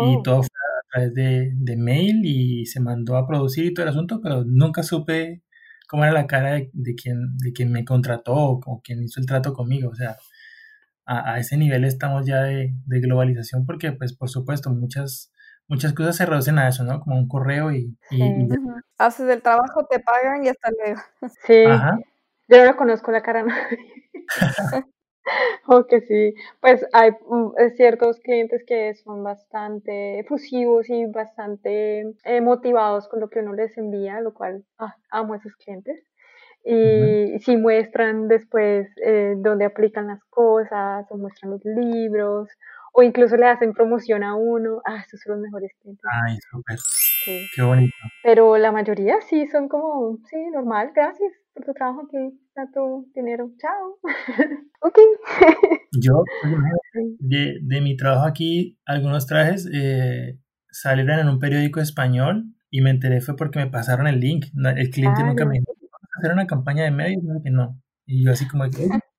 Y 0.00 0.16
oh. 0.16 0.22
todo 0.22 0.42
fue 0.42 0.48
a 0.48 0.88
través 0.92 1.14
de, 1.14 1.52
de, 1.54 1.76
mail 1.76 2.22
y 2.24 2.66
se 2.66 2.80
mandó 2.80 3.16
a 3.16 3.26
producir 3.26 3.66
y 3.66 3.74
todo 3.74 3.84
el 3.84 3.90
asunto, 3.90 4.20
pero 4.22 4.44
nunca 4.44 4.82
supe 4.82 5.42
cómo 5.92 6.04
era 6.04 6.14
la 6.14 6.26
cara 6.26 6.52
de, 6.52 6.70
de 6.72 6.94
quien, 6.94 7.36
de 7.36 7.52
quien 7.52 7.70
me 7.70 7.84
contrató 7.84 8.34
o, 8.34 8.80
quien 8.82 9.02
hizo 9.02 9.20
el 9.20 9.26
trato 9.26 9.52
conmigo. 9.52 9.90
O 9.90 9.94
sea, 9.94 10.16
a, 11.04 11.34
a 11.34 11.38
ese 11.38 11.58
nivel 11.58 11.84
estamos 11.84 12.26
ya 12.26 12.44
de, 12.44 12.72
de, 12.86 13.00
globalización 13.00 13.66
porque, 13.66 13.92
pues, 13.92 14.16
por 14.16 14.30
supuesto, 14.30 14.70
muchas 14.70 15.30
muchas 15.68 15.92
cosas 15.92 16.16
se 16.16 16.24
reducen 16.24 16.58
a 16.58 16.66
eso, 16.66 16.82
¿no? 16.82 17.00
Como 17.00 17.16
un 17.16 17.28
correo 17.28 17.72
y... 17.72 17.94
Haces 18.96 19.28
el 19.28 19.42
trabajo, 19.42 19.86
te 19.90 20.00
pagan 20.00 20.44
y 20.44 20.48
hasta 20.48 20.70
luego. 20.70 21.00
Sí. 21.46 21.64
Yo 22.48 22.64
no 22.64 22.74
conozco 22.74 23.12
la 23.12 23.22
cara 23.22 23.40
a 23.40 23.44
nadie. 23.44 23.78
O 25.66 25.86
que 25.86 26.00
sí, 26.00 26.34
pues 26.60 26.84
hay 26.92 27.10
mm, 27.10 27.52
eh, 27.58 27.70
ciertos 27.76 28.18
clientes 28.20 28.64
que 28.66 28.94
son 28.94 29.22
bastante 29.22 30.20
efusivos 30.20 30.88
y 30.90 31.06
bastante 31.06 32.14
eh, 32.24 32.40
motivados 32.40 33.08
con 33.08 33.20
lo 33.20 33.28
que 33.28 33.40
uno 33.40 33.54
les 33.54 33.76
envía, 33.78 34.20
lo 34.20 34.34
cual 34.34 34.64
ah, 34.78 34.96
amo 35.10 35.34
a 35.34 35.36
esos 35.36 35.54
clientes. 35.56 36.02
Y 36.64 37.40
si 37.40 37.56
muestran 37.56 38.28
después 38.28 38.88
eh, 39.04 39.34
dónde 39.36 39.64
aplican 39.64 40.06
las 40.06 40.22
cosas, 40.30 41.04
o 41.10 41.16
muestran 41.16 41.50
los 41.50 41.64
libros, 41.64 42.48
o 42.92 43.02
incluso 43.02 43.36
le 43.36 43.48
hacen 43.48 43.72
promoción 43.72 44.22
a 44.22 44.36
uno, 44.36 44.80
ah, 44.84 45.02
esos 45.04 45.20
son 45.20 45.32
los 45.32 45.42
mejores 45.42 45.72
clientes. 45.80 46.04
Ay, 46.24 46.36
súper. 46.50 46.78
Sí. 46.78 47.48
Qué 47.56 47.62
bonito. 47.62 47.94
Pero 48.22 48.56
la 48.58 48.70
mayoría 48.70 49.20
sí 49.22 49.48
son 49.48 49.68
como, 49.68 50.18
sí, 50.28 50.36
normal, 50.52 50.92
gracias 50.94 51.32
por 51.54 51.64
tu 51.64 51.72
trabajo 51.72 52.02
aquí, 52.06 52.40
está 52.48 52.70
tu 52.72 53.10
dinero, 53.14 53.50
chao. 53.58 53.98
ok. 54.80 54.98
Yo, 55.92 56.24
de, 57.18 57.58
de, 57.62 57.80
mi 57.80 57.96
trabajo 57.96 58.26
aquí, 58.26 58.78
algunos 58.86 59.26
trajes 59.26 59.68
eh, 59.72 60.38
salieron 60.70 61.18
en 61.18 61.28
un 61.28 61.38
periódico 61.38 61.80
español 61.80 62.44
y 62.70 62.80
me 62.80 62.90
enteré 62.90 63.20
fue 63.20 63.36
porque 63.36 63.58
me 63.58 63.70
pasaron 63.70 64.06
el 64.06 64.18
link. 64.20 64.46
El 64.76 64.90
cliente 64.90 65.22
nunca 65.22 65.44
me 65.44 65.58
dijo, 65.58 65.72
hacer 66.18 66.32
una 66.32 66.46
campaña 66.46 66.84
de 66.84 66.90
medios, 66.90 67.22
que 67.44 67.50
no. 67.50 67.78
Y 68.06 68.24
yo 68.24 68.32
así 68.32 68.48
como, 68.48 68.64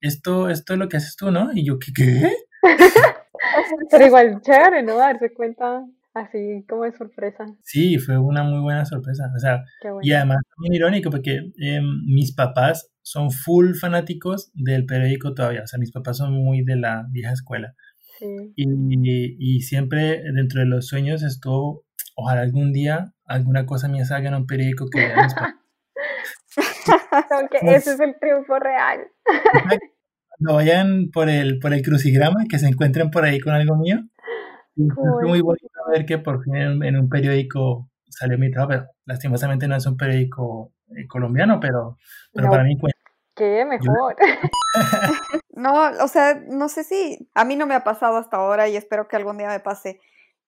esto, 0.01 0.49
esto 0.49 0.73
es 0.73 0.79
lo 0.79 0.89
que 0.89 0.97
haces 0.97 1.15
tú, 1.15 1.31
¿no? 1.31 1.51
Y 1.53 1.65
yo, 1.65 1.77
¿qué? 1.79 1.91
qué? 1.95 2.31
Pero 3.91 4.05
igual 4.05 4.41
chévere, 4.41 4.83
¿no? 4.83 4.97
Darse 4.97 5.33
cuenta 5.33 5.85
así 6.13 6.65
como 6.67 6.83
de 6.83 6.91
sorpresa. 6.91 7.45
Sí, 7.61 7.97
fue 7.97 8.17
una 8.17 8.43
muy 8.43 8.61
buena 8.61 8.85
sorpresa. 8.85 9.31
O 9.35 9.39
sea, 9.39 9.63
y 10.01 10.11
además 10.13 10.37
también 10.55 10.73
irónico 10.73 11.09
porque 11.09 11.51
em, 11.57 12.05
mis 12.05 12.33
papás 12.33 12.91
son 13.01 13.31
full 13.31 13.73
fanáticos 13.73 14.51
del 14.53 14.85
periódico 14.85 15.33
todavía. 15.33 15.63
O 15.63 15.67
sea, 15.67 15.79
mis 15.79 15.91
papás 15.91 16.17
son 16.17 16.33
muy 16.33 16.63
de 16.63 16.75
la 16.75 17.05
vieja 17.09 17.31
escuela. 17.31 17.75
Sí. 18.19 18.53
Y, 18.55 19.55
y, 19.57 19.61
siempre 19.61 20.21
dentro 20.33 20.61
de 20.61 20.67
los 20.67 20.87
sueños 20.87 21.23
estuvo, 21.23 21.83
ojalá 22.15 22.41
algún 22.41 22.71
día 22.71 23.13
alguna 23.25 23.65
cosa 23.65 23.87
mía 23.87 24.05
salga 24.05 24.29
en 24.29 24.35
un 24.35 24.45
periódico 24.45 24.85
que 24.89 24.99
vean 24.99 25.23
mis 25.23 25.33
papás. 25.33 25.55
Aunque 27.31 27.57
ese 27.61 27.93
es 27.93 27.99
el 27.99 28.15
triunfo 28.19 28.59
real. 28.59 28.99
Cuando 30.37 30.55
vayan 30.55 31.09
por 31.11 31.29
el, 31.29 31.59
por 31.59 31.73
el 31.73 31.81
crucigrama, 31.81 32.45
que 32.49 32.59
se 32.59 32.67
encuentren 32.67 33.09
por 33.09 33.25
ahí 33.25 33.39
con 33.39 33.53
algo 33.53 33.75
mío. 33.77 33.97
Fue 34.75 35.27
muy 35.27 35.41
bonito 35.41 35.69
ver 35.91 36.05
que 36.05 36.17
por 36.17 36.43
fin 36.43 36.55
en, 36.55 36.97
un 36.97 37.09
periódico 37.09 37.89
salió 38.09 38.37
mi 38.37 38.51
trabajo, 38.51 38.69
pero 38.69 38.85
lastimosamente 39.05 39.67
no 39.67 39.75
es 39.75 39.85
un 39.85 39.97
periódico 39.97 40.71
eh, 40.95 41.07
colombiano, 41.07 41.59
pero, 41.59 41.97
pero 42.33 42.49
para 42.49 42.63
mí 42.63 42.77
cuenta. 42.77 42.97
Qué 43.35 43.65
mejor. 43.65 44.15
no, 45.55 45.89
o 46.03 46.07
sea, 46.07 46.41
no 46.47 46.69
sé 46.69 46.83
si 46.83 47.29
a 47.33 47.45
mí 47.45 47.55
no 47.55 47.65
me 47.65 47.75
ha 47.75 47.83
pasado 47.83 48.17
hasta 48.17 48.37
ahora 48.37 48.67
y 48.69 48.75
espero 48.75 49.07
que 49.07 49.15
algún 49.15 49.37
día 49.37 49.49
me 49.49 49.59
pase 49.59 49.99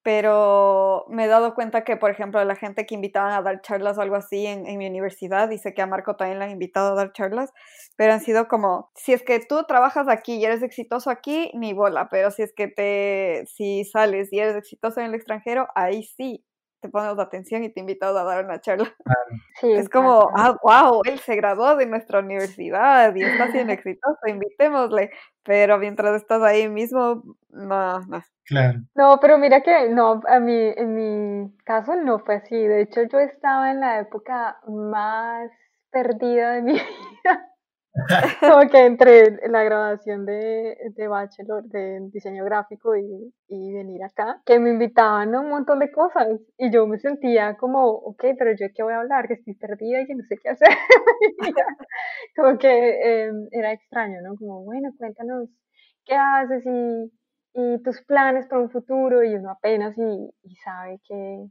pero 0.05 1.03
me 1.09 1.25
he 1.25 1.27
dado 1.27 1.55
cuenta 1.55 1.83
que, 1.83 1.97
por 1.97 2.11
ejemplo, 2.11 2.45
la 2.45 2.55
gente 2.55 2.85
que 2.85 2.93
invitaban 2.93 3.31
a 3.31 3.41
dar 3.41 3.63
charlas 3.63 3.97
o 3.97 4.01
algo 4.01 4.15
así 4.15 4.45
en, 4.45 4.61
mi 4.77 4.85
universidad, 4.85 5.49
dice 5.49 5.73
que 5.73 5.81
a 5.81 5.87
Marco 5.87 6.15
también 6.15 6.37
le 6.37 6.45
han 6.45 6.51
invitado 6.51 6.91
a 6.91 6.95
dar 6.95 7.11
charlas, 7.11 7.51
pero 7.95 8.13
han 8.13 8.21
sido 8.21 8.47
como, 8.47 8.91
si 8.93 9.13
es 9.13 9.23
que 9.23 9.39
tú 9.39 9.63
trabajas 9.63 10.07
aquí 10.07 10.35
y 10.35 10.45
eres 10.45 10.61
exitoso 10.61 11.09
aquí, 11.09 11.49
ni 11.55 11.73
bola, 11.73 12.07
pero 12.11 12.29
si 12.29 12.43
es 12.43 12.53
que 12.53 12.67
te, 12.67 13.45
si 13.47 13.83
sales 13.83 14.31
y 14.31 14.37
eres 14.37 14.55
exitoso 14.57 14.99
en 14.99 15.07
el 15.07 15.15
extranjero, 15.15 15.69
ahí 15.73 16.03
sí, 16.03 16.45
te 16.86 16.91
ponemos 16.91 17.19
atención 17.19 17.63
y 17.63 17.69
te 17.69 17.79
invitamos 17.79 18.15
a 18.19 18.23
dar 18.23 18.45
una 18.45 18.61
charla. 18.61 18.93
es 19.63 19.89
como, 19.89 20.29
ah, 20.36 20.55
wow, 20.61 21.01
él 21.05 21.19
se 21.19 21.36
graduó 21.36 21.75
de 21.75 21.88
nuestra 21.88 22.19
universidad 22.19 23.15
y 23.15 23.23
está 23.23 23.51
siendo 23.51 23.73
exitoso, 23.73 24.19
invitémosle. 24.27 25.11
Pero 25.43 25.77
mientras 25.77 26.15
estás 26.15 26.41
ahí 26.43 26.69
mismo, 26.69 27.23
no, 27.49 27.99
no. 28.01 28.23
Claro. 28.45 28.79
No, 28.93 29.19
pero 29.19 29.38
mira 29.38 29.61
que 29.61 29.89
no, 29.89 30.21
a 30.27 30.39
mí, 30.39 30.73
en 30.75 30.95
mi 30.95 31.57
caso 31.63 31.95
no 31.95 32.19
fue 32.19 32.36
así. 32.36 32.55
De 32.55 32.81
hecho, 32.81 33.01
yo 33.03 33.19
estaba 33.19 33.71
en 33.71 33.79
la 33.79 33.99
época 33.99 34.59
más 34.67 35.49
perdida 35.91 36.53
de 36.53 36.61
mi 36.61 36.73
vida. 36.73 37.49
Como 38.41 38.69
que 38.69 38.85
entre 38.85 39.47
la 39.47 39.63
graduación 39.63 40.25
de, 40.25 40.77
de 40.95 41.07
bachelor 41.07 41.63
de 41.63 41.99
diseño 42.11 42.43
gráfico 42.43 42.95
y, 42.95 43.33
y, 43.47 43.73
venir 43.73 44.03
acá, 44.03 44.41
que 44.45 44.59
me 44.59 44.71
invitaban 44.71 45.33
a 45.33 45.39
un 45.39 45.49
montón 45.49 45.79
de 45.79 45.91
cosas 45.91 46.27
y 46.57 46.71
yo 46.71 46.87
me 46.87 46.99
sentía 46.99 47.55
como, 47.55 47.85
ok, 47.87 48.23
pero 48.37 48.51
yo 48.51 48.67
qué 48.75 48.83
voy 48.83 48.93
a 48.93 48.99
hablar, 48.99 49.27
que 49.27 49.35
estoy 49.35 49.55
perdida 49.55 50.01
y 50.01 50.07
que 50.07 50.15
no 50.15 50.23
sé 50.23 50.37
qué 50.41 50.49
hacer. 50.49 50.69
como 52.35 52.57
que 52.57 53.27
em, 53.27 53.47
era 53.51 53.71
extraño, 53.71 54.21
¿no? 54.21 54.35
Como, 54.35 54.63
bueno, 54.65 54.89
cuéntanos 54.97 55.49
qué 56.05 56.15
haces 56.15 56.63
y, 56.65 57.11
y 57.53 57.81
tus 57.81 58.01
planes 58.03 58.45
para 58.47 58.61
un 58.61 58.71
futuro 58.71 59.23
y 59.23 59.35
uno 59.35 59.51
apenas 59.51 59.97
y, 59.97 60.33
y 60.43 60.55
sabe 60.57 60.99
qué, 61.07 61.45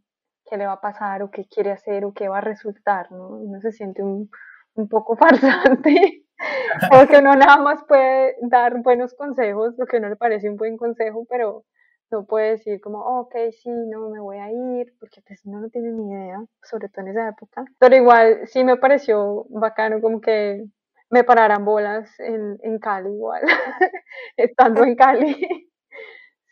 qué 0.44 0.58
le 0.58 0.66
va 0.66 0.74
a 0.74 0.80
pasar 0.80 1.22
o 1.22 1.30
qué 1.30 1.46
quiere 1.46 1.72
hacer 1.72 2.04
o 2.04 2.12
qué 2.12 2.28
va 2.28 2.38
a 2.38 2.42
resultar, 2.42 3.10
¿no? 3.12 3.28
Uno 3.28 3.60
se 3.62 3.72
siente 3.72 4.02
un, 4.02 4.28
un 4.74 4.88
poco 4.88 5.16
farsante 5.16 6.23
porque 6.90 7.18
uno 7.18 7.34
nada 7.34 7.58
más 7.58 7.84
puede 7.84 8.36
dar 8.42 8.82
buenos 8.82 9.14
consejos, 9.14 9.74
lo 9.78 9.86
que 9.86 10.00
no 10.00 10.08
le 10.08 10.16
parece 10.16 10.48
un 10.50 10.56
buen 10.56 10.76
consejo, 10.76 11.26
pero 11.28 11.64
no 12.10 12.26
puede 12.26 12.50
decir 12.50 12.80
como, 12.80 13.00
ok, 13.00 13.34
sí, 13.50 13.70
no, 13.70 14.10
me 14.10 14.20
voy 14.20 14.38
a 14.38 14.50
ir, 14.50 14.94
porque 15.00 15.20
pues 15.26 15.40
uno 15.44 15.60
no 15.60 15.68
tiene 15.68 15.90
ni 15.90 16.10
idea, 16.10 16.38
sobre 16.62 16.88
todo 16.88 17.04
en 17.04 17.12
esa 17.12 17.28
época. 17.28 17.64
Pero 17.78 17.96
igual 17.96 18.40
sí 18.46 18.64
me 18.64 18.76
pareció 18.76 19.46
bacano 19.48 20.00
como 20.00 20.20
que 20.20 20.64
me 21.10 21.24
pararan 21.24 21.64
bolas 21.64 22.08
en, 22.20 22.58
en 22.62 22.78
Cali 22.78 23.10
igual, 23.10 23.42
estando 24.36 24.84
en 24.84 24.96
Cali. 24.96 25.36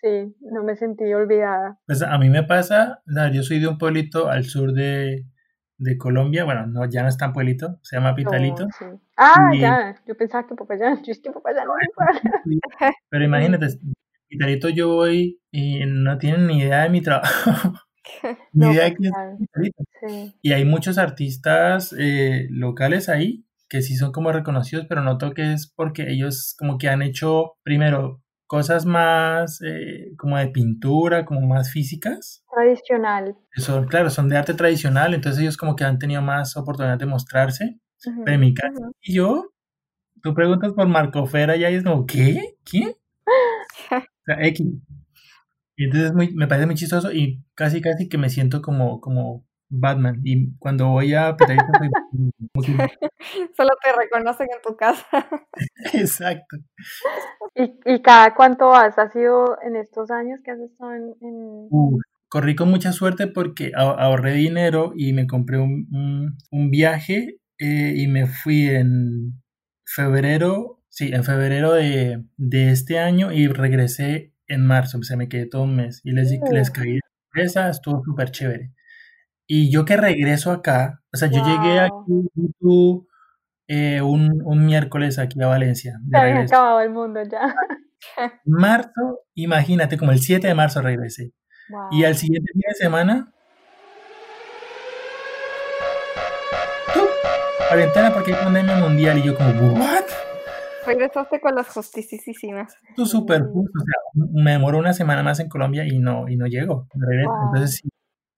Sí, 0.04 0.34
no 0.40 0.64
me 0.64 0.74
sentí 0.74 1.04
olvidada. 1.14 1.78
Pues 1.86 2.02
a 2.02 2.18
mí 2.18 2.28
me 2.28 2.42
pasa, 2.42 3.00
yo 3.32 3.44
soy 3.44 3.60
de 3.60 3.68
un 3.68 3.78
pueblito 3.78 4.28
al 4.28 4.42
sur 4.42 4.72
de, 4.72 5.26
de 5.82 5.98
Colombia, 5.98 6.44
bueno, 6.44 6.66
no, 6.66 6.88
ya 6.88 7.02
no 7.02 7.08
es 7.08 7.16
tan 7.16 7.32
pueblito, 7.32 7.78
se 7.82 7.96
llama 7.96 8.14
Pitalito. 8.14 8.68
Ah, 9.16 9.50
ya, 9.54 9.96
yo 10.06 10.16
pensaba 10.16 10.46
que 10.46 10.54
Popayán, 10.54 11.02
yo 11.04 11.12
es 11.12 11.20
que 11.20 11.30
Popayán 11.30 11.66
no 11.66 11.74
Pero 13.10 13.24
imagínate, 13.24 13.66
Pitalito 14.28 14.68
yo 14.68 14.94
voy 14.94 15.40
y 15.50 15.84
no 15.86 16.18
tienen 16.18 16.46
ni 16.46 16.60
idea 16.60 16.84
de 16.84 16.90
mi 16.90 17.02
trabajo. 17.02 17.74
ni 18.52 18.72
idea 18.72 18.84
de 18.84 18.94
quién 18.94 19.12
es 19.12 19.38
Pitalito. 19.38 19.84
Y 20.40 20.52
hay 20.52 20.64
muchos 20.64 20.98
artistas 20.98 21.94
eh, 21.98 22.46
locales 22.50 23.08
ahí 23.08 23.44
que 23.68 23.82
sí 23.82 23.96
son 23.96 24.12
como 24.12 24.32
reconocidos, 24.32 24.84
pero 24.86 25.02
noto 25.02 25.32
que 25.32 25.54
es 25.54 25.72
porque 25.74 26.10
ellos 26.10 26.54
como 26.58 26.76
que 26.76 26.90
han 26.90 27.00
hecho, 27.00 27.54
primero, 27.62 28.21
cosas 28.52 28.84
más 28.84 29.62
eh, 29.62 30.12
como 30.18 30.36
de 30.36 30.48
pintura, 30.48 31.24
como 31.24 31.40
más 31.40 31.72
físicas. 31.72 32.44
Tradicional. 32.54 33.34
Son, 33.56 33.86
claro, 33.86 34.10
son 34.10 34.28
de 34.28 34.36
arte 34.36 34.52
tradicional, 34.52 35.14
entonces 35.14 35.40
ellos 35.40 35.56
como 35.56 35.74
que 35.74 35.84
han 35.84 35.98
tenido 35.98 36.20
más 36.20 36.54
oportunidad 36.58 36.98
de 36.98 37.06
mostrarse. 37.06 37.80
pero 38.04 38.34
en 38.34 38.40
mi 38.40 38.52
caso, 38.52 38.92
y 39.00 39.14
yo, 39.14 39.54
tú 40.22 40.34
preguntas 40.34 40.74
por 40.74 40.86
Marco 40.86 41.24
Fera 41.24 41.56
y 41.56 41.64
ahí 41.64 41.76
es 41.76 41.82
como, 41.82 42.04
¿qué? 42.04 42.58
¿Quién? 42.62 42.90
o 43.90 44.24
sea, 44.26 44.46
X. 44.46 44.66
Y 45.74 45.84
entonces 45.84 46.12
muy, 46.12 46.34
me 46.34 46.46
parece 46.46 46.66
muy 46.66 46.74
chistoso 46.74 47.10
y 47.10 47.42
casi 47.54 47.80
casi 47.80 48.10
que 48.10 48.18
me 48.18 48.28
siento 48.28 48.60
como, 48.60 49.00
como 49.00 49.46
Batman. 49.72 50.20
Y 50.22 50.54
cuando 50.58 50.88
voy 50.88 51.14
a 51.14 51.34
Solo 53.56 53.70
te 53.82 53.92
reconocen 53.96 54.48
en 54.54 54.62
tu 54.62 54.76
casa. 54.76 55.06
Exacto. 55.94 56.58
¿Y, 57.54 57.74
¿Y, 57.86 58.02
cada 58.02 58.34
cuánto 58.34 58.68
vas? 58.68 58.98
¿Ha 58.98 59.10
sido 59.10 59.56
en 59.62 59.76
estos 59.76 60.10
años 60.10 60.40
que 60.44 60.50
has 60.50 60.60
estado 60.60 60.92
en...? 60.94 61.68
corrí 62.28 62.56
con 62.56 62.70
mucha 62.70 62.92
suerte 62.92 63.26
porque 63.26 63.72
ahorré 63.76 64.32
dinero 64.32 64.94
y 64.96 65.12
me 65.12 65.26
compré 65.26 65.58
un, 65.58 66.34
un, 66.50 66.70
viaje 66.70 67.38
eh, 67.58 67.92
y 67.94 68.06
me 68.06 68.26
fui 68.26 68.70
en 68.70 69.42
febrero, 69.84 70.82
sí, 70.88 71.10
en 71.12 71.24
febrero 71.24 71.74
de, 71.74 72.24
de, 72.38 72.70
este 72.70 72.98
año 72.98 73.32
y 73.32 73.48
regresé 73.48 74.32
en 74.46 74.66
marzo, 74.66 74.96
o 74.96 75.02
sea, 75.02 75.18
me 75.18 75.28
quedé 75.28 75.44
todo 75.44 75.64
un 75.64 75.76
mes 75.76 76.00
y 76.04 76.12
les, 76.12 76.30
les 76.30 76.70
mm. 76.70 76.72
caí 76.72 76.94
de 76.94 77.00
sorpresa, 77.26 77.68
estuvo 77.68 78.02
súper 78.02 78.30
chévere. 78.30 78.72
Y 79.54 79.70
yo 79.70 79.84
que 79.84 79.98
regreso 79.98 80.50
acá, 80.50 81.02
o 81.12 81.16
sea, 81.18 81.28
yo 81.28 81.44
llegué 81.44 81.78
aquí 81.78 83.06
eh, 83.68 84.00
un, 84.00 84.40
un, 84.46 84.64
miércoles 84.64 85.18
aquí 85.18 85.42
a 85.42 85.46
Valencia. 85.46 86.00
Se 86.10 86.16
había 86.16 86.40
acabado 86.40 86.80
el 86.80 86.88
mundo 86.88 87.20
ya. 87.30 87.54
Marzo, 88.46 89.20
imagínate, 89.34 89.98
como 89.98 90.10
el 90.12 90.20
7 90.20 90.46
de 90.46 90.54
marzo 90.54 90.80
regresé. 90.80 91.34
Y 91.90 92.04
al 92.04 92.14
siguiente 92.14 92.50
día 92.54 92.68
de 92.68 92.74
semana, 92.76 93.30
cuarentena 97.68 98.14
porque 98.14 98.32
hay 98.32 98.42
pandemia 98.42 98.76
mundial. 98.76 99.18
Y 99.18 99.22
yo 99.22 99.36
como, 99.36 99.50
¿what? 99.74 100.04
Regresaste 100.86 101.42
con 101.42 101.54
las 101.54 101.68
justicísimas. 101.68 102.74
Tú 102.96 103.04
súper 103.04 103.42
justo, 103.42 103.78
o 103.78 103.84
sea, 103.84 104.24
me 104.32 104.52
demoró 104.52 104.78
una 104.78 104.94
semana 104.94 105.22
más 105.22 105.40
en 105.40 105.50
Colombia 105.50 105.84
y 105.86 105.98
no, 105.98 106.26
y 106.26 106.36
no 106.38 106.46
llego. 106.46 106.88
Entonces 106.94 107.76
sí, 107.76 107.90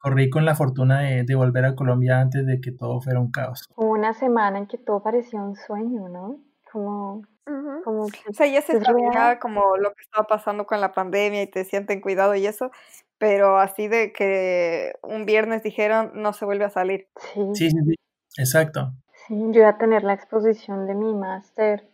corrí 0.05 0.29
con 0.29 0.45
la 0.45 0.55
fortuna 0.55 1.01
de, 1.01 1.35
volver 1.35 1.65
a 1.65 1.75
Colombia 1.75 2.21
antes 2.21 2.45
de 2.45 2.61
que 2.61 2.73
todo 2.73 3.01
fuera 3.01 3.19
un 3.19 3.31
caos. 3.31 3.67
Una 3.75 4.13
semana 4.13 4.59
en 4.59 4.67
que 4.67 4.77
todo 4.77 5.03
parecía 5.03 5.41
un 5.41 5.57
sueño, 5.57 6.11
¿no? 6.11 6.41
como, 6.71 7.23
Ujú. 7.47 7.83
como 7.83 8.07
que 8.09 8.19
O 8.29 8.35
sea, 8.35 8.47
ya 8.47 8.61
se 8.61 8.79
sabía 8.85 9.39
como 9.41 9.79
lo 9.79 9.95
que 9.95 10.03
estaba 10.03 10.27
pasando 10.27 10.67
con 10.67 10.83
la 10.83 10.93
pandemia 10.93 11.43
y 11.43 11.47
te 11.47 11.61
decían 11.61 11.87
ten 11.87 12.03
cuidado 12.03 12.35
y 12.35 12.47
eso, 12.47 12.71
pero 13.17 13.59
así 13.59 13.89
de 13.89 14.13
que 14.13 14.93
un 15.03 15.25
viernes 15.25 15.63
dijeron 15.63 16.11
no 16.15 16.35
se 16.35 16.45
vuelve 16.45 16.67
a 16.67 16.71
salir. 16.71 17.09
Sí, 17.33 17.41
Sí, 17.55 17.71
sí, 17.71 17.79
sí. 17.87 17.95
Exacto. 18.37 18.93
sí, 19.27 19.35
yo 19.53 19.61
iba 19.61 19.71
a 19.71 19.79
tener 19.79 20.05
la 20.05 20.13
exposición 20.13 20.87
de 20.87 20.95
mi 20.95 21.15
máster 21.15 21.89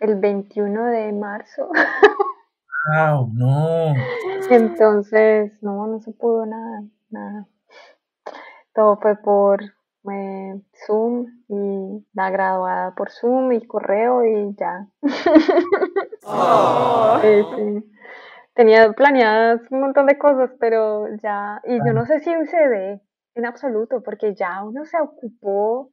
el 0.00 0.16
21 0.16 0.86
de 0.86 1.12
marzo. 1.12 1.68
Wow, 2.88 3.30
no. 3.34 3.92
Entonces, 4.50 5.52
no, 5.62 5.86
no 5.86 6.00
se 6.00 6.12
pudo 6.12 6.46
nada, 6.46 6.84
nada. 7.14 7.46
Todo 8.74 8.98
fue 8.98 9.16
por 9.16 9.62
eh, 9.62 10.60
Zoom 10.86 11.26
y 11.48 12.06
la 12.12 12.30
graduada 12.30 12.94
por 12.94 13.10
Zoom 13.10 13.52
y 13.52 13.66
correo 13.66 14.24
y 14.24 14.54
ya. 14.56 14.86
Sí, 17.22 17.42
sí. 17.56 17.90
Tenía 18.54 18.92
planeadas 18.92 19.60
un 19.70 19.80
montón 19.80 20.06
de 20.06 20.18
cosas, 20.18 20.50
pero 20.60 21.06
ya, 21.22 21.60
y 21.64 21.78
yo 21.78 21.92
no 21.92 22.06
sé 22.06 22.20
si 22.20 22.30
se 22.46 22.68
dé 22.68 23.00
en 23.34 23.46
absoluto, 23.46 24.02
porque 24.02 24.34
ya 24.34 24.62
uno 24.62 24.84
se 24.84 25.00
ocupó 25.00 25.90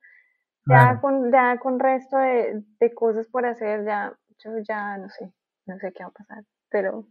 ya 0.68 1.00
Claro. 1.00 1.02
con, 1.02 1.32
ya 1.32 1.58
con 1.58 1.80
resto 1.80 2.18
de, 2.18 2.64
de 2.80 2.94
cosas 2.94 3.28
por 3.28 3.46
hacer, 3.48 3.84
ya, 3.84 4.14
yo 4.44 4.52
ya 4.60 4.98
no 4.98 5.10
sé, 5.10 5.32
no 5.66 5.78
sé 5.80 5.92
qué 5.92 6.04
va 6.04 6.10
a 6.10 6.14
pasar, 6.14 6.44
pero 6.70 7.06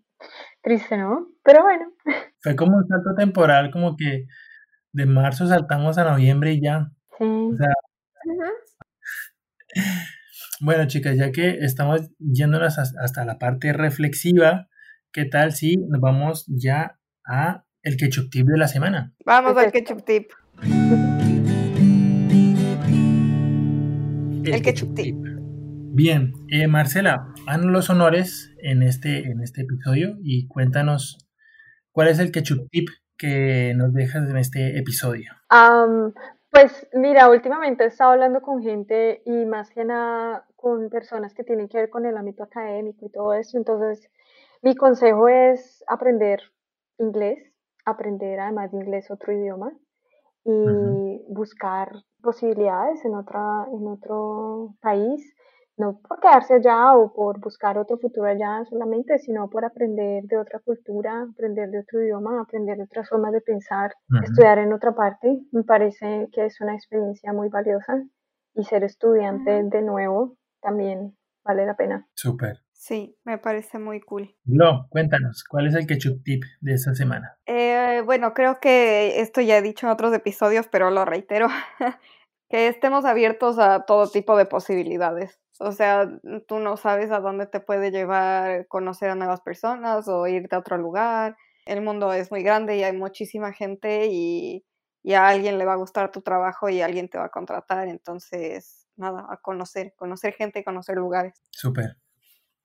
triste, 0.63 0.97
¿no? 0.97 1.29
Pero 1.43 1.63
bueno, 1.63 1.93
Fue 2.41 2.55
como 2.57 2.77
un 2.79 2.87
salto 2.87 3.15
temporal, 3.17 3.71
como 3.71 3.97
que 3.97 4.27
de 4.93 5.07
marzo 5.07 5.47
saltamos 5.47 5.99
a 5.99 6.05
noviembre 6.05 6.53
y 6.53 6.61
ya. 6.63 6.91
sí. 7.19 7.25
O 7.25 7.57
sea, 7.57 7.73
bueno, 10.61 10.87
chicas, 10.87 11.17
ya 11.17 11.33
que 11.33 11.59
estamos 11.61 12.11
yéndonos 12.19 12.79
has- 12.79 12.97
hasta 12.97 13.25
la 13.25 13.39
parte 13.39 13.73
reflexiva, 13.73 14.69
¿qué 15.13 15.25
tal 15.25 15.53
si 15.53 15.77
nos 15.77 16.01
vamos 16.01 16.45
ya 16.49 16.99
a 17.25 17.65
el 17.83 17.97
ketchup 17.97 18.31
tip 18.31 18.47
de 18.47 18.59
la 18.59 18.69
semana? 18.69 19.15
Vamos 19.25 19.55
¿Qué 19.55 19.61
es 19.61 19.67
al 19.67 19.73
ketchup 19.73 20.05
tip. 20.05 20.31
El 24.45 24.63
ketchup 24.63 24.95
tip. 24.95 25.17
Bien, 26.03 26.33
eh, 26.49 26.67
Marcela, 26.67 27.27
haznos 27.47 27.71
los 27.71 27.91
honores 27.91 28.57
en 28.63 28.83
este, 28.83 29.19
en 29.31 29.43
este 29.43 29.61
episodio 29.61 30.17
y 30.23 30.49
cuéntanos 30.49 31.29
cuál 31.93 32.09
es 32.09 32.19
el 32.19 32.33
ketchup 32.33 32.71
tip 32.71 32.89
que 33.19 33.75
nos 33.77 33.93
dejas 33.93 34.27
en 34.31 34.39
este 34.39 34.79
episodio. 34.79 35.31
Am, 35.51 36.15
pues 36.51 36.89
mira, 36.95 37.29
últimamente 37.29 37.85
he 37.85 37.89
estado 37.89 38.13
hablando 38.13 38.41
con 38.41 38.63
gente 38.63 39.21
y 39.27 39.45
más 39.45 39.69
que 39.69 39.85
nada 39.85 40.47
con 40.57 40.89
personas 40.89 41.35
que 41.35 41.45
tienen 41.45 41.69
que 41.69 41.77
ver 41.77 41.91
con 41.91 42.07
el 42.07 42.17
ámbito 42.17 42.45
académico 42.45 43.05
y 43.05 43.11
todo 43.11 43.35
eso. 43.35 43.59
Entonces, 43.59 44.11
mi 44.63 44.75
consejo 44.77 45.29
es 45.29 45.85
aprender 45.87 46.41
inglés, 46.97 47.53
aprender 47.85 48.41
además 48.41 48.73
de 48.73 48.79
inglés 48.79 49.11
otro 49.11 49.35
idioma 49.35 49.71
y 50.47 50.51
Ujú. 50.51 51.25
buscar 51.29 51.93
posibilidades 52.23 53.05
en 53.05 53.17
otra, 53.17 53.67
en 53.71 53.87
otro 53.87 54.77
país, 54.81 55.35
no 55.81 55.99
por 56.07 56.21
quedarse 56.21 56.55
allá 56.55 56.95
o 56.95 57.13
por 57.13 57.41
buscar 57.41 57.79
otro 57.79 57.99
futuro 57.99 58.27
allá 58.27 58.65
solamente, 58.69 59.19
sino 59.19 59.49
por 59.49 59.65
aprender 59.65 60.25
de 60.25 60.37
otra 60.37 60.61
cultura, 60.61 61.27
aprender 61.33 61.71
de 61.71 61.81
otro 61.81 62.03
idioma, 62.03 62.41
aprender 62.41 62.77
de 62.77 62.85
otras 62.85 63.09
formas 63.09 63.33
de 63.33 63.41
pensar, 63.41 63.93
estudiar 64.23 64.59
en 64.59 64.73
otra 64.73 64.95
parte. 64.95 65.41
Me 65.51 65.65
parece 65.65 66.29
que 66.33 66.45
es 66.45 66.61
una 66.61 66.75
experiencia 66.75 67.33
muy 67.33 67.49
valiosa 67.49 67.95
y 68.55 68.65
ser 68.65 68.85
estudiante 68.85 69.63
de 69.65 69.83
nuevo 69.83 70.37
también 70.61 71.17
vale 71.43 71.67
la 71.67 71.75
pena. 71.75 72.07
Súper. 72.15 72.59
Sí, 72.73 73.17
me 73.25 73.37
parece 73.37 73.79
muy 73.79 74.01
cool. 74.01 74.35
Glo, 74.45 74.87
cuéntanos, 74.89 75.45
¿cuál 75.45 75.67
es 75.67 75.75
el 75.75 75.87
ketchup 75.87 76.23
tip 76.25 76.43
de 76.61 76.73
esta 76.73 76.95
semana? 76.95 77.37
Eh, 77.45 78.03
bueno, 78.07 78.33
creo 78.33 78.59
que 78.59 79.21
esto 79.21 79.43
ya 79.43 79.59
he 79.59 79.63
dicho 79.63 79.87
en 79.87 79.93
otros 79.93 80.15
episodios, 80.15 80.67
pero 80.69 80.91
lo 80.91 81.05
reitero, 81.05 81.49
que 82.49 82.69
estemos 82.69 83.05
abiertos 83.05 83.59
a 83.59 83.85
todo 83.85 84.11
tipo 84.11 84.37
de 84.37 84.47
posibilidades. 84.47 85.39
O 85.63 85.73
sea, 85.73 86.11
tú 86.49 86.59
no 86.59 86.79
sabes 86.79 87.11
a 87.11 87.21
dónde 87.21 87.47
te 87.47 87.61
puede 87.61 87.91
llevar 87.91 88.67
conocer 88.69 89.11
a 89.11 89.15
nuevas 89.15 89.43
personas 89.43 90.09
o 90.09 90.27
irte 90.27 90.57
a 90.57 90.61
otro 90.61 90.79
lugar. 90.79 91.37
El 91.67 91.83
mundo 91.83 92.15
es 92.15 92.31
muy 92.31 92.43
grande 92.43 92.79
y 92.79 92.83
hay 92.83 92.97
muchísima 92.97 93.53
gente 93.53 94.09
y, 94.11 94.65
y 95.03 95.13
a 95.13 95.29
alguien 95.29 95.59
le 95.59 95.67
va 95.67 95.75
a 95.75 95.77
gustar 95.77 96.11
tu 96.13 96.23
trabajo 96.23 96.71
y 96.71 96.81
alguien 96.81 97.11
te 97.11 97.19
va 97.19 97.27
a 97.27 97.31
contratar. 97.31 97.89
Entonces, 97.89 98.89
nada, 98.97 99.27
a 99.29 99.37
conocer, 99.37 99.93
conocer 99.97 100.33
gente, 100.33 100.65
conocer 100.65 100.97
lugares. 100.97 101.43
Súper. 101.51 101.99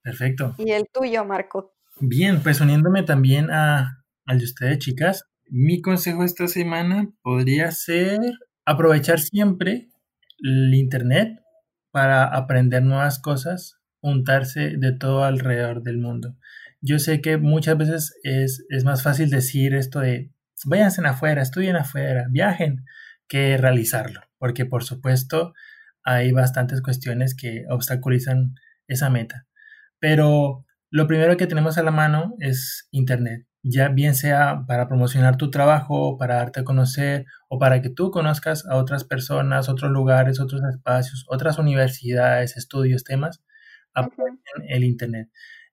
Perfecto. 0.01 0.55
Y 0.57 0.71
el 0.71 0.87
tuyo, 0.87 1.25
Marco. 1.25 1.73
Bien, 1.99 2.41
pues 2.41 2.61
uniéndome 2.61 3.03
también 3.03 3.51
a, 3.51 4.05
al 4.25 4.39
de 4.39 4.45
ustedes, 4.45 4.79
chicas, 4.79 5.25
mi 5.49 5.81
consejo 5.81 6.23
esta 6.23 6.47
semana 6.47 7.09
podría 7.21 7.71
ser 7.71 8.19
aprovechar 8.65 9.19
siempre 9.19 9.89
el 10.39 10.73
Internet 10.73 11.41
para 11.95 12.25
aprender 12.25 12.83
nuevas 12.83 13.19
cosas, 13.19 13.79
juntarse 14.01 14.75
de 14.75 14.91
todo 14.91 15.23
alrededor 15.23 15.81
del 15.81 15.97
mundo. 15.97 16.35
Yo 16.81 16.99
sé 16.99 17.21
que 17.21 17.37
muchas 17.37 17.77
veces 17.77 18.19
es, 18.23 18.65
es 18.67 18.83
más 18.83 19.01
fácil 19.01 19.29
decir 19.29 19.73
esto 19.73 20.01
de 20.01 20.29
váyanse 20.65 20.99
afuera, 21.07 21.41
estudien 21.41 21.77
afuera, 21.77 22.27
viajen, 22.29 22.83
que 23.29 23.55
realizarlo, 23.55 24.19
porque 24.37 24.65
por 24.65 24.83
supuesto 24.83 25.53
hay 26.03 26.33
bastantes 26.33 26.81
cuestiones 26.81 27.33
que 27.33 27.63
obstaculizan 27.69 28.55
esa 28.89 29.09
meta. 29.09 29.47
Pero 29.97 30.65
lo 30.89 31.07
primero 31.07 31.37
que 31.37 31.47
tenemos 31.47 31.77
a 31.77 31.83
la 31.83 31.91
mano 31.91 32.35
es 32.41 32.89
Internet, 32.91 33.47
ya 33.67 33.89
bien 33.89 34.13
sea 34.15 34.63
para 34.67 34.87
promocionar 34.87 35.37
tu 35.37 35.49
trabajo, 35.49 36.17
para 36.17 36.35
darte 36.35 36.59
a 36.59 36.63
conocer 36.63 37.25
o 37.49 37.57
para 37.59 37.81
que 37.81 37.89
tú 37.89 38.11
conozcas 38.11 38.65
a 38.67 38.75
otras 38.77 39.03
personas, 39.03 39.69
otros 39.69 39.91
lugares, 39.91 40.39
otros 40.39 40.61
espacios, 40.63 41.25
otras 41.29 41.57
universidades, 41.57 42.57
estudios, 42.57 43.03
temas, 43.03 43.41
aprovechen 43.93 44.37
el 44.69 44.83
Internet. 44.83 45.29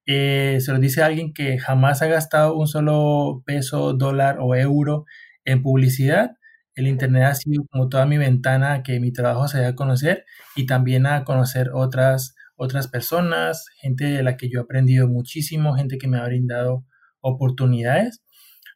Eh, 0.06 0.58
se 0.60 0.72
lo 0.72 0.78
dice 0.78 1.02
alguien 1.02 1.34
que 1.34 1.58
jamás 1.58 2.02
ha 2.02 2.06
gastado 2.06 2.56
un 2.56 2.66
solo 2.66 3.42
peso, 3.46 3.92
dólar 3.92 4.38
o 4.40 4.54
euro 4.56 5.04
en 5.44 5.62
publicidad. 5.62 6.32
El 6.74 6.86
Internet 6.88 7.24
ha 7.24 7.34
sido 7.34 7.64
como 7.70 7.88
toda 7.90 8.06
mi 8.06 8.16
ventana 8.18 8.72
a 8.74 8.82
que 8.82 9.00
mi 9.00 9.12
trabajo 9.12 9.48
se 9.48 9.58
dé 9.58 9.66
a 9.66 9.74
conocer 9.74 10.24
y 10.56 10.66
también 10.66 11.06
a 11.06 11.24
conocer 11.24 11.70
otras 11.74 12.34
otras 12.56 12.88
personas, 12.88 13.66
gente 13.80 14.04
de 14.04 14.22
la 14.22 14.36
que 14.36 14.48
yo 14.48 14.60
he 14.60 14.62
aprendido 14.62 15.08
muchísimo, 15.08 15.74
gente 15.74 15.98
que 15.98 16.06
me 16.08 16.18
ha 16.18 16.24
brindado 16.24 16.84
oportunidades. 17.22 18.22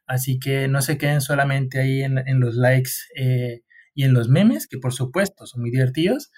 Así 0.07 0.39
que 0.39 0.67
no 0.67 0.81
se 0.81 0.97
queden 0.97 1.21
solamente 1.21 1.79
ahí 1.79 2.01
en, 2.01 2.17
en 2.17 2.39
los 2.39 2.55
likes 2.55 2.91
eh, 3.15 3.61
y 3.93 4.03
en 4.03 4.13
los 4.13 4.29
memes, 4.29 4.67
que 4.67 4.77
por 4.77 4.93
supuesto 4.93 5.45
son 5.45 5.61
muy 5.61 5.69
divertidos, 5.71 6.31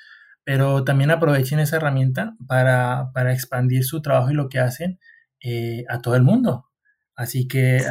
pero 0.44 0.84
también 0.84 1.12
aprovechen 1.12 1.60
esa 1.60 1.78
herramienta 1.78 2.36
para, 2.48 3.12
para 3.14 3.32
expandir 3.34 3.84
su 3.86 4.02
trabajo 4.02 4.32
y 4.32 4.34
lo 4.34 4.50
que 4.50 4.60
hacen 4.60 5.00
eh, 5.42 5.84
a 5.90 6.02
todo 6.02 6.16
el 6.16 6.24
mundo. 6.24 6.66
Así 7.16 7.48
que 7.48 7.80
Sí. 7.80 7.86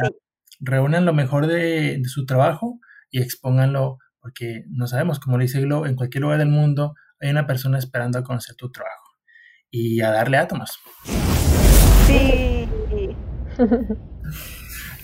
reúnan 0.59 1.05
lo 1.05 1.13
mejor 1.13 1.47
de, 1.47 1.97
de 1.99 2.09
su 2.09 2.25
trabajo 2.25 2.79
y 3.09 3.21
expónganlo, 3.21 3.97
porque 4.19 4.63
no 4.69 4.85
sabemos, 4.87 5.19
como 5.19 5.37
le 5.37 5.45
dice 5.45 5.61
Glo, 5.61 5.85
en 5.85 5.95
cualquier 5.95 6.23
lugar 6.23 6.39
del 6.39 6.49
mundo 6.49 6.93
hay 7.21 7.29
una 7.29 7.47
persona 7.47 7.77
esperando 7.77 8.19
a 8.19 8.23
conocer 8.23 8.55
tu 8.55 8.69
trabajo 8.71 9.15
y 9.71 10.01
a 10.01 10.11
darle 10.11 10.37
átomos. 10.37 10.77
Sí. 12.07 12.48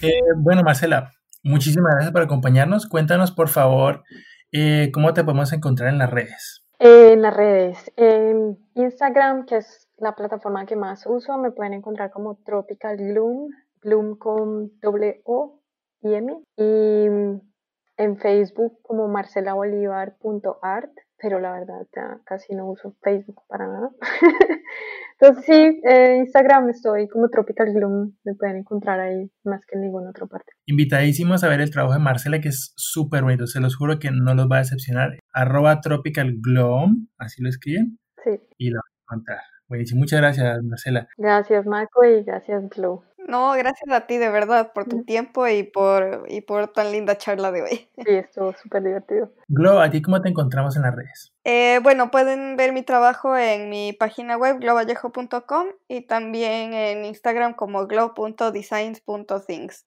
Eh, 0.02 0.20
bueno, 0.38 0.62
Marcela, 0.62 1.12
muchísimas 1.42 1.94
gracias 1.94 2.12
por 2.12 2.22
acompañarnos. 2.22 2.86
Cuéntanos, 2.86 3.32
por 3.32 3.48
favor, 3.48 4.04
eh, 4.52 4.92
cómo 4.94 5.14
te 5.14 5.24
podemos 5.24 5.54
encontrar 5.54 5.90
en 5.90 5.98
las 5.98 6.12
redes. 6.12 6.66
En 6.80 7.22
las 7.22 7.36
redes, 7.36 7.92
en 7.96 8.58
Instagram, 8.76 9.46
que 9.46 9.58
es 9.58 9.88
la 9.98 10.16
plataforma 10.16 10.66
que 10.66 10.76
más 10.76 11.06
uso, 11.08 11.38
me 11.38 11.52
pueden 11.52 11.74
encontrar 11.74 12.12
como 12.12 12.36
Tropical 12.46 12.98
Gloom, 12.98 13.50
Gloom 13.82 14.18
con 14.18 14.78
doble 14.82 15.22
O 15.24 15.62
y 16.02 16.14
M. 16.14 16.44
Y 16.58 17.42
en 17.98 18.18
Facebook 18.18 18.80
como 18.82 19.08
marcelabolivar.art, 19.08 20.92
pero 21.18 21.40
la 21.40 21.54
verdad 21.54 21.88
ya 21.96 22.20
casi 22.26 22.54
no 22.56 22.70
uso 22.70 22.96
Facebook 23.02 23.42
para 23.48 23.68
nada. 23.68 23.90
Entonces 25.20 25.46
sí, 25.46 25.82
en 25.84 26.18
Instagram 26.18 26.70
estoy 26.70 27.08
como 27.08 27.30
Tropical 27.30 27.74
Gloom, 27.74 28.16
me 28.26 28.34
pueden 28.36 28.58
encontrar 28.58 29.00
ahí 29.00 29.32
más 29.44 29.62
que 29.66 29.76
en 29.76 29.84
ninguna 29.84 30.10
otra 30.10 30.26
parte. 30.28 30.52
Invitadísimos 30.66 31.44
a 31.44 31.48
ver 31.48 31.62
el 31.62 31.72
trabajo 31.72 31.94
de 31.94 32.00
Marcela, 32.00 32.42
que 32.42 32.50
es 32.50 32.74
súper 32.76 33.24
bonito. 33.24 33.48
Se 33.48 33.62
los 33.62 33.76
juro 33.78 33.98
que 34.00 34.12
no 34.12 34.34
los 34.36 34.48
va 34.52 34.58
a 34.58 34.60
decepcionar. 34.60 35.18
Arroba 35.32 35.80
Tropical 35.80 36.34
Gloom, 36.42 37.08
así 37.18 37.42
lo 37.42 37.50
escriben, 37.50 37.98
Sí, 38.24 38.32
y 38.58 38.72
lo 38.72 38.78
van 38.78 38.84
a 38.84 39.04
encontrar. 39.14 39.40
Buenísimo. 39.68 40.00
Muchas 40.00 40.20
gracias, 40.20 40.62
Marcela. 40.64 41.08
gracias 41.18 41.66
Marco 41.66 42.04
y 42.04 42.24
gracias 42.24 42.70
Glow. 42.70 43.04
No, 43.28 43.54
gracias 43.54 43.90
a 43.92 44.06
ti 44.06 44.18
de 44.18 44.30
verdad 44.30 44.72
por 44.74 44.86
tu 44.86 45.04
tiempo 45.04 45.48
y 45.48 45.64
por, 45.64 46.26
y 46.30 46.42
por 46.42 46.68
tan 46.68 46.92
linda 46.92 47.18
charla 47.18 47.52
de 47.52 47.64
hoy. 47.64 47.90
Sí, 48.06 48.14
estuvo 48.14 48.54
súper 48.54 48.84
divertido. 48.84 49.32
Glo, 49.48 49.80
¿a 49.82 49.90
ti 49.90 50.04
cómo 50.04 50.22
te 50.22 50.30
encontramos 50.30 50.76
en 50.76 50.84
las 50.84 50.96
redes? 50.96 51.34
Eh, 51.44 51.80
bueno, 51.82 52.12
pueden 52.12 52.56
ver 52.56 52.72
mi 52.72 52.84
trabajo 52.84 53.36
en 53.36 53.70
mi 53.70 53.94
página 53.94 54.38
web 54.38 54.60
globallejo.com 54.60 55.68
y 55.88 56.02
también 56.02 56.76
en 56.76 57.04
Instagram 57.06 57.56
como 57.56 57.88
glow.designs.things. 57.88 59.86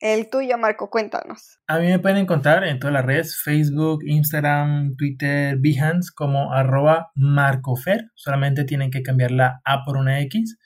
El 0.00 0.30
tuyo, 0.30 0.56
Marco, 0.58 0.90
cuéntanos. 0.90 1.58
A 1.66 1.80
mí 1.80 1.86
me 1.88 1.98
pueden 1.98 2.18
encontrar 2.18 2.62
en 2.62 2.78
todas 2.78 2.94
las 2.94 3.04
redes, 3.04 3.36
Facebook, 3.42 4.04
Instagram, 4.06 4.94
Twitter, 4.96 5.56
Behance, 5.58 6.12
como 6.14 6.52
arroba 6.52 7.10
marcofer. 7.16 8.12
Solamente 8.14 8.62
tienen 8.62 8.92
que 8.92 9.02
cambiar 9.02 9.32
la 9.32 9.60
A 9.64 9.84
por 9.84 9.96
una 9.96 10.20
X 10.20 10.56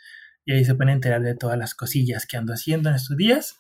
y 0.44 0.52
ahí 0.52 0.64
se 0.64 0.74
pueden 0.74 0.94
enterar 0.94 1.22
de 1.22 1.34
todas 1.34 1.58
las 1.58 1.74
cosillas 1.74 2.26
que 2.26 2.36
ando 2.36 2.52
haciendo 2.52 2.88
en 2.88 2.96
estos 2.96 3.16
días, 3.16 3.58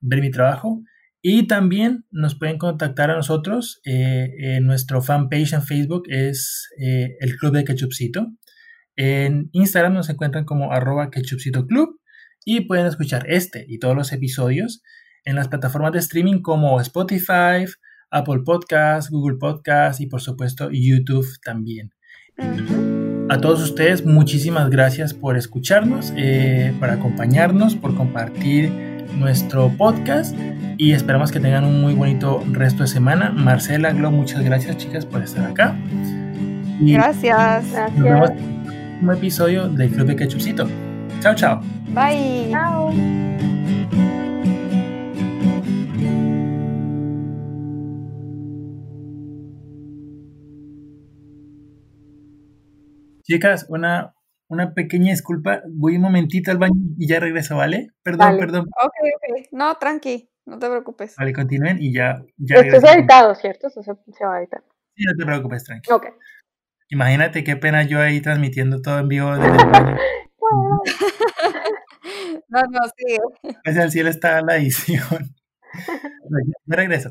ver 0.00 0.20
mi 0.20 0.30
trabajo. 0.30 0.82
Y 1.20 1.48
también 1.48 2.04
nos 2.10 2.38
pueden 2.38 2.58
contactar 2.58 3.10
a 3.10 3.16
nosotros. 3.16 3.80
Eh, 3.84 4.56
en 4.56 4.66
nuestro 4.66 5.02
fanpage 5.02 5.52
en 5.52 5.62
Facebook 5.62 6.04
es 6.08 6.68
eh, 6.80 7.16
el 7.20 7.36
Club 7.36 7.54
de 7.54 7.64
Ketchupcito. 7.64 8.28
En 8.94 9.48
Instagram 9.52 9.94
nos 9.94 10.10
encuentran 10.10 10.44
como 10.44 10.72
arroba 10.72 11.10
Ketchupcito 11.10 11.66
Club 11.66 12.00
y 12.44 12.62
pueden 12.62 12.86
escuchar 12.86 13.26
este 13.28 13.64
y 13.68 13.78
todos 13.78 13.94
los 13.94 14.12
episodios 14.12 14.82
en 15.24 15.36
las 15.36 15.48
plataformas 15.48 15.92
de 15.92 15.98
streaming 15.98 16.40
como 16.40 16.80
Spotify, 16.80 17.66
Apple 18.10 18.40
Podcasts, 18.44 19.10
Google 19.10 19.36
Podcasts 19.38 20.00
y 20.00 20.06
por 20.06 20.20
supuesto 20.20 20.70
YouTube 20.72 21.28
también. 21.44 21.92
A 23.30 23.40
todos 23.40 23.60
ustedes, 23.62 24.06
muchísimas 24.06 24.70
gracias 24.70 25.12
por 25.12 25.36
escucharnos, 25.36 26.12
eh, 26.16 26.72
por 26.78 26.88
acompañarnos, 26.90 27.76
por 27.76 27.94
compartir 27.94 28.72
nuestro 29.18 29.70
podcast 29.76 30.36
y 30.78 30.92
esperamos 30.92 31.30
que 31.30 31.40
tengan 31.40 31.64
un 31.64 31.80
muy 31.80 31.94
bonito 31.94 32.42
resto 32.52 32.84
de 32.84 32.88
semana. 32.88 33.30
Marcela, 33.30 33.92
Glo, 33.92 34.10
muchas 34.10 34.42
gracias 34.42 34.78
chicas 34.78 35.04
por 35.04 35.22
estar 35.22 35.44
acá. 35.50 35.76
gracias. 36.80 37.64
Nos 37.96 38.02
vemos 38.02 38.30
en 38.30 39.08
un 39.08 39.14
episodio 39.14 39.68
del 39.68 39.90
Club 39.90 40.06
de 40.06 40.16
Ketchupcito. 40.16 40.68
Chao, 41.20 41.34
chao. 41.34 41.60
Bye. 41.94 42.50
Chao. 42.50 43.57
Chicas, 53.30 53.66
una, 53.68 54.14
una 54.48 54.72
pequeña 54.72 55.10
disculpa. 55.10 55.60
Voy 55.68 55.96
un 55.96 56.02
momentito 56.02 56.50
al 56.50 56.56
baño 56.56 56.80
y 56.98 57.06
ya 57.06 57.20
regreso, 57.20 57.56
¿vale? 57.56 57.90
Perdón, 58.02 58.28
Vale. 58.28 58.38
perdón. 58.38 58.60
Ok, 58.82 58.92
ok. 59.16 59.48
No, 59.52 59.76
tranqui, 59.76 60.30
no 60.46 60.58
te 60.58 60.66
preocupes. 60.66 61.14
Vale, 61.16 61.34
continúen 61.34 61.76
y 61.78 61.92
ya, 61.92 62.22
ya 62.38 62.56
Esto 62.56 62.76
es 62.76 62.84
editado, 62.96 63.34
¿cierto? 63.34 63.66
Esto 63.66 63.82
se, 63.82 63.92
se 64.12 64.24
va 64.24 64.36
a 64.36 64.38
editar. 64.40 64.64
Sí, 64.96 65.04
no 65.04 65.12
te 65.14 65.26
preocupes, 65.26 65.62
tranqui. 65.64 65.92
Ok. 65.92 66.06
Imagínate 66.88 67.44
qué 67.44 67.56
pena 67.56 67.82
yo 67.82 68.00
ahí 68.00 68.22
transmitiendo 68.22 68.80
todo 68.80 68.98
en 68.98 69.08
vivo 69.08 69.36
desde 69.36 69.50
el 69.50 69.56
baño. 69.70 69.96
No, 72.50 72.62
no, 72.62 72.80
sí. 72.96 73.18
Gracias 73.62 73.84
al 73.84 73.90
cielo 73.90 74.08
está 74.08 74.40
la 74.40 74.56
edición. 74.56 75.34
Ya 76.66 76.76
regreso. 76.76 77.10